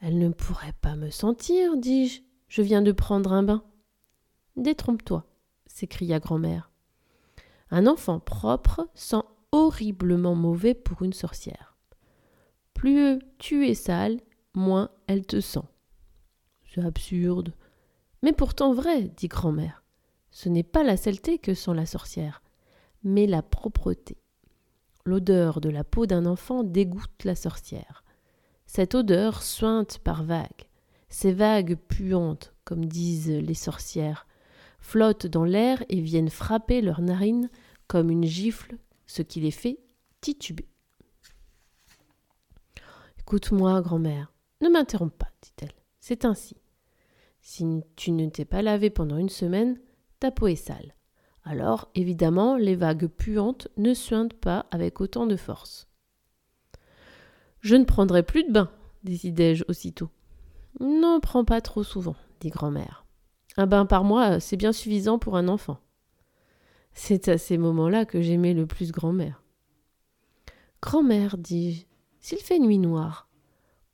Elle 0.00 0.18
ne 0.18 0.28
pourrait 0.28 0.74
pas 0.80 0.94
me 0.94 1.10
sentir, 1.10 1.76
dis-je. 1.76 2.25
Je 2.48 2.62
viens 2.62 2.82
de 2.82 2.92
prendre 2.92 3.32
un 3.32 3.42
bain. 3.42 3.64
Détrompe-toi, 4.56 5.26
s'écria 5.66 6.20
grand-mère. 6.20 6.70
Un 7.70 7.86
enfant 7.86 8.20
propre 8.20 8.88
sent 8.94 9.22
horriblement 9.52 10.34
mauvais 10.34 10.74
pour 10.74 11.02
une 11.02 11.12
sorcière. 11.12 11.76
Plus 12.74 13.18
tu 13.38 13.66
es 13.66 13.74
sale, 13.74 14.20
moins 14.54 14.90
elle 15.06 15.26
te 15.26 15.40
sent 15.40 15.64
absurde. 16.84 17.54
Mais 18.22 18.32
pourtant 18.32 18.74
vrai, 18.74 19.02
dit 19.16 19.28
grand-mère. 19.28 19.82
Ce 20.30 20.48
n'est 20.48 20.62
pas 20.62 20.82
la 20.82 20.96
saleté 20.96 21.38
que 21.38 21.54
sent 21.54 21.74
la 21.74 21.86
sorcière, 21.86 22.42
mais 23.02 23.26
la 23.26 23.42
propreté. 23.42 24.18
L'odeur 25.04 25.60
de 25.60 25.68
la 25.68 25.84
peau 25.84 26.06
d'un 26.06 26.26
enfant 26.26 26.64
dégoûte 26.64 27.24
la 27.24 27.34
sorcière. 27.34 28.04
Cette 28.66 28.94
odeur 28.94 29.42
suinte 29.42 29.98
par 29.98 30.24
vagues. 30.24 30.65
Ces 31.18 31.32
vagues 31.32 31.76
puantes, 31.76 32.52
comme 32.66 32.84
disent 32.84 33.30
les 33.30 33.54
sorcières, 33.54 34.26
flottent 34.80 35.26
dans 35.26 35.46
l'air 35.46 35.82
et 35.88 36.02
viennent 36.02 36.28
frapper 36.28 36.82
leurs 36.82 37.00
narines 37.00 37.48
comme 37.86 38.10
une 38.10 38.26
gifle, 38.26 38.76
ce 39.06 39.22
qui 39.22 39.40
les 39.40 39.50
fait 39.50 39.78
tituber. 40.20 40.68
Écoute-moi, 43.18 43.80
grand-mère, 43.80 44.30
ne 44.60 44.68
m'interromps 44.68 45.16
pas, 45.16 45.30
dit-elle. 45.40 45.72
C'est 46.00 46.26
ainsi. 46.26 46.58
Si 47.40 47.64
tu 47.96 48.10
ne 48.12 48.28
t'es 48.28 48.44
pas 48.44 48.60
lavé 48.60 48.90
pendant 48.90 49.16
une 49.16 49.30
semaine, 49.30 49.80
ta 50.20 50.30
peau 50.30 50.48
est 50.48 50.54
sale. 50.54 50.96
Alors, 51.44 51.90
évidemment, 51.94 52.58
les 52.58 52.76
vagues 52.76 53.06
puantes 53.06 53.68
ne 53.78 53.94
suintent 53.94 54.38
pas 54.38 54.66
avec 54.70 55.00
autant 55.00 55.26
de 55.26 55.36
force. 55.36 55.88
Je 57.60 57.74
ne 57.74 57.84
prendrai 57.84 58.22
plus 58.22 58.44
de 58.44 58.52
bain, 58.52 58.70
décidai-je 59.02 59.64
aussitôt. 59.68 60.10
N'en 60.80 61.20
prends 61.20 61.44
pas 61.44 61.60
trop 61.60 61.82
souvent, 61.82 62.16
dit 62.40 62.50
grand-mère. 62.50 63.06
Un 63.56 63.66
bain 63.66 63.86
par 63.86 64.04
mois, 64.04 64.40
c'est 64.40 64.56
bien 64.56 64.72
suffisant 64.72 65.18
pour 65.18 65.36
un 65.36 65.48
enfant. 65.48 65.78
C'est 66.92 67.28
à 67.28 67.38
ces 67.38 67.58
moments-là 67.58 68.04
que 68.04 68.20
j'aimais 68.20 68.54
le 68.54 68.66
plus 68.66 68.92
grand-mère. 68.92 69.42
Grand-mère, 70.82 71.38
dis-je, 71.38 71.86
s'il 72.20 72.38
fait 72.38 72.58
nuit 72.58 72.78
noire, 72.78 73.26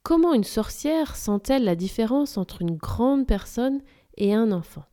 Comment 0.03 0.35
une 0.35 0.45
sorcière 0.45 1.15
sent-elle 1.15 1.63
la 1.63 1.77
différence 1.77 2.37
entre 2.37 2.61
une 2.61 2.77
grande 2.77 3.25
personne 3.25 3.81
et 4.17 4.35
un 4.35 4.51
enfant? 4.51 4.85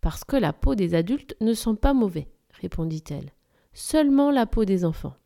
Parce 0.00 0.22
que 0.22 0.36
la 0.36 0.52
peau 0.52 0.76
des 0.76 0.94
adultes 0.94 1.36
ne 1.40 1.52
sent 1.52 1.74
pas 1.74 1.92
mauvais, 1.92 2.28
répondit-elle. 2.60 3.32
Seulement 3.72 4.30
la 4.30 4.46
peau 4.46 4.64
des 4.64 4.84
enfants. 4.84 5.16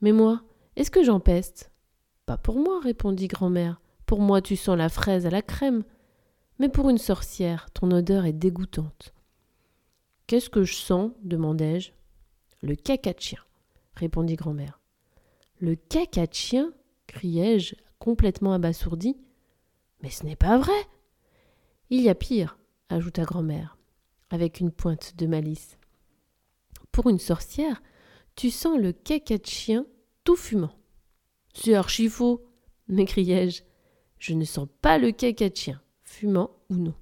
Mais 0.00 0.12
moi, 0.12 0.42
est-ce 0.76 0.92
que 0.92 1.02
j'en 1.02 1.18
peste? 1.18 1.71
Pour 2.36 2.58
moi, 2.58 2.80
répondit 2.80 3.28
grand-mère. 3.28 3.80
Pour 4.06 4.20
moi, 4.20 4.42
tu 4.42 4.56
sens 4.56 4.76
la 4.76 4.88
fraise 4.88 5.26
à 5.26 5.30
la 5.30 5.42
crème. 5.42 5.84
Mais 6.58 6.68
pour 6.68 6.90
une 6.90 6.98
sorcière, 6.98 7.70
ton 7.70 7.90
odeur 7.90 8.24
est 8.24 8.32
dégoûtante. 8.32 9.14
Qu'est-ce 10.26 10.50
que 10.50 10.64
je 10.64 10.74
sens? 10.74 11.12
demandai-je. 11.22 11.92
Le 12.62 12.74
caca 12.76 13.12
de 13.12 13.20
chien, 13.20 13.40
répondit 13.94 14.36
grand-mère. 14.36 14.80
Le 15.58 15.74
caca 15.74 16.26
de 16.26 16.34
chien? 16.34 16.72
criai-je, 17.06 17.74
complètement 17.98 18.52
abasourdi. 18.52 19.16
Mais 20.02 20.10
ce 20.10 20.24
n'est 20.24 20.36
pas 20.36 20.58
vrai. 20.58 20.72
Il 21.90 22.00
y 22.00 22.08
a 22.08 22.14
pire, 22.14 22.58
ajouta 22.88 23.24
grand-mère, 23.24 23.76
avec 24.30 24.60
une 24.60 24.70
pointe 24.70 25.16
de 25.16 25.26
malice. 25.26 25.78
Pour 26.92 27.08
une 27.08 27.18
sorcière, 27.18 27.82
tu 28.36 28.50
sens 28.50 28.78
le 28.78 28.92
caca 28.92 29.38
de 29.38 29.46
chien 29.46 29.86
tout 30.24 30.36
fumant. 30.36 30.74
C'est 31.52 31.74
archi 31.74 32.08
faux, 32.08 32.44
m'écriai-je. 32.88 33.62
Je 34.18 34.34
ne 34.34 34.44
sens 34.44 34.68
pas 34.80 34.98
le 34.98 35.10
caca 35.10 35.48
de 35.48 35.56
chien, 35.56 35.82
fumant 36.02 36.50
ou 36.70 36.76
non. 36.76 36.94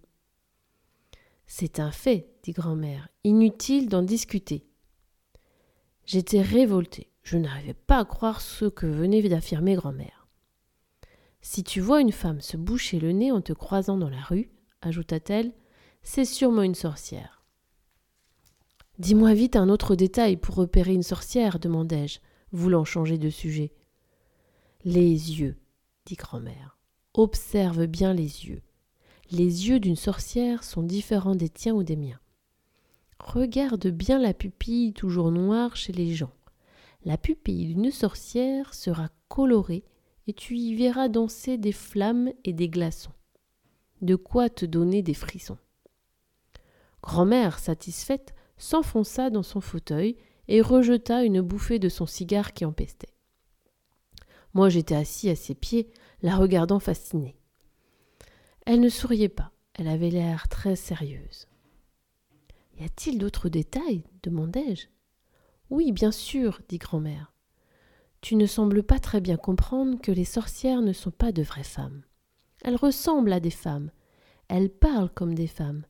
C'est 1.46 1.80
un 1.80 1.90
fait, 1.90 2.30
dit 2.42 2.52
grand-mère, 2.52 3.08
inutile 3.24 3.88
d'en 3.88 4.02
discuter. 4.02 4.66
J'étais 6.06 6.40
révoltée. 6.40 7.08
Je 7.22 7.36
n'arrivais 7.36 7.74
pas 7.74 7.98
à 7.98 8.04
croire 8.04 8.40
ce 8.40 8.64
que 8.64 8.86
venait 8.86 9.28
d'affirmer 9.28 9.74
grand-mère. 9.74 10.26
Si 11.42 11.62
tu 11.62 11.80
vois 11.80 12.00
une 12.00 12.12
femme 12.12 12.40
se 12.40 12.56
boucher 12.56 12.98
le 12.98 13.12
nez 13.12 13.32
en 13.32 13.40
te 13.40 13.52
croisant 13.52 13.96
dans 13.96 14.08
la 14.08 14.20
rue, 14.20 14.50
ajouta-t-elle, 14.82 15.52
C'est 16.02 16.24
sûrement 16.24 16.62
une 16.62 16.74
sorcière. 16.74 17.44
Dis-moi 18.98 19.34
vite 19.34 19.56
un 19.56 19.68
autre 19.68 19.94
détail 19.94 20.36
pour 20.36 20.54
repérer 20.54 20.94
une 20.94 21.02
sorcière, 21.02 21.58
demandai-je, 21.58 22.20
voulant 22.52 22.84
changer 22.84 23.18
de 23.18 23.30
sujet. 23.30 23.72
Les 24.86 25.02
yeux, 25.02 25.58
dit 26.06 26.14
grand-mère. 26.14 26.78
Observe 27.12 27.84
bien 27.84 28.14
les 28.14 28.46
yeux. 28.46 28.62
Les 29.30 29.68
yeux 29.68 29.78
d'une 29.78 29.94
sorcière 29.94 30.64
sont 30.64 30.82
différents 30.82 31.34
des 31.34 31.50
tiens 31.50 31.74
ou 31.74 31.82
des 31.82 31.96
miens. 31.96 32.18
Regarde 33.18 33.88
bien 33.88 34.18
la 34.18 34.32
pupille 34.32 34.94
toujours 34.94 35.32
noire 35.32 35.76
chez 35.76 35.92
les 35.92 36.14
gens. 36.14 36.32
La 37.04 37.18
pupille 37.18 37.66
d'une 37.66 37.90
sorcière 37.90 38.72
sera 38.72 39.10
colorée 39.28 39.84
et 40.26 40.32
tu 40.32 40.56
y 40.56 40.74
verras 40.74 41.08
danser 41.08 41.58
des 41.58 41.72
flammes 41.72 42.32
et 42.44 42.54
des 42.54 42.70
glaçons. 42.70 43.12
De 44.00 44.16
quoi 44.16 44.48
te 44.48 44.64
donner 44.64 45.02
des 45.02 45.12
frissons. 45.12 45.58
Grand-mère, 47.02 47.58
satisfaite, 47.58 48.34
s'enfonça 48.56 49.28
dans 49.28 49.42
son 49.42 49.60
fauteuil 49.60 50.16
et 50.48 50.62
rejeta 50.62 51.22
une 51.22 51.42
bouffée 51.42 51.78
de 51.78 51.90
son 51.90 52.06
cigare 52.06 52.54
qui 52.54 52.64
empestait. 52.64 53.12
Moi 54.54 54.68
j'étais 54.68 54.96
assis 54.96 55.30
à 55.30 55.36
ses 55.36 55.54
pieds, 55.54 55.90
la 56.22 56.36
regardant 56.36 56.80
fascinée. 56.80 57.36
Elle 58.66 58.80
ne 58.80 58.88
souriait 58.88 59.28
pas, 59.28 59.52
elle 59.74 59.88
avait 59.88 60.10
l'air 60.10 60.48
très 60.48 60.76
sérieuse. 60.76 61.46
Y 62.78 62.84
a-t-il 62.84 63.18
d'autres 63.18 63.48
détails? 63.48 64.04
demandai-je. 64.22 64.86
Oui, 65.70 65.92
bien 65.92 66.10
sûr, 66.10 66.60
dit 66.68 66.78
grand-mère. 66.78 67.32
Tu 68.20 68.36
ne 68.36 68.46
sembles 68.46 68.82
pas 68.82 68.98
très 68.98 69.20
bien 69.20 69.36
comprendre 69.36 70.00
que 70.00 70.12
les 70.12 70.24
sorcières 70.24 70.82
ne 70.82 70.92
sont 70.92 71.10
pas 71.10 71.32
de 71.32 71.42
vraies 71.42 71.62
femmes. 71.62 72.02
Elles 72.62 72.76
ressemblent 72.76 73.32
à 73.32 73.40
des 73.40 73.50
femmes, 73.50 73.90
elles 74.48 74.68
parlent 74.68 75.10
comme 75.10 75.34
des 75.34 75.46
femmes, 75.46 75.84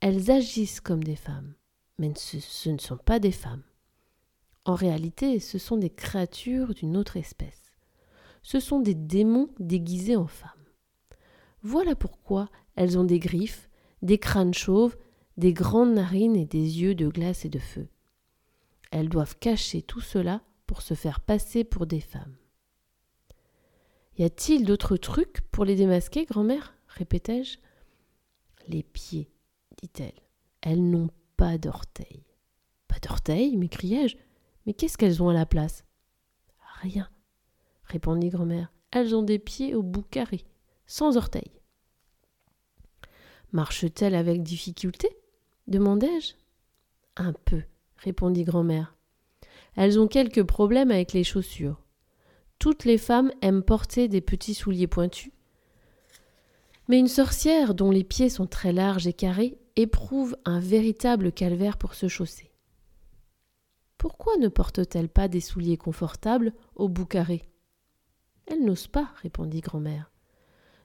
elles 0.00 0.30
agissent 0.30 0.80
comme 0.80 1.02
des 1.02 1.16
femmes, 1.16 1.54
mais 1.98 2.12
ce, 2.14 2.40
ce 2.40 2.70
ne 2.70 2.78
sont 2.78 2.96
pas 2.96 3.18
des 3.18 3.32
femmes. 3.32 3.64
En 4.64 4.74
réalité, 4.74 5.40
ce 5.40 5.58
sont 5.58 5.76
des 5.76 5.90
créatures 5.90 6.74
d'une 6.74 6.96
autre 6.96 7.16
espèce. 7.16 7.67
Ce 8.42 8.60
sont 8.60 8.80
des 8.80 8.94
démons 8.94 9.48
déguisés 9.58 10.16
en 10.16 10.26
femmes. 10.26 10.50
Voilà 11.62 11.94
pourquoi 11.94 12.48
elles 12.76 12.98
ont 12.98 13.04
des 13.04 13.18
griffes, 13.18 13.68
des 14.02 14.18
crânes 14.18 14.54
chauves, 14.54 14.96
des 15.36 15.52
grandes 15.52 15.94
narines 15.94 16.36
et 16.36 16.46
des 16.46 16.80
yeux 16.80 16.94
de 16.94 17.08
glace 17.08 17.44
et 17.44 17.48
de 17.48 17.58
feu. 17.58 17.88
Elles 18.90 19.08
doivent 19.08 19.38
cacher 19.38 19.82
tout 19.82 20.00
cela 20.00 20.42
pour 20.66 20.82
se 20.82 20.94
faire 20.94 21.20
passer 21.20 21.64
pour 21.64 21.86
des 21.86 22.00
femmes. 22.00 22.36
Y 24.16 24.24
a-t-il 24.24 24.64
d'autres 24.64 24.96
trucs 24.96 25.40
pour 25.50 25.64
les 25.64 25.76
démasquer, 25.76 26.24
grand-mère? 26.24 26.74
répétai-je. 26.88 27.58
Les 28.66 28.82
pieds, 28.82 29.30
dit-elle. 29.80 30.20
Elles 30.60 30.82
n'ont 30.82 31.10
pas 31.36 31.56
d'orteils. 31.56 32.24
Pas 32.88 32.98
d'orteils 32.98 33.56
m'écriai-je. 33.56 34.16
Mais 34.66 34.74
qu'est-ce 34.74 34.98
qu'elles 34.98 35.22
ont 35.22 35.28
à 35.28 35.34
la 35.34 35.46
place? 35.46 35.84
Rien, 36.82 37.08
répondit 37.88 38.28
grand-mère. 38.28 38.72
Elles 38.90 39.14
ont 39.14 39.22
des 39.22 39.38
pieds 39.38 39.74
au 39.74 39.82
bout 39.82 40.02
carré, 40.02 40.44
sans 40.86 41.16
orteils. 41.16 41.60
Marchent-elles 43.52 44.14
avec 44.14 44.42
difficulté? 44.42 45.08
demandai-je. 45.66 46.34
Un 47.16 47.32
peu, 47.32 47.62
répondit 47.96 48.44
grand-mère. 48.44 48.94
Elles 49.76 49.98
ont 49.98 50.08
quelques 50.08 50.44
problèmes 50.44 50.90
avec 50.90 51.12
les 51.12 51.24
chaussures. 51.24 51.80
Toutes 52.58 52.84
les 52.84 52.98
femmes 52.98 53.30
aiment 53.42 53.62
porter 53.62 54.08
des 54.08 54.20
petits 54.20 54.54
souliers 54.54 54.86
pointus. 54.86 55.32
Mais 56.88 56.98
une 56.98 57.08
sorcière 57.08 57.74
dont 57.74 57.90
les 57.90 58.04
pieds 58.04 58.30
sont 58.30 58.46
très 58.46 58.72
larges 58.72 59.06
et 59.06 59.12
carrés 59.12 59.58
éprouve 59.76 60.36
un 60.44 60.58
véritable 60.58 61.32
calvaire 61.32 61.76
pour 61.76 61.94
se 61.94 62.08
chausser. 62.08 62.50
Pourquoi 63.98 64.36
ne 64.38 64.48
portent-elles 64.48 65.08
pas 65.08 65.28
des 65.28 65.40
souliers 65.40 65.76
confortables 65.76 66.52
au 66.74 66.88
bout 66.88 67.06
carré? 67.06 67.48
Elles 68.48 68.64
n'osent 68.64 68.88
pas, 68.88 69.12
répondit 69.22 69.60
grand-mère. 69.60 70.10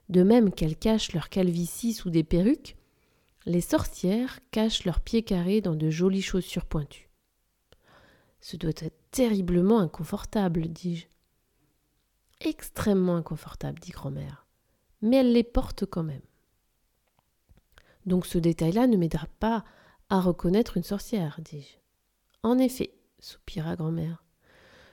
De 0.08 0.22
même 0.22 0.52
qu'elles 0.52 0.76
cachent 0.76 1.12
leur 1.12 1.28
calvitie 1.28 1.94
sous 1.94 2.10
des 2.10 2.24
perruques, 2.24 2.76
les 3.46 3.62
sorcières 3.62 4.38
cachent 4.50 4.84
leurs 4.84 5.00
pieds 5.00 5.22
carrés 5.22 5.60
dans 5.60 5.74
de 5.74 5.90
jolies 5.90 6.22
chaussures 6.22 6.66
pointues. 6.66 7.08
Ce 8.40 8.56
doit 8.56 8.70
être 8.70 8.94
terriblement 9.10 9.80
inconfortable, 9.80 10.68
dis-je. 10.68 11.06
Extrêmement 12.40 13.16
inconfortable, 13.16 13.80
dit 13.80 13.92
grand-mère. 13.92 14.46
Mais 15.00 15.16
elles 15.16 15.32
les 15.32 15.44
portent 15.44 15.86
quand 15.86 16.02
même. 16.02 16.22
Donc 18.04 18.26
ce 18.26 18.36
détail-là 18.36 18.86
ne 18.86 18.98
m'aidera 18.98 19.26
pas 19.40 19.64
à 20.10 20.20
reconnaître 20.20 20.76
une 20.76 20.82
sorcière, 20.82 21.40
dis-je. 21.42 21.78
En 22.42 22.58
effet, 22.58 22.92
soupira 23.18 23.76
grand-mère. 23.76 24.22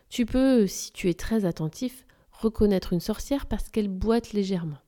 Tu 0.09 0.25
peux, 0.25 0.67
si 0.67 0.91
tu 0.93 1.09
es 1.09 1.13
très 1.13 1.43
attentif, 1.43 2.05
reconnaître 2.41 2.93
une 2.93 2.99
sorcière 2.99 3.45
parce 3.45 3.69
qu'elle 3.69 3.87
boite 3.87 4.33
légèrement. 4.33 4.79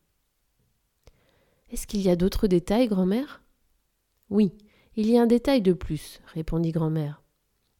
Est-ce 1.70 1.88
qu'il 1.88 2.02
y 2.02 2.10
a 2.10 2.16
d'autres 2.16 2.48
détails, 2.48 2.88
grand-mère? 2.88 3.42
Oui, 4.30 4.54
il 4.96 5.10
y 5.10 5.18
a 5.18 5.22
un 5.22 5.28
détail 5.28 5.62
de 5.62 5.74
plus, 5.74 6.22
répondit 6.34 6.72
grand-mère. 6.72 7.24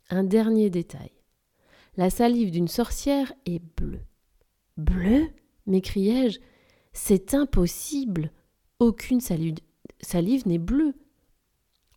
Un 0.10 0.24
dernier 0.24 0.70
détail. 0.70 1.12
La 1.96 2.10
salive 2.10 2.52
d'une 2.52 2.68
sorcière 2.68 3.34
est 3.46 3.62
bleue. 3.78 4.02
Bleue? 4.78 5.30
m'écriai-je. 5.66 6.40
C'est 6.92 7.34
impossible. 7.34 8.32
Aucune 8.80 9.22
salive, 9.22 9.56
salive 10.02 10.48
n'est 10.48 10.58
bleue. 10.58 10.96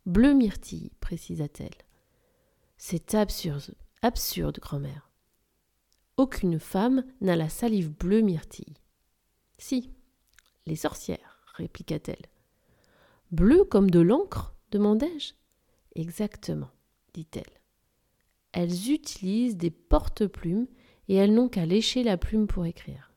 Bleu 0.05 0.33
myrtille, 0.33 0.91
précisa-t-elle. 0.99 1.75
C'est 2.77 3.15
absurde, 3.15 3.75
absurde, 4.01 4.59
grand-mère. 4.61 5.06
Aucune 6.17 6.59
femme 6.59 7.05
n'a 7.21 7.35
la 7.35 7.47
salive 7.47 7.91
bleue 7.91 8.21
myrtille. 8.21 8.73
Si, 9.59 9.91
les 10.65 10.75
sorcières, 10.75 11.39
répliqua-t-elle. 11.53 12.25
Bleu 13.31 13.63
comme 13.63 13.91
de 13.91 13.99
l'encre 13.99 14.55
demandai-je. 14.71 15.33
Exactement, 15.93 16.71
dit-elle. 17.13 17.43
Elles 18.51 18.91
utilisent 18.91 19.57
des 19.57 19.69
porte-plumes 19.69 20.67
et 21.07 21.15
elles 21.15 21.33
n'ont 21.33 21.49
qu'à 21.49 21.67
lécher 21.67 22.01
la 22.01 22.17
plume 22.17 22.47
pour 22.47 22.65
écrire. 22.65 23.13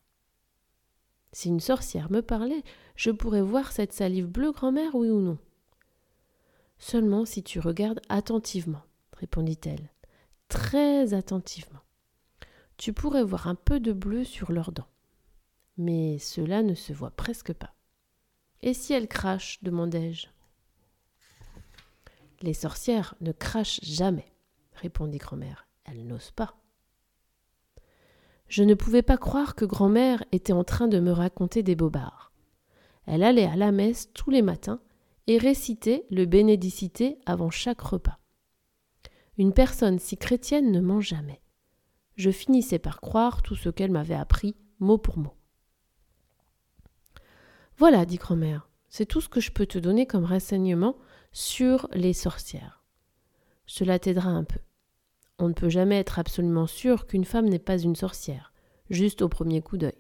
Si 1.33 1.49
une 1.49 1.61
sorcière 1.61 2.11
me 2.11 2.21
parlait, 2.21 2.63
je 2.97 3.11
pourrais 3.11 3.43
voir 3.43 3.73
cette 3.73 3.95
salive 3.95 4.27
bleue, 4.27 4.53
grand-mère, 4.53 4.95
oui 4.95 5.09
ou 5.09 5.21
non 5.21 5.39
Seulement 6.79 7.25
si 7.25 7.43
tu 7.43 7.61
regardes 7.61 8.01
attentivement, 8.09 8.83
répondit-elle, 9.17 9.91
très 10.49 11.15
attentivement. 11.15 11.81
Tu 12.81 12.95
pourrais 12.95 13.25
voir 13.25 13.47
un 13.47 13.57
peu 13.57 13.79
de 13.79 13.93
bleu 13.93 14.25
sur 14.25 14.53
leurs 14.53 14.73
dents. 14.73 14.89
Mais 15.77 16.19
cela 16.19 16.63
ne 16.63 16.75
se 16.75 16.95
voit 16.95 17.11
presque 17.11 17.53
pas. 17.53 17.75
Et 18.63 18.73
si 18.73 18.95
elles 18.95 19.07
crachent 19.07 19.63
demandai-je. 19.63 20.29
Les 22.41 22.55
sorcières 22.55 23.17
ne 23.21 23.33
crachent 23.33 23.81
jamais, 23.83 24.33
répondit 24.73 25.19
grand-mère. 25.19 25.69
Elles 25.85 26.07
n'osent 26.07 26.31
pas. 26.31 26.57
Je 28.49 28.63
ne 28.63 28.73
pouvais 28.73 29.03
pas 29.03 29.19
croire 29.19 29.57
que 29.57 29.67
grand-mère 29.67 30.25
était 30.33 30.55
en 30.55 30.65
train 30.65 30.89
de 30.89 31.01
me 31.01 31.13
raconter 31.13 31.63
des 31.63 31.77
bobards. 31.77 32.33
Elle 33.05 33.25
allait 33.25 33.45
à 33.45 33.57
la 33.57 33.73
messe 33.73 34.11
tous 34.15 34.31
les 34.31 34.41
matins 34.41 34.81
et 35.27 35.37
récitait 35.37 36.07
le 36.11 36.25
bénédicité 36.25 37.19
avant 37.27 37.51
chaque 37.51 37.83
repas. 37.83 38.19
Une 39.37 39.53
personne 39.53 39.99
si 39.99 40.17
chrétienne 40.17 40.73
ne 40.73 40.81
ment 40.81 41.03
jamais. 41.03 41.43
Je 42.17 42.31
finissais 42.31 42.79
par 42.79 43.01
croire 43.01 43.43
tout 43.43 43.57
ce 43.57 43.69
qu'elle 43.69 43.91
m'avait 43.91 44.15
appris 44.15 44.57
mot 44.79 44.99
pour 44.99 45.19
mot. 45.19 45.35
Voilà, 47.77 48.05
dit 48.05 48.17
grand-mère, 48.17 48.69
c'est 48.89 49.07
tout 49.07 49.21
ce 49.21 49.29
que 49.29 49.41
je 49.41 49.53
peux 49.53 49.67
te 49.67 49.79
donner 49.79 50.07
comme 50.07 50.25
renseignement 50.25 50.97
sur 51.33 51.89
les 51.93 52.13
sorcières. 52.13 52.83
Cela 53.67 53.99
t'aidera 53.99 54.31
un 54.31 54.45
peu. 54.45 54.61
On 55.39 55.49
ne 55.49 55.55
peut 55.55 55.71
jamais 55.71 55.99
être 55.99 56.19
absolument 56.19 56.67
sûr 56.67 57.07
qu'une 57.07 57.25
femme 57.25 57.49
n'est 57.49 57.59
pas 57.59 57.79
une 57.79 57.97
sorcière, 57.97 58.53
juste 58.91 59.23
au 59.23 59.29
premier 59.29 59.63
coup 59.63 59.79
d'œil. 59.79 59.95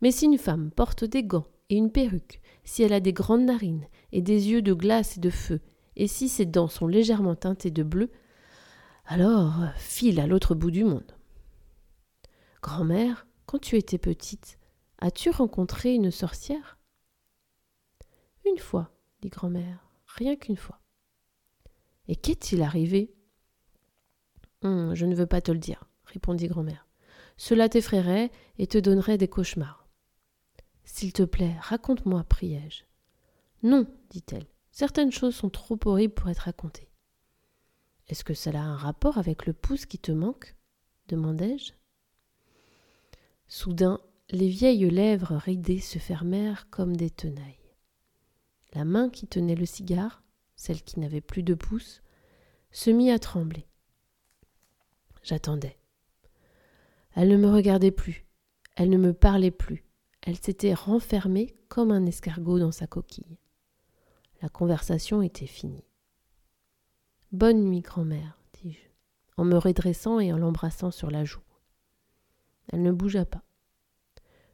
Mais 0.00 0.12
si 0.12 0.26
une 0.26 0.38
femme 0.38 0.70
porte 0.70 1.04
des 1.04 1.24
gants 1.24 1.48
et 1.68 1.76
une 1.76 1.90
perruque, 1.90 2.40
si 2.64 2.82
elle 2.82 2.92
a 2.92 3.00
des 3.00 3.12
grandes 3.12 3.44
narines 3.44 3.86
et 4.12 4.22
des 4.22 4.48
yeux 4.48 4.62
de 4.62 4.72
glace 4.72 5.16
et 5.16 5.20
de 5.20 5.30
feu, 5.30 5.60
et 5.96 6.06
si 6.06 6.28
ses 6.28 6.46
dents 6.46 6.68
sont 6.68 6.86
légèrement 6.86 7.34
teintées 7.34 7.70
de 7.70 7.82
bleu, 7.82 8.10
alors 9.08 9.54
file 9.76 10.20
à 10.20 10.26
l'autre 10.26 10.54
bout 10.54 10.70
du 10.70 10.84
monde. 10.84 11.16
Grand-mère, 12.62 13.26
quand 13.46 13.58
tu 13.58 13.76
étais 13.76 13.96
petite, 13.96 14.58
as-tu 14.98 15.30
rencontré 15.30 15.94
une 15.94 16.10
sorcière? 16.10 16.78
Une 18.44 18.58
fois, 18.58 18.90
dit 19.22 19.30
grand-mère, 19.30 19.88
rien 20.06 20.36
qu'une 20.36 20.56
fois. 20.58 20.80
Et 22.06 22.16
qu'est-il 22.16 22.62
arrivé? 22.62 23.14
Hum, 24.62 24.94
Je 24.94 25.06
ne 25.06 25.14
veux 25.14 25.26
pas 25.26 25.40
te 25.40 25.52
le 25.52 25.58
dire, 25.58 25.84
répondit 26.04 26.46
grand-mère. 26.46 26.86
Cela 27.38 27.70
t'effraierait 27.70 28.30
et 28.58 28.66
te 28.66 28.76
donnerait 28.76 29.16
des 29.16 29.28
cauchemars. 29.28 29.88
S'il 30.84 31.14
te 31.14 31.22
plaît, 31.22 31.56
raconte-moi, 31.60 32.24
priai-je. 32.24 32.82
Non, 33.62 33.86
dit-elle, 34.10 34.46
Certaines 34.70 35.12
choses 35.12 35.34
sont 35.34 35.50
trop 35.50 35.78
horribles 35.86 36.14
pour 36.14 36.28
être 36.28 36.40
racontées. 36.40 36.87
Est-ce 38.08 38.24
que 38.24 38.34
cela 38.34 38.60
a 38.60 38.66
un 38.66 38.76
rapport 38.76 39.18
avec 39.18 39.46
le 39.46 39.52
pouce 39.52 39.86
qui 39.86 39.98
te 39.98 40.12
manque 40.12 40.54
demandai-je. 41.08 41.72
Soudain, 43.48 44.00
les 44.30 44.48
vieilles 44.48 44.90
lèvres 44.90 45.36
ridées 45.36 45.80
se 45.80 45.98
fermèrent 45.98 46.68
comme 46.70 46.96
des 46.96 47.10
tenailles. 47.10 47.58
La 48.74 48.84
main 48.84 49.08
qui 49.08 49.26
tenait 49.26 49.54
le 49.54 49.64
cigare, 49.64 50.22
celle 50.54 50.82
qui 50.82 51.00
n'avait 51.00 51.22
plus 51.22 51.42
de 51.42 51.54
pouce, 51.54 52.02
se 52.70 52.90
mit 52.90 53.10
à 53.10 53.18
trembler. 53.18 53.66
J'attendais. 55.22 55.78
Elle 57.14 57.28
ne 57.28 57.36
me 57.36 57.50
regardait 57.50 57.90
plus, 57.90 58.26
elle 58.76 58.90
ne 58.90 58.98
me 58.98 59.14
parlait 59.14 59.50
plus, 59.50 59.84
elle 60.20 60.36
s'était 60.36 60.74
renfermée 60.74 61.56
comme 61.68 61.90
un 61.90 62.04
escargot 62.04 62.58
dans 62.58 62.72
sa 62.72 62.86
coquille. 62.86 63.38
La 64.42 64.48
conversation 64.48 65.22
était 65.22 65.46
finie. 65.46 65.87
Bonne 67.32 67.62
nuit, 67.62 67.82
grand-mère, 67.82 68.38
dis-je, 68.54 68.88
en 69.36 69.44
me 69.44 69.58
redressant 69.58 70.18
et 70.18 70.32
en 70.32 70.38
l'embrassant 70.38 70.90
sur 70.90 71.10
la 71.10 71.26
joue. 71.26 71.42
Elle 72.72 72.80
ne 72.80 72.90
bougea 72.90 73.26
pas. 73.26 73.42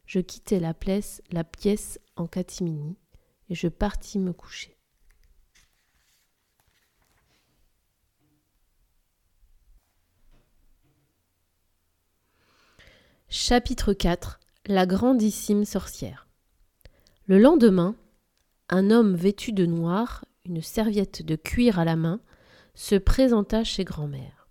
Je 0.07 0.19
quittai 0.19 0.59
la 0.59 0.75
pièce, 0.75 1.23
la 1.31 1.45
pièce 1.45 2.01
en 2.17 2.27
catimini 2.27 2.97
et 3.49 3.55
je 3.55 3.69
partis 3.69 4.19
me 4.19 4.33
coucher. 4.33 4.77
Chapitre 13.29 13.93
4 13.93 14.41
La 14.67 14.85
grandissime 14.85 15.65
sorcière. 15.65 16.29
Le 17.27 17.39
lendemain, 17.39 17.95
un 18.69 18.91
homme 18.91 19.15
vêtu 19.15 19.53
de 19.53 19.65
noir, 19.65 20.25
une 20.45 20.61
serviette 20.61 21.23
de 21.23 21.37
cuir 21.37 21.79
à 21.79 21.85
la 21.85 21.97
main, 21.97 22.21
se 22.75 22.97
présenta 22.97 23.65
chez 23.65 23.85
grand-mère. 23.85 24.49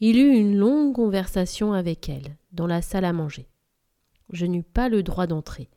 Il 0.00 0.18
eut 0.18 0.34
une 0.34 0.56
longue 0.56 0.94
conversation 0.94 1.72
avec 1.72 2.08
elle, 2.08 2.36
dans 2.52 2.66
la 2.66 2.82
salle 2.82 3.04
à 3.04 3.12
manger. 3.12 3.48
Je 4.30 4.44
n'eus 4.44 4.62
pas 4.62 4.88
le 4.88 5.02
droit 5.02 5.26
d'entrer. 5.26 5.70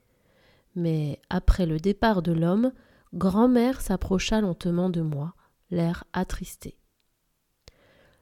Mais 0.76 1.20
après 1.30 1.66
le 1.66 1.80
départ 1.80 2.22
de 2.22 2.32
l'homme, 2.32 2.74
grand-mère 3.14 3.82
s'approcha 3.82 4.42
lentement 4.42 4.90
de 4.90 5.02
moi, 5.02 5.34
l'air 5.72 6.04
attristé. 6.14 6.78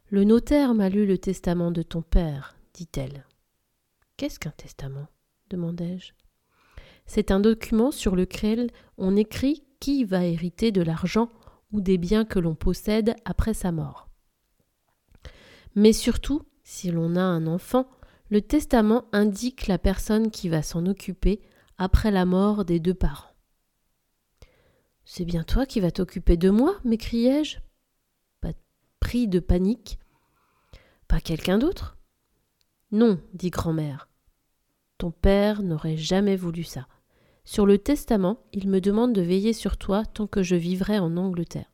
Le 0.10 0.24
notaire 0.24 0.74
m'a 0.74 0.90
lu 0.90 1.06
le 1.06 1.18
testament 1.18 1.72
de 1.72 1.82
ton 1.82 2.02
père, 2.02 2.56
dit-elle. 2.74 3.26
Qu'est-ce 4.16 4.40
qu'un 4.40 4.52
testament? 4.52 5.08
demandai-je. 5.50 6.14
C'est 7.06 7.32
un 7.32 7.40
document 7.40 7.92
sur 7.92 8.16
lequel 8.16 8.70
on 8.98 9.16
écrit 9.16 9.64
qui 9.80 10.04
va 10.04 10.26
hériter 10.26 10.72
de 10.72 10.82
l'argent 10.82 11.30
ou 11.72 11.82
des 11.82 11.98
biens 11.98 12.26
que 12.26 12.40
l'on 12.40 12.56
possède 12.56 13.16
après 13.26 13.54
sa 13.54 13.72
mort. 13.72 14.10
Mais 15.76 15.94
surtout, 15.94 16.42
si 16.64 16.92
l'on 16.92 17.16
a 17.16 17.22
un 17.22 17.48
enfant, 17.48 17.88
le 18.30 18.42
testament 18.42 19.06
indique 19.12 19.68
la 19.68 19.78
personne 19.78 20.32
qui 20.32 20.50
va 20.50 20.62
s'en 20.62 20.86
occuper 20.86 21.42
après 21.78 22.12
la 22.12 22.26
mort 22.26 22.66
des 22.66 22.80
deux 22.80 22.94
parents. 22.94 23.32
C'est 25.06 25.26
bien 25.26 25.44
toi 25.44 25.66
qui 25.66 25.80
vas 25.80 25.92
t'occuper 25.92 26.36
de 26.36 26.50
moi 26.50 26.76
m'écriai-je, 26.84 27.60
pris 29.00 29.28
de 29.28 29.40
panique. 29.40 30.00
Pas 31.08 31.22
quelqu'un 31.22 31.58
d'autre 31.58 31.98
Non, 32.92 33.22
dit 33.34 33.50
grand-mère. 33.50 34.10
Ton 34.98 35.12
père 35.12 35.62
n'aurait 35.64 35.98
jamais 35.98 36.36
voulu 36.36 36.64
ça. 36.64 36.88
Sur 37.48 37.66
le 37.66 37.78
testament, 37.78 38.44
il 38.52 38.68
me 38.68 38.82
demande 38.82 39.14
de 39.14 39.22
veiller 39.22 39.54
sur 39.54 39.78
toi 39.78 40.04
tant 40.04 40.28
que 40.28 40.44
je 40.44 40.58
vivrai 40.58 41.00
en 41.00 41.16
Angleterre. 41.16 41.72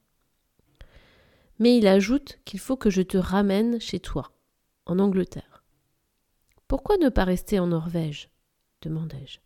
Mais 1.57 1.76
il 1.76 1.88
ajoute 1.88 2.38
qu'il 2.45 2.59
faut 2.59 2.78
que 2.78 2.91
je 2.91 3.01
te 3.01 3.17
ramène 3.17 3.82
chez 3.82 3.99
toi, 3.99 4.34
en 4.86 4.99
Angleterre. 4.99 5.63
Pourquoi 6.67 6.97
ne 6.97 7.09
pas 7.09 7.24
rester 7.24 7.57
en 7.57 7.65
Norvège? 7.65 8.30
demandai-je. 8.84 9.39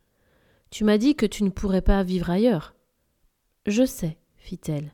Tu 0.70 0.84
m'as 0.84 0.98
dit 0.98 1.16
que 1.16 1.26
tu 1.26 1.46
ne 1.46 1.50
pourrais 1.50 1.82
pas 1.82 2.04
vivre 2.04 2.30
ailleurs. 2.30 2.76
Je 3.66 3.86
sais, 3.86 4.18
fit-elle. 4.36 4.94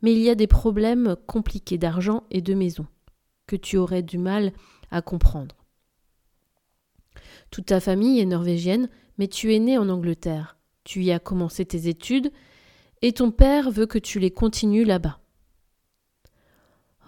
Mais 0.00 0.12
il 0.12 0.20
y 0.20 0.30
a 0.30 0.34
des 0.34 0.46
problèmes 0.46 1.16
compliqués 1.26 1.76
d'argent 1.76 2.24
et 2.30 2.40
de 2.40 2.54
maison, 2.54 2.86
que 3.46 3.56
tu 3.56 3.76
aurais 3.76 4.02
du 4.02 4.16
mal 4.16 4.54
à 4.90 5.02
comprendre. 5.02 5.54
Toute 7.50 7.66
ta 7.66 7.78
famille 7.78 8.20
est 8.20 8.26
norvégienne 8.26 8.88
mais 9.18 9.28
tu 9.28 9.54
es 9.54 9.58
né 9.58 9.78
en 9.78 9.88
Angleterre, 9.88 10.56
tu 10.84 11.02
y 11.02 11.12
as 11.12 11.18
commencé 11.18 11.64
tes 11.64 11.88
études, 11.88 12.32
et 13.02 13.12
ton 13.12 13.30
père 13.30 13.70
veut 13.70 13.86
que 13.86 13.98
tu 13.98 14.18
les 14.18 14.30
continues 14.30 14.84
là-bas. 14.84 15.20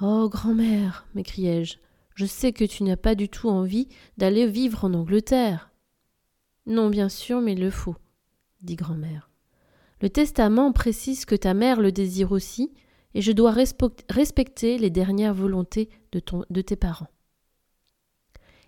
Oh, 0.01 0.29
grand-mère, 0.29 1.07
m'écriai-je, 1.15 1.79
je 2.15 2.27
sais 2.27 2.53
que 2.53 2.65
tu 2.65 2.85
n'as 2.85 2.97
pas 2.97 3.15
du 3.15 3.29
tout 3.29 3.49
envie 3.49 3.89
d'aller 4.17 4.47
vivre 4.47 4.85
en 4.85 4.95
Angleterre. 4.95 5.71
Non, 6.67 6.91
bien 6.91 7.09
sûr, 7.09 7.41
mais 7.41 7.53
il 7.53 7.61
le 7.61 7.71
faut, 7.71 7.97
dit 8.63 8.77
grand-mère. 8.77 9.31
Le 10.01 10.11
testament 10.11 10.73
précise 10.73 11.25
que 11.25 11.35
ta 11.35 11.55
mère 11.55 11.81
le 11.81 11.91
désire 11.91 12.33
aussi, 12.33 12.73
et 13.15 13.23
je 13.23 13.33
dois 13.33 13.55
respecter 14.09 14.79
les 14.79 14.91
dernières 14.91 15.35
volontés 15.35 15.89
de, 16.13 16.23
de 16.51 16.61
tes 16.61 16.77
parents. 16.77 17.09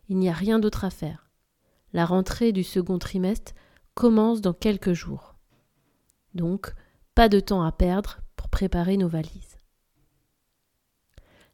Il 0.09 0.17
n'y 0.17 0.29
a 0.29 0.33
rien 0.33 0.59
d'autre 0.59 0.85
à 0.85 0.91
faire. 0.91 1.30
La 1.93 2.07
rentrée 2.07 2.53
du 2.53 2.63
second 2.63 2.99
trimestre 2.99 3.53
commence 3.95 4.41
dans 4.41 4.53
quelques 4.53 4.93
jours. 4.93 5.35
Donc, 6.35 6.73
pas 7.15 7.29
de 7.29 7.41
temps 7.41 7.63
à 7.63 7.73
perdre 7.73 8.21
pour 8.37 8.49
préparer 8.49 8.97
nos 8.97 9.09
valises. 9.09 9.59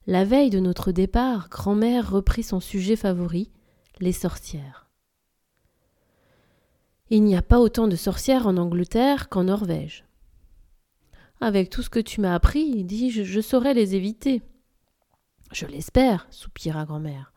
La 0.06 0.24
veille 0.24 0.50
de 0.50 0.60
notre 0.60 0.92
départ, 0.92 1.48
grand-mère 1.48 2.10
reprit 2.10 2.42
son 2.42 2.60
sujet 2.60 2.96
favori, 2.96 3.50
les 3.98 4.12
sorcières. 4.12 4.88
Il 7.08 7.24
n'y 7.24 7.36
a 7.36 7.42
pas 7.42 7.60
autant 7.60 7.88
de 7.88 7.96
sorcières 7.96 8.46
en 8.46 8.56
Angleterre 8.56 9.28
qu'en 9.28 9.44
Norvège. 9.44 10.04
Avec 11.40 11.70
tout 11.70 11.82
ce 11.82 11.90
que 11.90 12.00
tu 12.00 12.20
m'as 12.20 12.34
appris, 12.34 12.84
dis-je, 12.84 13.22
je 13.22 13.40
saurais 13.40 13.74
les 13.74 13.94
éviter. 13.94 14.42
Je 15.52 15.66
l'espère, 15.66 16.26
soupira 16.30 16.84
grand-mère 16.84 17.32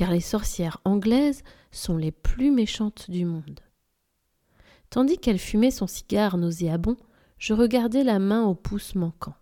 car 0.00 0.12
les 0.12 0.20
sorcières 0.20 0.80
anglaises 0.86 1.42
sont 1.72 1.98
les 1.98 2.10
plus 2.10 2.50
méchantes 2.50 3.10
du 3.10 3.26
monde. 3.26 3.60
Tandis 4.88 5.18
qu'elle 5.18 5.38
fumait 5.38 5.70
son 5.70 5.86
cigare 5.86 6.38
nauséabond, 6.38 6.96
je 7.36 7.52
regardais 7.52 8.02
la 8.02 8.18
main 8.18 8.44
au 8.44 8.54
pouce 8.54 8.94
manquant. 8.94 9.34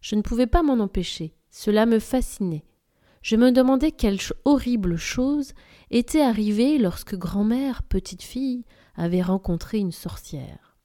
Je 0.00 0.14
ne 0.14 0.22
pouvais 0.22 0.46
pas 0.46 0.62
m'en 0.62 0.78
empêcher, 0.78 1.34
cela 1.50 1.84
me 1.84 1.98
fascinait. 1.98 2.64
Je 3.22 3.34
me 3.34 3.50
demandais 3.50 3.90
quelle 3.90 4.20
horrible 4.44 4.94
chose 4.98 5.52
était 5.90 6.22
arrivée 6.22 6.78
lorsque 6.78 7.16
grand-mère, 7.16 7.82
petite 7.82 8.22
fille, 8.22 8.64
avait 8.94 9.20
rencontré 9.20 9.78
une 9.78 9.90
sorcière. 9.90 10.78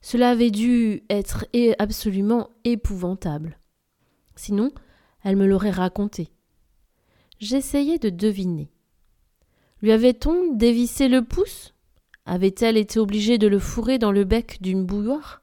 Cela 0.00 0.30
avait 0.30 0.50
dû 0.50 1.04
être 1.10 1.46
absolument 1.78 2.50
épouvantable. 2.64 3.60
Sinon, 4.34 4.72
elle 5.22 5.36
me 5.36 5.46
l'aurait 5.46 5.70
raconté. 5.70 6.32
J'essayais 7.40 7.98
de 7.98 8.10
deviner. 8.10 8.72
Lui 9.80 9.92
avait-on 9.92 10.54
dévissé 10.54 11.06
le 11.06 11.22
pouce? 11.22 11.72
Avait-elle 12.26 12.76
été 12.76 12.98
obligée 12.98 13.38
de 13.38 13.46
le 13.46 13.60
fourrer 13.60 13.98
dans 13.98 14.10
le 14.10 14.24
bec 14.24 14.58
d'une 14.60 14.84
bouilloire? 14.84 15.42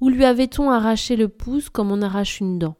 Ou 0.00 0.08
lui 0.08 0.24
avait-on 0.24 0.70
arraché 0.70 1.16
le 1.16 1.28
pouce 1.28 1.68
comme 1.68 1.92
on 1.92 2.00
arrache 2.00 2.40
une 2.40 2.58
dent? 2.58 2.76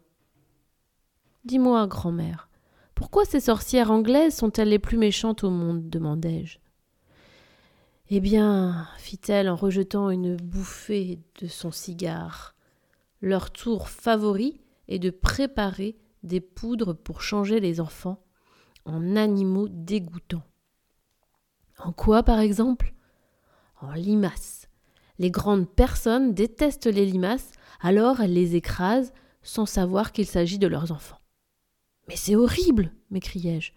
Dis-moi, 1.45 1.87
grand-mère, 1.87 2.49
pourquoi 2.95 3.27
ces 3.27 3.41
sorcières 3.41 3.91
anglaises 3.91 4.37
sont-elles 4.37 4.71
les 4.71 4.79
plus 4.79 4.97
méchantes 4.97 5.45
au 5.45 5.51
monde? 5.51 5.91
demandai-je. 5.91 6.59
Eh 8.09 8.21
bien, 8.21 8.89
fit-elle 8.97 9.51
en 9.51 9.55
rejetant 9.55 10.09
une 10.09 10.37
bouffée 10.37 11.21
de 11.43 11.47
son 11.47 11.73
cigare, 11.73 12.55
leur 13.21 13.51
tour 13.51 13.91
favori 13.91 14.63
est 14.89 14.99
de 14.99 15.11
préparer 15.11 15.99
des 16.23 16.41
poudres 16.41 16.97
pour 16.97 17.21
changer 17.21 17.61
les 17.61 17.81
enfants 17.81 18.23
en 18.85 19.17
animaux 19.17 19.69
dégoûtants. 19.69 20.47
En 21.79 21.93
quoi, 21.93 22.23
par 22.23 22.41
exemple? 22.41 22.93
En 23.81 23.93
limaces. 23.93 24.69
Les 25.19 25.31
grandes 25.31 25.69
personnes 25.69 26.35
détestent 26.35 26.87
les 26.87 27.07
limaces, 27.07 27.53
alors 27.81 28.21
elles 28.21 28.35
les 28.35 28.57
écrasent 28.57 29.13
sans 29.43 29.67
savoir 29.67 30.13
qu'il 30.13 30.27
s'agit 30.27 30.59
de 30.59 30.67
leurs 30.67 30.93
enfants. 30.93 31.21
Mais 32.09 32.17
c'est 32.17 32.37
horrible 32.37 32.93
m'écriai-je. 33.11 33.73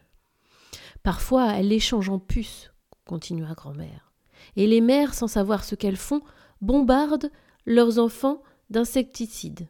Parfois 1.01 1.53
elles 1.53 1.67
les 1.67 1.79
changent 1.79 2.09
en 2.09 2.19
puces, 2.19 2.71
continua 3.05 3.53
grand-mère. 3.53 4.13
Et 4.55 4.67
les 4.67 4.81
mères, 4.81 5.13
sans 5.13 5.27
savoir 5.27 5.63
ce 5.63 5.75
qu'elles 5.75 5.97
font, 5.97 6.21
bombardent 6.61 7.31
leurs 7.65 7.99
enfants 7.99 8.41
d'insecticides. 8.69 9.67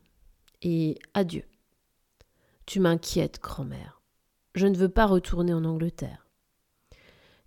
Et 0.61 0.97
adieu. 1.13 1.43
Tu 2.65 2.79
m'inquiètes, 2.79 3.39
grand-mère. 3.41 4.01
Je 4.56 4.68
ne 4.68 4.78
veux 4.78 4.89
pas 4.89 5.06
retourner 5.06 5.54
en 5.54 5.66
Angleterre. 5.66 6.28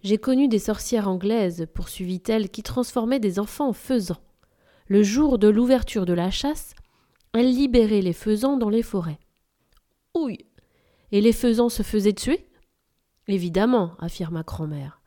J'ai 0.02 0.18
connu 0.18 0.48
des 0.48 0.58
sorcières 0.58 1.08
anglaises, 1.08 1.66
poursuivit-elle, 1.74 2.50
qui 2.50 2.62
transformaient 2.62 3.20
des 3.20 3.38
enfants 3.38 3.68
en 3.68 3.72
faisans. 3.72 4.20
Le 4.88 5.02
jour 5.02 5.38
de 5.38 5.48
l'ouverture 5.48 6.06
de 6.06 6.12
la 6.12 6.30
chasse, 6.30 6.74
elle 7.32 7.50
libérait 7.50 8.02
les 8.02 8.12
faisans 8.12 8.56
dans 8.56 8.68
les 8.68 8.82
forêts. 8.82 9.18
Ouille 10.14 10.46
Et 11.12 11.20
les 11.20 11.32
faisans 11.32 11.68
se 11.68 11.82
faisaient 11.82 12.12
tuer? 12.12 12.46
Évidemment, 13.28 13.92
affirma 13.98 14.42
grand-mère. 14.42 15.00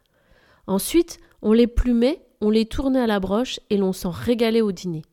Ensuite, 0.68 1.20
on 1.42 1.54
les 1.54 1.68
plumait, 1.68 2.26
on 2.42 2.50
les 2.50 2.66
tournait 2.66 3.00
à 3.00 3.08
la 3.08 3.20
broche 3.20 3.60
et 3.70 3.78
l'on 3.78 3.94
s'en 3.94 4.12
régalait 4.12 4.62
au 4.62 4.72
dîner. 4.72 5.04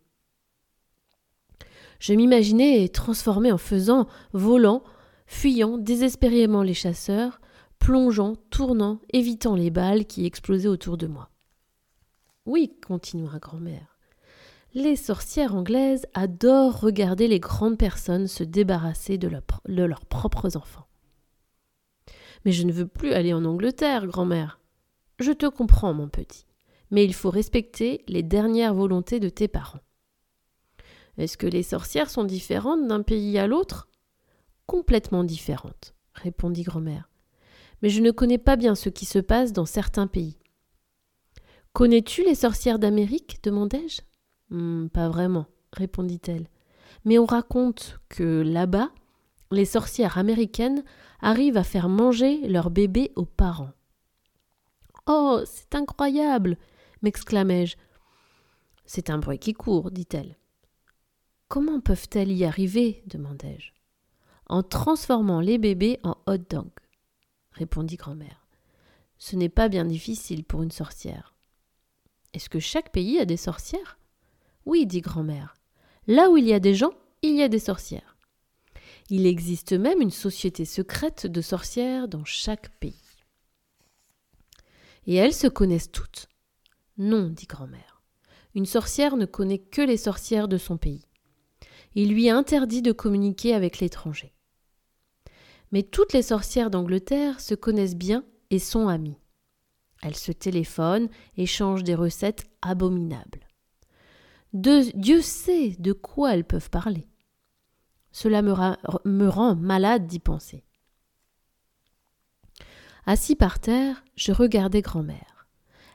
Je 1.99 2.13
m'imaginais 2.13 2.89
transformé 2.89 3.53
en 3.53 3.59
faisant, 3.59 4.07
volant, 4.33 4.83
fuyant 5.27 5.79
désespérément 5.79 6.63
les 6.63 6.75
chasseurs, 6.75 7.41
plongeant, 7.79 8.37
tournant, 8.51 9.01
évitant 9.13 9.55
les 9.55 9.71
balles 9.71 10.07
qui 10.07 10.27
explosaient 10.27 10.69
autour 10.69 10.97
de 10.97 11.07
moi. 11.07 11.31
Oui, 12.47 12.73
continua 12.87 13.39
grand-mère. 13.39 13.99
Les 14.73 14.97
sorcières 14.97 15.55
anglaises 15.55 16.07
adorent 16.15 16.81
regarder 16.81 17.29
les 17.29 17.41
grandes 17.41 17.79
personnes 17.79 18.27
se 18.27 18.45
débarrasser 18.45 19.19
de, 19.19 19.31
de 19.69 19.83
leurs 19.83 20.05
propres 20.05 20.57
enfants. 20.57 20.87
Mais 22.45 22.53
je 22.53 22.63
ne 22.65 22.73
veux 22.73 22.87
plus 22.87 23.13
aller 23.13 23.33
en 23.33 23.45
Angleterre, 23.45 24.07
grand-mère. 24.07 24.61
Je 25.19 25.33
te 25.33 25.47
comprends, 25.47 25.95
mon 25.95 26.09
petit, 26.09 26.45
mais 26.91 27.05
il 27.05 27.15
faut 27.15 27.31
respecter 27.31 28.05
les 28.07 28.23
dernières 28.23 28.75
volontés 28.75 29.19
de 29.19 29.29
tes 29.29 29.49
parents. 29.49 29.81
Est-ce 31.17 31.39
que 31.39 31.47
les 31.47 31.63
sorcières 31.63 32.11
sont 32.11 32.25
différentes 32.25 32.87
d'un 32.87 33.03
pays 33.03 33.39
à 33.39 33.47
l'autre? 33.47 33.89
Complètement 34.67 35.25
différentes, 35.25 35.95
répondit 36.15 36.63
grand-mère. 36.63 37.09
Mais 37.83 37.89
je 37.89 38.01
ne 38.01 38.11
connais 38.11 38.39
pas 38.39 38.57
bien 38.57 38.75
ce 38.75 38.89
qui 38.89 39.05
se 39.05 39.19
passe 39.19 39.53
dans 39.53 39.67
certains 39.67 40.07
pays. 40.07 40.39
Connais-tu 41.73 42.25
les 42.25 42.35
sorcières 42.35 42.79
d'Amérique? 42.79 43.39
demandai-je. 43.43 44.01
Hmm, 44.51 44.89
pas 44.89 45.09
vraiment, 45.09 45.47
répondit-elle. 45.73 46.49
Mais 47.05 47.19
on 47.19 47.27
raconte 47.27 48.01
que 48.09 48.43
là-bas, 48.43 48.91
les 49.51 49.65
sorcières 49.65 50.19
américaines 50.19 50.83
arrivent 51.21 51.57
à 51.59 51.65
faire 51.65 51.89
manger 51.89 52.49
leurs 52.49 52.71
bébés 52.71 53.13
aux 53.17 53.27
parents. 53.27 53.73
Oh, 55.07 55.41
c'est 55.45 55.75
incroyable 55.75 56.57
m'exclamai-je. 57.03 57.77
C'est 58.85 59.11
un 59.11 59.19
bruit 59.19 59.39
qui 59.39 59.53
court, 59.53 59.91
dit-elle. 59.91 60.37
Comment 61.49 61.81
peuvent-elles 61.81 62.33
y 62.33 62.45
arriver? 62.45 63.03
demandai-je. 63.07 63.73
En 64.49 64.63
transformant 64.63 65.41
les 65.41 65.59
bébés 65.59 65.99
en 66.03 66.17
hot 66.27 66.39
dog, 66.39 66.71
répondit 67.53 67.97
grand-mère. 67.97 68.47
Ce 69.19 69.35
n'est 69.35 69.49
pas 69.49 69.69
bien 69.69 69.85
difficile 69.85 70.45
pour 70.45 70.63
une 70.63 70.71
sorcière. 70.71 71.35
Est-ce 72.33 72.49
que 72.49 72.61
chaque 72.61 72.93
pays 72.93 73.19
a 73.19 73.25
des 73.25 73.37
sorcières? 73.37 73.99
Oui, 74.65 74.87
dit 74.87 75.01
grand-mère. 75.01 75.55
Là 76.07 76.31
où 76.31 76.37
il 76.37 76.45
y 76.45 76.53
a 76.53 76.61
des 76.61 76.75
gens, 76.75 76.93
il 77.23 77.35
y 77.37 77.43
a 77.43 77.49
des 77.49 77.59
sorcières. 77.59 78.17
Il 79.11 79.27
existe 79.27 79.73
même 79.73 80.01
une 80.01 80.11
société 80.11 80.65
secrète 80.65 81.27
de 81.27 81.41
sorcières 81.41 82.09
dans 82.09 82.25
chaque 82.25 82.69
pays. 82.79 83.01
Et 85.07 85.15
elles 85.15 85.35
se 85.35 85.47
connaissent 85.47 85.91
toutes 85.91 86.29
Non, 86.99 87.29
dit 87.29 87.47
grand-mère. 87.47 88.03
Une 88.55 88.67
sorcière 88.67 89.17
ne 89.17 89.27
connaît 89.27 89.59
que 89.59 89.83
les 89.83 89.97
sorcières 89.97 90.49
de 90.49 90.59
son 90.59 90.77
pays 90.77 91.07
il 91.97 92.11
lui 92.11 92.27
est 92.27 92.31
interdit 92.31 92.83
de 92.83 92.93
communiquer 92.93 93.55
avec 93.55 93.81
l'étranger. 93.81 94.33
Mais 95.73 95.83
toutes 95.83 96.13
les 96.13 96.23
sorcières 96.23 96.71
d'Angleterre 96.71 97.41
se 97.41 97.55
connaissent 97.55 97.97
bien 97.97 98.25
et 98.51 98.59
sont 98.59 98.89
amies. 98.89 99.19
Elles 100.03 100.17
se 100.17 100.33
téléphonent, 100.33 101.09
échangent 101.37 101.85
des 101.85 101.95
recettes 101.95 102.45
abominables. 102.63 103.47
Dieu 104.53 105.21
sait 105.21 105.77
de 105.79 105.93
quoi 105.93 106.35
elles 106.35 106.45
peuvent 106.45 106.71
parler. 106.71 107.09
Cela 108.13 108.43
me, 108.43 108.55
me 109.05 109.29
rend 109.29 109.57
malade 109.57 110.07
d'y 110.07 110.21
penser. 110.21 110.65
Assis 113.05 113.37
par 113.37 113.59
terre, 113.59 114.03
je 114.17 114.33
regardais 114.33 114.83
grand-mère. 114.83 115.47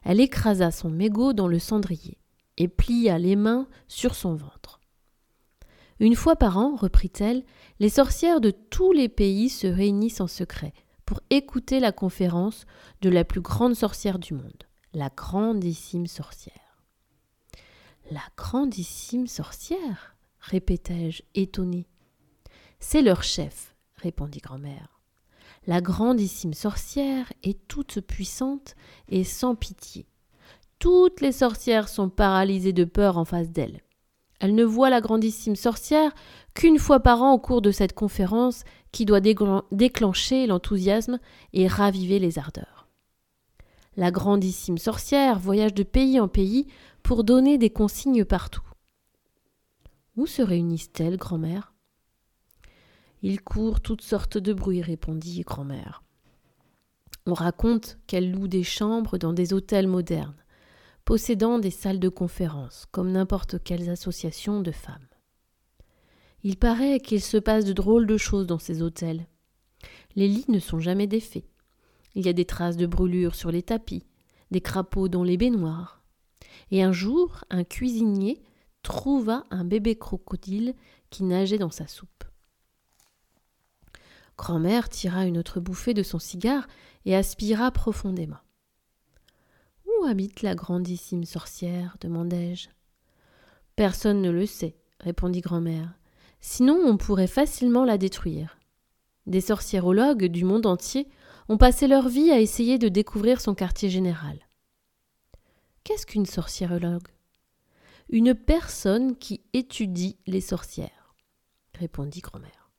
Elle 0.03 0.19
écrasa 0.19 0.71
son 0.71 0.89
mégot 0.89 1.33
dans 1.33 1.47
le 1.47 1.59
cendrier 1.59 2.17
et 2.57 2.67
plia 2.67 3.17
les 3.17 3.35
mains 3.35 3.67
sur 3.87 4.15
son 4.15 4.35
ventre. 4.35 4.80
Une 6.01 6.15
fois 6.15 6.35
par 6.35 6.57
an, 6.57 6.75
reprit-elle, 6.75 7.43
les 7.79 7.89
sorcières 7.89 8.41
de 8.41 8.49
tous 8.49 8.91
les 8.91 9.07
pays 9.07 9.49
se 9.49 9.67
réunissent 9.67 10.19
en 10.19 10.25
secret 10.25 10.73
pour 11.05 11.21
écouter 11.29 11.79
la 11.79 11.91
conférence 11.91 12.65
de 13.01 13.09
la 13.11 13.23
plus 13.23 13.39
grande 13.39 13.75
sorcière 13.75 14.17
du 14.17 14.33
monde, 14.33 14.63
la 14.95 15.09
grandissime 15.15 16.07
sorcière. 16.07 16.83
La 18.09 18.23
grandissime 18.35 19.27
sorcière 19.27 20.15
répétai-je, 20.39 21.21
étonnée. 21.35 21.87
C'est 22.79 23.03
leur 23.03 23.21
chef, 23.21 23.75
répondit 23.93 24.39
grand-mère. 24.39 25.03
La 25.67 25.81
grandissime 25.81 26.55
sorcière 26.55 27.31
est 27.43 27.67
toute 27.67 28.01
puissante 28.01 28.73
et 29.07 29.23
sans 29.23 29.53
pitié. 29.53 30.07
Toutes 30.79 31.21
les 31.21 31.31
sorcières 31.31 31.89
sont 31.89 32.09
paralysées 32.09 32.73
de 32.73 32.85
peur 32.85 33.19
en 33.19 33.25
face 33.25 33.51
d'elle. 33.51 33.81
Elle 34.41 34.55
ne 34.55 34.63
voit 34.63 34.89
la 34.89 35.01
grandissime 35.01 35.55
sorcière 35.55 36.11
qu'une 36.55 36.79
fois 36.79 36.99
par 36.99 37.21
an 37.21 37.33
au 37.33 37.37
cours 37.37 37.61
de 37.61 37.69
cette 37.69 37.93
conférence 37.93 38.63
qui 38.91 39.05
doit 39.05 39.21
déclencher 39.21 40.47
l'enthousiasme 40.47 41.19
et 41.53 41.67
raviver 41.67 42.17
les 42.17 42.39
ardeurs. 42.39 42.87
La 43.97 44.09
grandissime 44.09 44.79
sorcière 44.79 45.37
voyage 45.37 45.75
de 45.75 45.83
pays 45.83 46.19
en 46.19 46.27
pays 46.27 46.65
pour 47.03 47.23
donner 47.23 47.59
des 47.59 47.69
consignes 47.69 48.25
partout. 48.25 48.63
Où 50.17 50.25
se 50.25 50.41
réunissent-elles, 50.41 51.17
grand-mère? 51.17 51.75
Il 53.21 53.41
court 53.43 53.79
toutes 53.79 54.01
sortes 54.01 54.39
de 54.39 54.53
bruits, 54.53 54.81
répondit 54.81 55.41
grand-mère. 55.41 56.01
On 57.27 57.35
raconte 57.35 57.99
qu'elle 58.07 58.31
loue 58.31 58.47
des 58.47 58.63
chambres 58.63 59.19
dans 59.19 59.33
des 59.33 59.53
hôtels 59.53 59.87
modernes 59.87 60.33
possédant 61.05 61.59
des 61.59 61.71
salles 61.71 61.99
de 61.99 62.09
conférence, 62.09 62.85
comme 62.91 63.11
n'importe 63.11 63.63
quelles 63.63 63.89
associations 63.89 64.61
de 64.61 64.71
femmes. 64.71 65.07
Il 66.43 66.57
paraît 66.57 66.99
qu'il 66.99 67.21
se 67.21 67.37
passe 67.37 67.65
de 67.65 67.73
drôles 67.73 68.07
de 68.07 68.17
choses 68.17 68.47
dans 68.47 68.59
ces 68.59 68.81
hôtels. 68.81 69.27
Les 70.15 70.27
lits 70.27 70.45
ne 70.47 70.59
sont 70.59 70.79
jamais 70.79 71.07
défaits. 71.07 71.45
Il 72.15 72.25
y 72.25 72.29
a 72.29 72.33
des 72.33 72.45
traces 72.45 72.77
de 72.77 72.85
brûlures 72.85 73.35
sur 73.35 73.51
les 73.51 73.63
tapis, 73.63 74.05
des 74.49 74.61
crapauds 74.61 75.07
dans 75.07 75.23
les 75.23 75.37
baignoires. 75.37 76.03
Et 76.71 76.83
un 76.83 76.91
jour, 76.91 77.43
un 77.49 77.63
cuisinier 77.63 78.41
trouva 78.81 79.45
un 79.51 79.63
bébé 79.63 79.95
crocodile 79.95 80.73
qui 81.09 81.23
nageait 81.23 81.57
dans 81.57 81.69
sa 81.69 81.87
soupe. 81.87 82.23
Grand-mère 84.37 84.89
tira 84.89 85.25
une 85.25 85.37
autre 85.37 85.59
bouffée 85.59 85.93
de 85.93 86.03
son 86.03 86.17
cigare 86.17 86.67
et 87.05 87.15
aspira 87.15 87.69
profondément. 87.71 88.39
Habite 90.07 90.41
la 90.41 90.55
grandissime 90.55 91.23
sorcière 91.23 91.95
demandai-je. 92.01 92.67
Personne 93.75 94.21
ne 94.21 94.29
le 94.29 94.45
sait, 94.45 94.75
répondit 94.99 95.41
grand-mère. 95.41 95.93
Sinon 96.41 96.81
on 96.85 96.97
pourrait 96.97 97.27
facilement 97.27 97.85
la 97.85 97.97
détruire. 97.97 98.57
Des 99.25 99.39
sorciérologues 99.39 100.25
du 100.25 100.43
monde 100.43 100.65
entier 100.65 101.07
ont 101.47 101.57
passé 101.57 101.87
leur 101.87 102.09
vie 102.09 102.29
à 102.31 102.39
essayer 102.39 102.77
de 102.77 102.89
découvrir 102.89 103.39
son 103.39 103.55
quartier 103.55 103.89
général. 103.89 104.39
Qu'est-ce 105.83 106.05
qu'une 106.05 106.25
sorciérologue? 106.25 107.07
Une 108.09 108.35
personne 108.35 109.15
qui 109.15 109.41
étudie 109.53 110.17
les 110.27 110.41
sorcières, 110.41 111.15
répondit 111.75 112.21
grand-mère. 112.21 112.71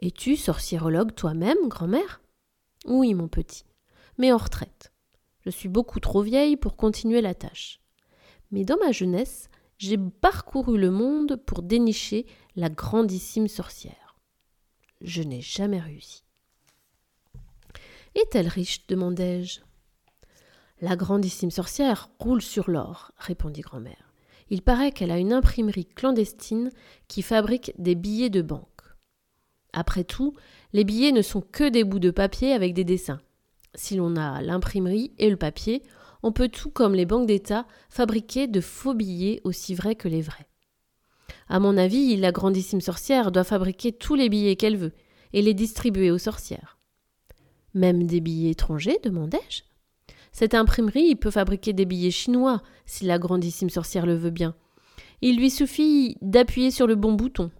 Es-tu 0.00 0.36
sorciérologue 0.36 1.14
toi-même, 1.14 1.68
grand-mère? 1.68 2.20
Oui, 2.84 3.14
mon 3.14 3.28
petit, 3.28 3.64
mais 4.18 4.32
en 4.32 4.36
retraite. 4.36 4.91
Je 5.44 5.50
suis 5.50 5.68
beaucoup 5.68 6.00
trop 6.00 6.22
vieille 6.22 6.56
pour 6.56 6.76
continuer 6.76 7.20
la 7.20 7.34
tâche. 7.34 7.80
Mais 8.50 8.64
dans 8.64 8.78
ma 8.78 8.92
jeunesse, 8.92 9.48
j'ai 9.78 9.98
parcouru 9.98 10.78
le 10.78 10.90
monde 10.90 11.36
pour 11.44 11.62
dénicher 11.62 12.26
la 12.54 12.68
grandissime 12.68 13.48
sorcière. 13.48 14.16
Je 15.00 15.22
n'ai 15.22 15.40
jamais 15.40 15.80
réussi. 15.80 16.22
Est-elle 18.14 18.48
riche 18.48 18.86
demandai-je. 18.86 19.60
La 20.80 20.96
grandissime 20.96 21.50
sorcière 21.50 22.10
roule 22.18 22.42
sur 22.42 22.70
l'or, 22.70 23.12
répondit 23.16 23.62
grand-mère. 23.62 24.12
Il 24.50 24.62
paraît 24.62 24.92
qu'elle 24.92 25.10
a 25.10 25.18
une 25.18 25.32
imprimerie 25.32 25.86
clandestine 25.86 26.70
qui 27.08 27.22
fabrique 27.22 27.72
des 27.78 27.94
billets 27.94 28.30
de 28.30 28.42
banque. 28.42 28.68
Après 29.72 30.04
tout, 30.04 30.34
les 30.72 30.84
billets 30.84 31.12
ne 31.12 31.22
sont 31.22 31.40
que 31.40 31.68
des 31.68 31.84
bouts 31.84 31.98
de 31.98 32.10
papier 32.10 32.52
avec 32.52 32.74
des 32.74 32.84
dessins. 32.84 33.20
Si 33.74 33.96
l'on 33.96 34.16
a 34.16 34.42
l'imprimerie 34.42 35.12
et 35.18 35.30
le 35.30 35.36
papier, 35.36 35.82
on 36.22 36.32
peut 36.32 36.48
tout 36.48 36.70
comme 36.70 36.94
les 36.94 37.06
banques 37.06 37.26
d'État 37.26 37.66
fabriquer 37.88 38.46
de 38.46 38.60
faux 38.60 38.94
billets 38.94 39.40
aussi 39.44 39.74
vrais 39.74 39.94
que 39.94 40.08
les 40.08 40.22
vrais. 40.22 40.46
À 41.48 41.58
mon 41.58 41.76
avis, 41.76 42.16
la 42.16 42.32
grandissime 42.32 42.80
sorcière 42.80 43.32
doit 43.32 43.44
fabriquer 43.44 43.92
tous 43.92 44.14
les 44.14 44.28
billets 44.28 44.56
qu'elle 44.56 44.76
veut 44.76 44.92
et 45.32 45.42
les 45.42 45.54
distribuer 45.54 46.10
aux 46.10 46.18
sorcières. 46.18 46.78
Même 47.74 48.04
des 48.04 48.20
billets 48.20 48.50
étrangers 48.50 48.98
demandai-je? 49.02 49.62
Cette 50.32 50.54
imprimerie 50.54 51.14
peut 51.14 51.30
fabriquer 51.30 51.72
des 51.72 51.84
billets 51.84 52.10
chinois 52.10 52.62
si 52.86 53.04
la 53.04 53.18
grandissime 53.18 53.70
sorcière 53.70 54.06
le 54.06 54.14
veut 54.14 54.30
bien. 54.30 54.54
Il 55.20 55.36
lui 55.36 55.50
suffit 55.50 56.16
d'appuyer 56.20 56.70
sur 56.70 56.86
le 56.86 56.94
bon 56.94 57.12
bouton. 57.12 57.50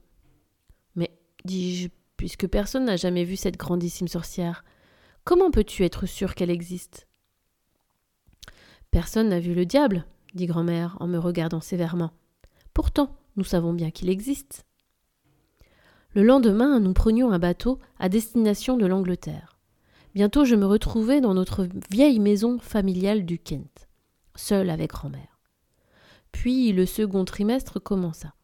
Mais, 0.95 1.11
dis-je, 1.45 1.89
puisque 2.17 2.47
personne 2.47 2.87
n'a 2.87 2.97
jamais 2.97 3.25
vu 3.25 3.37
cette 3.37 3.57
grandissime 3.57 4.09
sorcière, 4.09 4.65
comment 5.25 5.51
peux-tu 5.51 5.85
être 5.85 6.07
sûr 6.07 6.35
qu'elle 6.35 6.51
existe? 6.51 7.07
Personne 8.91 9.31
n'a 9.31 9.41
vu 9.41 9.55
le 9.55 9.66
diable, 9.66 10.05
dit 10.35 10.47
grand-mère 10.47 10.97
en 11.01 11.07
me 11.07 11.18
regardant 11.18 11.61
sévèrement. 11.61 12.12
Pourtant, 12.75 13.16
nous 13.37 13.45
savons 13.45 13.73
bien 13.73 13.91
qu'il 13.91 14.11
existe. 14.11 14.64
Le 16.14 16.23
lendemain, 16.23 16.79
nous 16.79 16.93
prenions 16.93 17.31
un 17.33 17.39
bateau 17.39 17.79
à 17.99 18.09
destination 18.09 18.77
de 18.77 18.85
l'Angleterre. 18.85 19.59
Bientôt, 20.14 20.45
je 20.45 20.57
me 20.57 20.66
retrouvai 20.66 21.23
dans 21.23 21.33
notre 21.33 21.66
vieille 21.91 22.20
maison 22.20 22.59
familiale 22.59 23.25
du 23.25 23.39
Kent, 23.39 23.89
seule 24.35 24.68
avec 24.68 24.91
grand-mère. 24.91 25.41
Puis 26.33 26.73
le 26.73 26.85
second 26.85 27.25
trimestre 27.25 27.83
commença. 27.83 28.35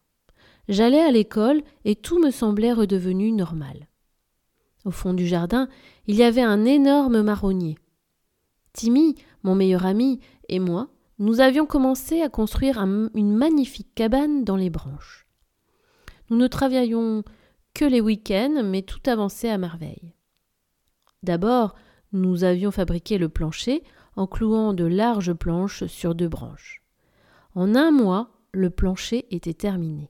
J'allais 0.67 1.01
à 1.01 1.11
l'école 1.11 1.61
et 1.85 1.95
tout 1.95 2.19
me 2.19 2.31
semblait 2.31 2.73
redevenu 2.73 3.31
normal. 3.31 3.87
Au 4.89 4.91
fond 4.91 5.13
du 5.13 5.27
jardin, 5.27 5.69
il 6.07 6.15
y 6.15 6.23
avait 6.23 6.41
un 6.41 6.65
énorme 6.65 7.21
marronnier. 7.21 7.77
Timmy, 8.73 9.13
mon 9.43 9.53
meilleur 9.53 9.85
ami, 9.85 10.19
et 10.47 10.57
moi, 10.57 10.87
nous 11.19 11.41
avions 11.41 11.67
commencé 11.67 12.23
à 12.23 12.29
construire 12.29 12.79
une 12.79 13.35
magnifique 13.35 13.93
cabane 13.93 14.43
dans 14.43 14.55
les 14.55 14.71
branches. 14.71 15.27
Nous 16.31 16.37
ne 16.37 16.47
travaillions 16.47 17.23
que 17.75 17.85
les 17.85 18.01
week-ends, 18.01 18.63
mais 18.65 18.81
tout 18.81 19.01
avançait 19.05 19.51
à 19.51 19.59
merveille. 19.59 20.15
D'abord, 21.21 21.75
nous 22.11 22.43
avions 22.43 22.71
fabriqué 22.71 23.19
le 23.19 23.29
plancher 23.29 23.83
en 24.15 24.25
clouant 24.25 24.73
de 24.73 24.85
larges 24.85 25.33
planches 25.33 25.85
sur 25.85 26.15
deux 26.15 26.29
branches. 26.29 26.81
En 27.53 27.75
un 27.75 27.91
mois, 27.91 28.31
le 28.53 28.71
plancher 28.71 29.27
était 29.29 29.53
terminé. 29.53 30.09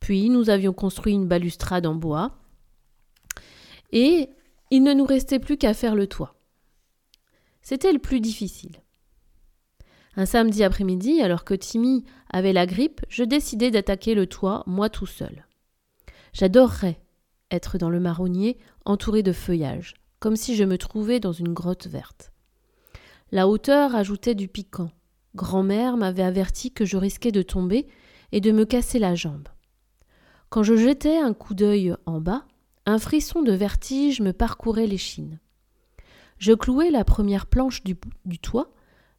Puis 0.00 0.28
nous 0.28 0.50
avions 0.50 0.72
construit 0.72 1.12
une 1.12 1.28
balustrade 1.28 1.86
en 1.86 1.94
bois 1.94 2.32
et 3.94 4.28
il 4.70 4.82
ne 4.82 4.92
nous 4.92 5.06
restait 5.06 5.38
plus 5.38 5.56
qu'à 5.56 5.72
faire 5.72 5.94
le 5.94 6.06
toit. 6.06 6.34
C'était 7.62 7.92
le 7.92 7.98
plus 7.98 8.20
difficile. 8.20 8.82
Un 10.16 10.26
samedi 10.26 10.62
après-midi, 10.62 11.22
alors 11.22 11.44
que 11.44 11.54
Timmy 11.54 12.04
avait 12.28 12.52
la 12.52 12.66
grippe, 12.66 13.00
je 13.08 13.24
décidai 13.24 13.70
d'attaquer 13.70 14.14
le 14.14 14.26
toit, 14.26 14.62
moi 14.66 14.90
tout 14.90 15.06
seul. 15.06 15.46
J'adorerais 16.32 17.00
être 17.50 17.78
dans 17.78 17.90
le 17.90 18.00
marronnier, 18.00 18.58
entouré 18.84 19.22
de 19.22 19.32
feuillage, 19.32 19.94
comme 20.18 20.36
si 20.36 20.56
je 20.56 20.64
me 20.64 20.76
trouvais 20.76 21.20
dans 21.20 21.32
une 21.32 21.52
grotte 21.52 21.86
verte. 21.86 22.32
La 23.30 23.48
hauteur 23.48 23.94
ajoutait 23.94 24.34
du 24.34 24.48
piquant. 24.48 24.90
Grand-mère 25.34 25.96
m'avait 25.96 26.22
averti 26.22 26.72
que 26.72 26.84
je 26.84 26.96
risquais 26.96 27.32
de 27.32 27.42
tomber 27.42 27.86
et 28.32 28.40
de 28.40 28.52
me 28.52 28.64
casser 28.64 28.98
la 28.98 29.14
jambe. 29.14 29.48
Quand 30.48 30.62
je 30.62 30.76
jetais 30.76 31.18
un 31.18 31.34
coup 31.34 31.54
d'œil 31.54 31.94
en 32.06 32.20
bas, 32.20 32.44
un 32.86 32.98
frisson 32.98 33.42
de 33.42 33.52
vertige 33.52 34.20
me 34.20 34.32
parcourait 34.32 34.86
l'échine. 34.86 35.40
Je 36.38 36.52
clouai 36.52 36.90
la 36.90 37.04
première 37.04 37.46
planche 37.46 37.82
du, 37.84 37.96
du 38.24 38.38
toit 38.38 38.72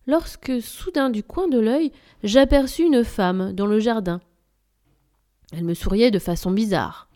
lorsque, 0.07 0.61
soudain 0.61 1.09
du 1.09 1.24
coin 1.24 1.47
de 1.47 1.59
l'œil, 1.59 1.91
j'aperçus 2.24 2.84
une 2.84 3.03
femme 3.03 3.53
dans 3.53 3.66
le 3.66 3.80
jardin. 3.80 4.22
Elle 5.51 5.63
me 5.63 5.74
souriait 5.74 6.11
de 6.11 6.20
façon 6.20 6.51
bizarre. 6.51 7.09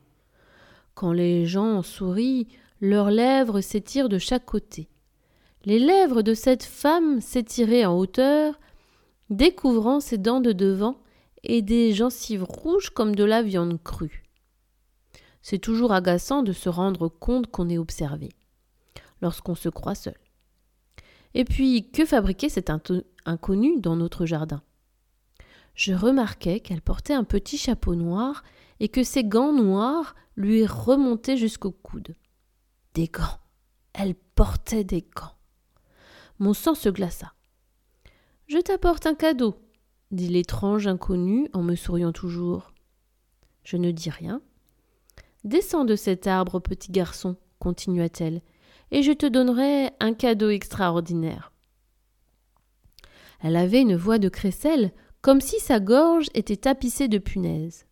Quand 0.96 1.12
les 1.12 1.46
gens 1.46 1.82
sourient, 1.82 2.48
leurs 2.82 3.12
lèvres 3.12 3.62
s'étirent 3.62 4.10
de 4.10 4.18
chaque 4.18 4.46
côté. 4.46 4.88
Les 5.66 5.80
lèvres 5.80 6.22
de 6.22 6.34
cette 6.34 6.64
femme 6.64 7.22
s'étiraient 7.22 7.86
en 7.86 7.98
hauteur, 7.98 8.60
découvrant 9.30 10.00
ses 10.00 10.18
dents 10.18 10.42
de 10.42 10.54
devant 10.54 10.98
et 11.44 11.62
des 11.62 11.94
gencives 11.94 12.44
rouges 12.44 12.90
comme 12.90 13.16
de 13.16 13.24
la 13.24 13.42
viande 13.42 13.82
crue. 13.84 14.24
C'est 15.42 15.60
toujours 15.60 15.94
agaçant 15.94 16.44
de 16.44 16.54
se 16.54 16.70
rendre 16.70 17.08
compte 17.08 17.48
qu'on 17.48 17.70
est 17.70 17.78
observé, 17.78 18.30
lorsqu'on 19.22 19.56
se 19.56 19.70
croit 19.70 19.96
seul. 19.96 20.18
Et 21.34 21.46
puis, 21.46 21.92
que 21.92 22.06
fabriquait 22.06 22.50
cet 22.50 22.72
inconnu 23.26 23.80
dans 23.80 23.96
notre 23.96 24.26
jardin? 24.26 24.62
Je 25.76 25.94
remarquai 25.94 26.60
qu'elle 26.60 26.82
portait 26.82 27.14
un 27.14 27.24
petit 27.24 27.58
chapeau 27.58 27.96
noir 27.96 28.44
et 28.80 28.90
que 28.90 29.04
ses 29.04 29.24
gants 29.24 29.54
noirs 29.54 30.16
lui 30.36 30.66
remontaient 30.66 31.38
jusqu'au 31.38 31.72
coude. 31.72 32.16
Des 32.96 33.08
gants. 33.08 33.40
Elle 33.94 34.16
portait 34.16 34.84
des 34.84 35.02
gants. 35.02 35.36
Mon 36.40 36.54
sang 36.54 36.76
se 36.76 36.90
glaça. 36.90 37.34
Je 38.48 38.58
t'apporte 38.58 39.06
un 39.06 39.14
cadeau, 39.14 39.56
dit 40.12 40.28
l'étrange 40.28 40.88
inconnu 40.88 41.50
en 41.54 41.62
me 41.62 41.76
souriant 41.76 42.12
toujours. 42.12 42.74
Je 43.64 43.78
ne 43.78 43.92
dis 43.92 44.10
rien. 44.10 44.42
Descends 45.44 45.86
de 45.86 45.96
cet 45.96 46.28
arbre, 46.28 46.60
petit 46.60 46.92
garçon, 46.92 47.38
continua-t-elle, 47.60 48.42
et 48.92 49.04
je 49.04 49.12
te 49.12 49.26
donnerai 49.26 49.92
un 50.00 50.14
cadeau 50.14 50.50
extraordinaire. 50.50 51.54
Elle 53.42 53.56
avait 53.56 53.82
une 53.82 53.96
voix 53.96 54.20
de 54.20 54.28
crécelle, 54.30 54.92
comme 55.22 55.40
si 55.40 55.60
sa 55.60 55.80
gorge 55.80 56.28
était 56.34 56.58
tapissée 56.58 57.08
de 57.08 57.18
punaises. 57.18 57.86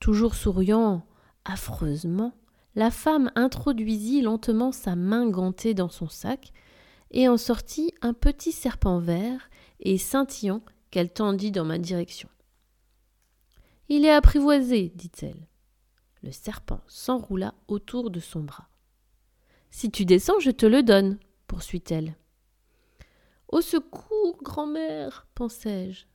Toujours 0.00 0.34
souriant 0.34 1.06
affreusement, 1.44 2.32
la 2.74 2.90
femme 2.90 3.30
introduisit 3.36 4.22
lentement 4.22 4.72
sa 4.72 4.96
main 4.96 5.28
gantée 5.28 5.72
dans 5.72 5.88
son 5.88 6.08
sac 6.08 6.52
et 7.12 7.28
en 7.28 7.36
sortit 7.36 7.92
un 8.02 8.12
petit 8.12 8.52
serpent 8.52 8.98
vert 8.98 9.48
et 9.80 9.98
scintillant 9.98 10.62
qu'elle 10.90 11.12
tendit 11.12 11.52
dans 11.52 11.64
ma 11.64 11.78
direction. 11.78 12.28
Il 13.88 14.04
est 14.04 14.12
apprivoisé, 14.12 14.92
dit-elle. 14.94 15.46
Le 16.26 16.32
serpent 16.32 16.80
s'enroula 16.88 17.54
autour 17.68 18.10
de 18.10 18.18
son 18.18 18.40
bras. 18.40 18.68
Si 19.70 19.92
tu 19.92 20.04
descends, 20.04 20.40
je 20.40 20.50
te 20.50 20.66
le 20.66 20.82
donne, 20.82 21.20
poursuit-elle. 21.46 22.16
Au 23.46 23.60
secours, 23.60 24.36
grand-mère, 24.42 25.28
pensai-je. 25.36 26.06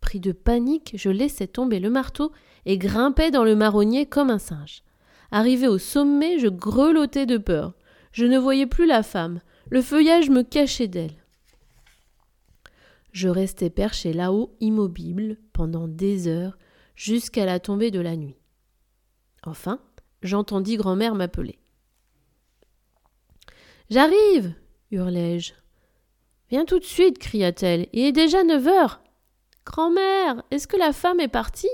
Pris 0.00 0.20
de 0.20 0.32
panique, 0.32 0.92
je 0.94 1.10
laissai 1.10 1.46
tomber 1.46 1.80
le 1.80 1.90
marteau 1.90 2.32
et 2.64 2.78
grimpai 2.78 3.30
dans 3.30 3.44
le 3.44 3.54
marronnier 3.54 4.06
comme 4.06 4.30
un 4.30 4.38
singe. 4.38 4.84
Arrivé 5.30 5.68
au 5.68 5.76
sommet, 5.76 6.38
je 6.38 6.48
grelottais 6.48 7.26
de 7.26 7.36
peur. 7.36 7.74
Je 8.12 8.24
ne 8.24 8.38
voyais 8.38 8.66
plus 8.66 8.86
la 8.86 9.02
femme. 9.02 9.42
Le 9.68 9.82
feuillage 9.82 10.30
me 10.30 10.40
cachait 10.40 10.88
d'elle. 10.88 11.22
Je 13.12 13.28
restai 13.28 13.68
perché 13.68 14.14
là-haut, 14.14 14.56
immobile, 14.60 15.36
pendant 15.52 15.88
des 15.88 16.26
heures, 16.26 16.56
jusqu'à 16.94 17.44
la 17.44 17.60
tombée 17.60 17.90
de 17.90 18.00
la 18.00 18.16
nuit. 18.16 18.38
Enfin, 19.48 19.80
j'entendis 20.22 20.76
grand-mère 20.76 21.14
m'appeler. 21.14 21.58
J'arrive 23.88 24.52
hurlai-je. 24.90 25.54
Viens 26.50 26.66
tout 26.66 26.78
de 26.78 26.84
suite, 26.84 27.18
cria-t-elle. 27.18 27.88
Il 27.94 28.04
est 28.04 28.12
déjà 28.12 28.44
neuf 28.44 28.66
heures. 28.66 29.00
Grand-mère, 29.64 30.42
est-ce 30.50 30.68
que 30.68 30.76
la 30.76 30.92
femme 30.92 31.20
est 31.20 31.28
partie? 31.28 31.70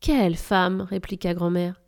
Quelle 0.00 0.34
femme 0.34 0.80
répliqua 0.80 1.34
grand-mère. 1.34 1.80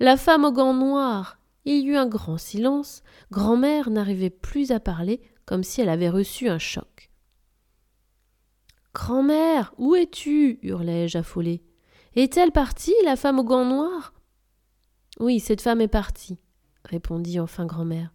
La 0.00 0.18
femme 0.18 0.44
aux 0.44 0.52
gants 0.52 0.74
noirs. 0.74 1.38
Il 1.64 1.84
y 1.84 1.86
eut 1.86 1.96
un 1.96 2.06
grand 2.06 2.36
silence. 2.36 3.02
Grand-mère 3.30 3.88
n'arrivait 3.88 4.28
plus 4.28 4.70
à 4.70 4.80
parler, 4.80 5.22
comme 5.46 5.62
si 5.62 5.80
elle 5.80 5.88
avait 5.88 6.10
reçu 6.10 6.50
un 6.50 6.58
choc. 6.58 7.10
Grand-mère, 8.92 9.72
où 9.78 9.94
es-tu? 9.94 10.58
hurlai-je 10.62 11.16
affolé. 11.16 11.62
Est-elle 12.16 12.52
partie, 12.52 12.94
la 13.06 13.16
femme 13.16 13.38
aux 13.38 13.44
gants 13.44 13.64
noirs 13.64 14.11
Oui, 15.20 15.40
cette 15.40 15.60
femme 15.60 15.80
est 15.80 15.88
partie, 15.88 16.38
répondit 16.84 17.38
enfin 17.40 17.66
grand-mère. 17.66 18.12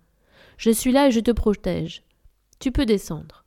Je 0.57 0.71
suis 0.71 0.91
là 0.91 1.07
et 1.07 1.11
je 1.11 1.19
te 1.19 1.31
protège. 1.31 2.03
Tu 2.59 2.71
peux 2.71 2.85
descendre. 2.85 3.45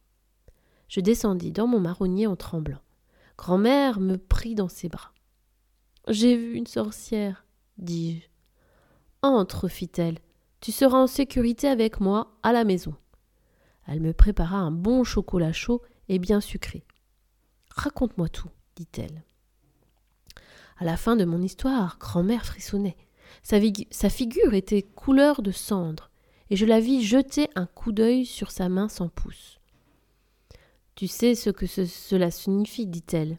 Je 0.89 1.01
descendis 1.01 1.53
dans 1.53 1.67
mon 1.67 1.81
marronnier 1.81 2.27
en 2.27 2.37
tremblant. 2.37 2.81
Grand-mère 3.37 4.01
me 4.01 4.17
prit 4.17 4.55
dans 4.55 4.69
ses 4.69 4.89
bras. 4.89 5.13
J'ai 6.09 6.37
vu 6.37 6.55
une 6.55 6.67
sorcière, 6.67 7.45
dis-je. 7.79 8.27
Entre, 9.23 9.69
fit-elle. 9.69 10.19
Tu 10.61 10.73
seras 10.73 10.99
en 10.99 11.07
sécurité 11.07 11.69
avec 11.69 12.01
moi 12.01 12.37
à 12.43 12.53
la 12.53 12.65
maison. 12.65 12.95
Elle 13.87 14.01
me 14.01 14.13
prépara 14.13 14.57
un 14.57 14.71
bon 14.71 15.05
chocolat 15.05 15.53
chaud 15.53 15.83
et 16.09 16.19
bien 16.19 16.41
sucré. 16.41 16.85
Raconte-moi 17.71 18.29
tout, 18.29 18.51
dit-elle. 18.77 19.25
À 20.79 20.85
la 20.85 20.97
fin 20.97 21.17
de 21.17 21.25
mon 21.25 21.43
histoire, 21.43 21.99
grand-mère 21.99 22.45
frissonnait. 22.45 22.97
Sa, 23.43 24.11
figure 24.11 24.55
était 24.55 24.83
couleur 24.83 25.43
de 25.43 25.51
cendre 25.51 26.11
et 26.51 26.57
je 26.57 26.67
la 26.67 26.81
vis 26.81 27.03
jeter 27.03 27.49
un 27.55 27.67
coup 27.67 27.93
d'œil 27.93 28.27
sur 28.27 28.51
sa 28.51 28.69
main 28.69 28.89
sans 28.89 29.09
pouce. 29.09 29.59
Tu 30.95 31.07
sais 31.07 31.35
ce 31.35 31.51
que 31.51 31.67
cela 31.67 32.31
signifie, 32.31 32.87
dit-elle. 32.87 33.39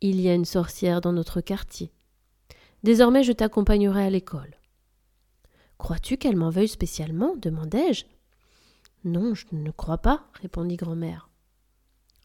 Il 0.00 0.20
y 0.20 0.28
a 0.28 0.34
une 0.34 0.44
sorcière 0.44 1.00
dans 1.00 1.12
notre 1.12 1.40
quartier. 1.40 1.92
Désormais 2.82 3.22
je 3.22 3.32
t'accompagnerai 3.32 4.04
à 4.04 4.10
l'école. 4.10 4.56
Crois-tu 5.76 6.16
qu'elle 6.16 6.36
m'en 6.36 6.50
veuille 6.50 6.68
spécialement? 6.68 7.36
demandai-je. 7.36 8.04
Non, 9.04 9.34
je 9.34 9.46
ne 9.52 9.70
crois 9.70 9.98
pas, 9.98 10.26
répondit 10.40 10.76
grand-mère. 10.76 11.30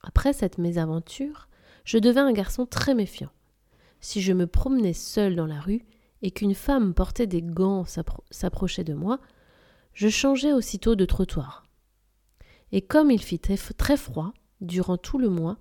Après 0.03 0.33
cette 0.33 0.57
mésaventure, 0.57 1.47
je 1.83 1.97
devins 1.97 2.27
un 2.27 2.33
garçon 2.33 2.65
très 2.65 2.93
méfiant. 2.93 3.31
Si 4.01 4.21
je 4.21 4.33
me 4.33 4.45
promenais 4.45 4.93
seul 4.93 5.35
dans 5.35 5.47
la 5.47 5.59
rue 5.59 5.83
et 6.21 6.31
qu'une 6.31 6.55
femme 6.55 6.93
portait 6.93 7.27
des 7.27 7.41
gants 7.41 7.85
s'approchait 8.31 8.83
de 8.83 8.93
moi, 8.93 9.19
je 9.93 10.09
changeais 10.09 10.53
aussitôt 10.53 10.95
de 10.95 11.05
trottoir. 11.05 11.65
Et 12.71 12.81
comme 12.81 13.11
il 13.11 13.21
fit 13.21 13.39
très 13.39 13.97
froid 13.97 14.33
durant 14.61 14.97
tout 14.97 15.17
le 15.17 15.29
mois, 15.29 15.57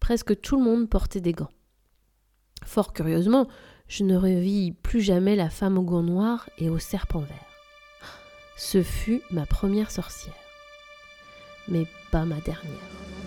presque 0.00 0.40
tout 0.40 0.56
le 0.56 0.62
monde 0.62 0.88
portait 0.88 1.20
des 1.20 1.32
gants. 1.32 1.50
Fort 2.64 2.92
curieusement, 2.92 3.48
je 3.88 4.04
ne 4.04 4.16
revis 4.16 4.72
plus 4.72 5.00
jamais 5.00 5.36
la 5.36 5.50
femme 5.50 5.78
aux 5.78 5.82
gants 5.82 6.02
noirs 6.02 6.48
et 6.58 6.68
au 6.68 6.78
serpent 6.78 7.20
vert. 7.20 7.46
Ce 8.56 8.82
fut 8.82 9.22
ma 9.30 9.44
première 9.46 9.90
sorcière, 9.90 10.34
mais 11.68 11.86
pas 12.10 12.24
ma 12.24 12.40
dernière. 12.40 13.25